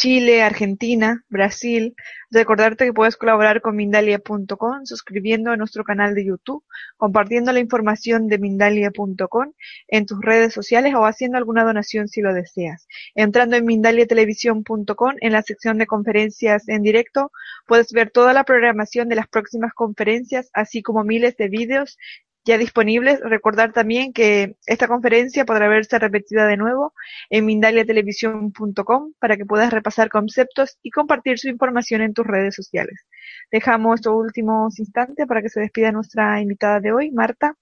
Chile, 0.00 0.40
Argentina, 0.40 1.26
Brasil. 1.28 1.94
Recordarte 2.30 2.86
que 2.86 2.92
puedes 2.94 3.18
colaborar 3.18 3.60
con 3.60 3.76
Mindalia.com 3.76 4.86
suscribiendo 4.86 5.50
a 5.50 5.58
nuestro 5.58 5.84
canal 5.84 6.14
de 6.14 6.24
YouTube, 6.24 6.64
compartiendo 6.96 7.52
la 7.52 7.60
información 7.60 8.26
de 8.26 8.38
Mindalia.com 8.38 9.52
en 9.88 10.06
tus 10.06 10.18
redes 10.22 10.54
sociales 10.54 10.94
o 10.94 11.04
haciendo 11.04 11.36
alguna 11.36 11.64
donación 11.64 12.08
si 12.08 12.22
lo 12.22 12.32
deseas. 12.32 12.88
Entrando 13.14 13.56
en 13.56 13.66
Mindaliatelevisión.com 13.66 15.16
en 15.20 15.32
la 15.32 15.42
sección 15.42 15.76
de 15.76 15.86
conferencias 15.86 16.66
en 16.70 16.80
directo, 16.80 17.30
puedes 17.66 17.92
ver 17.92 18.10
toda 18.10 18.32
la 18.32 18.44
programación 18.44 19.06
de 19.10 19.16
las 19.16 19.28
próximas 19.28 19.74
conferencias, 19.74 20.48
así 20.54 20.80
como 20.80 21.04
miles 21.04 21.36
de 21.36 21.48
vídeos 21.48 21.98
ya 22.44 22.58
disponibles. 22.58 23.20
Recordar 23.20 23.72
también 23.72 24.12
que 24.12 24.56
esta 24.66 24.88
conferencia 24.88 25.44
podrá 25.44 25.68
verse 25.68 25.98
repetida 25.98 26.46
de 26.46 26.56
nuevo 26.56 26.94
en 27.28 27.46
mindaliatelevisión.com 27.46 29.12
para 29.18 29.36
que 29.36 29.46
puedas 29.46 29.72
repasar 29.72 30.08
conceptos 30.08 30.78
y 30.82 30.90
compartir 30.90 31.38
su 31.38 31.48
información 31.48 32.02
en 32.02 32.14
tus 32.14 32.26
redes 32.26 32.54
sociales. 32.54 33.06
Dejamos 33.50 33.96
estos 33.96 34.14
últimos 34.14 34.78
instantes 34.78 35.26
para 35.26 35.42
que 35.42 35.48
se 35.48 35.60
despida 35.60 35.92
nuestra 35.92 36.40
invitada 36.40 36.80
de 36.80 36.92
hoy, 36.92 37.10
Marta. 37.10 37.54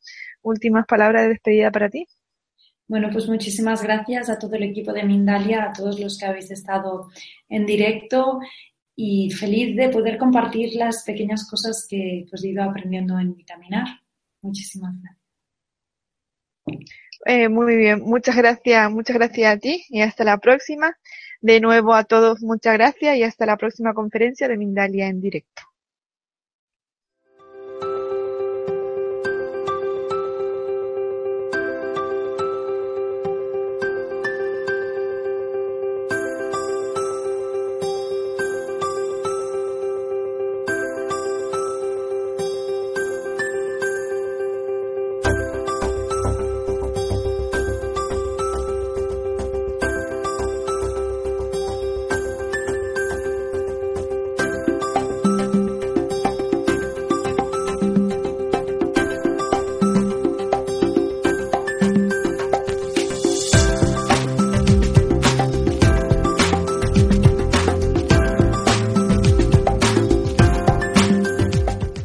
Últimas 0.43 0.87
palabras 0.87 1.23
de 1.23 1.29
despedida 1.31 1.71
para 1.71 1.91
ti. 1.91 2.07
Bueno, 2.87 3.11
pues 3.13 3.29
muchísimas 3.29 3.83
gracias 3.83 4.31
a 4.31 4.39
todo 4.39 4.55
el 4.55 4.63
equipo 4.63 4.95
de 4.95 5.03
Mindalia, 5.03 5.65
a 5.65 5.73
todos 5.75 6.01
los 6.01 6.17
que 6.17 6.25
habéis 6.25 6.51
estado 6.51 7.11
en 7.49 7.67
directo 7.67 8.41
y 8.97 9.31
feliz 9.31 9.77
de 9.77 9.91
poder 9.91 10.17
compartir 10.17 10.75
las 10.75 11.05
pequeñas 11.05 11.47
cosas 11.49 11.87
que 11.89 12.25
pues, 12.31 12.43
he 12.43 12.49
ido 12.49 12.63
aprendiendo 12.63 13.19
en 13.19 13.35
Vitaminar. 13.35 13.87
Muchísimas 14.43 14.95
gracias. 15.03 15.19
Eh, 17.27 17.49
muy 17.49 17.77
bien, 17.77 18.01
muchas 18.01 18.37
gracias, 18.37 18.91
muchas 18.91 19.17
gracias 19.17 19.57
a 19.57 19.59
ti 19.59 19.85
y 19.89 20.03
hasta 20.03 20.25
la 20.25 20.39
próxima. 20.39 20.97
De 21.41 21.61
nuevo 21.61 21.95
a 21.95 22.05
todos, 22.05 22.43
muchas 22.43 22.75
gracias 22.75 23.17
y 23.17 23.23
hasta 23.23 23.47
la 23.47 23.57
próxima 23.57 23.95
conferencia 23.95 24.49
de 24.49 24.57
Mindalia 24.57 25.09
en 25.09 25.21
directo. 25.21 25.63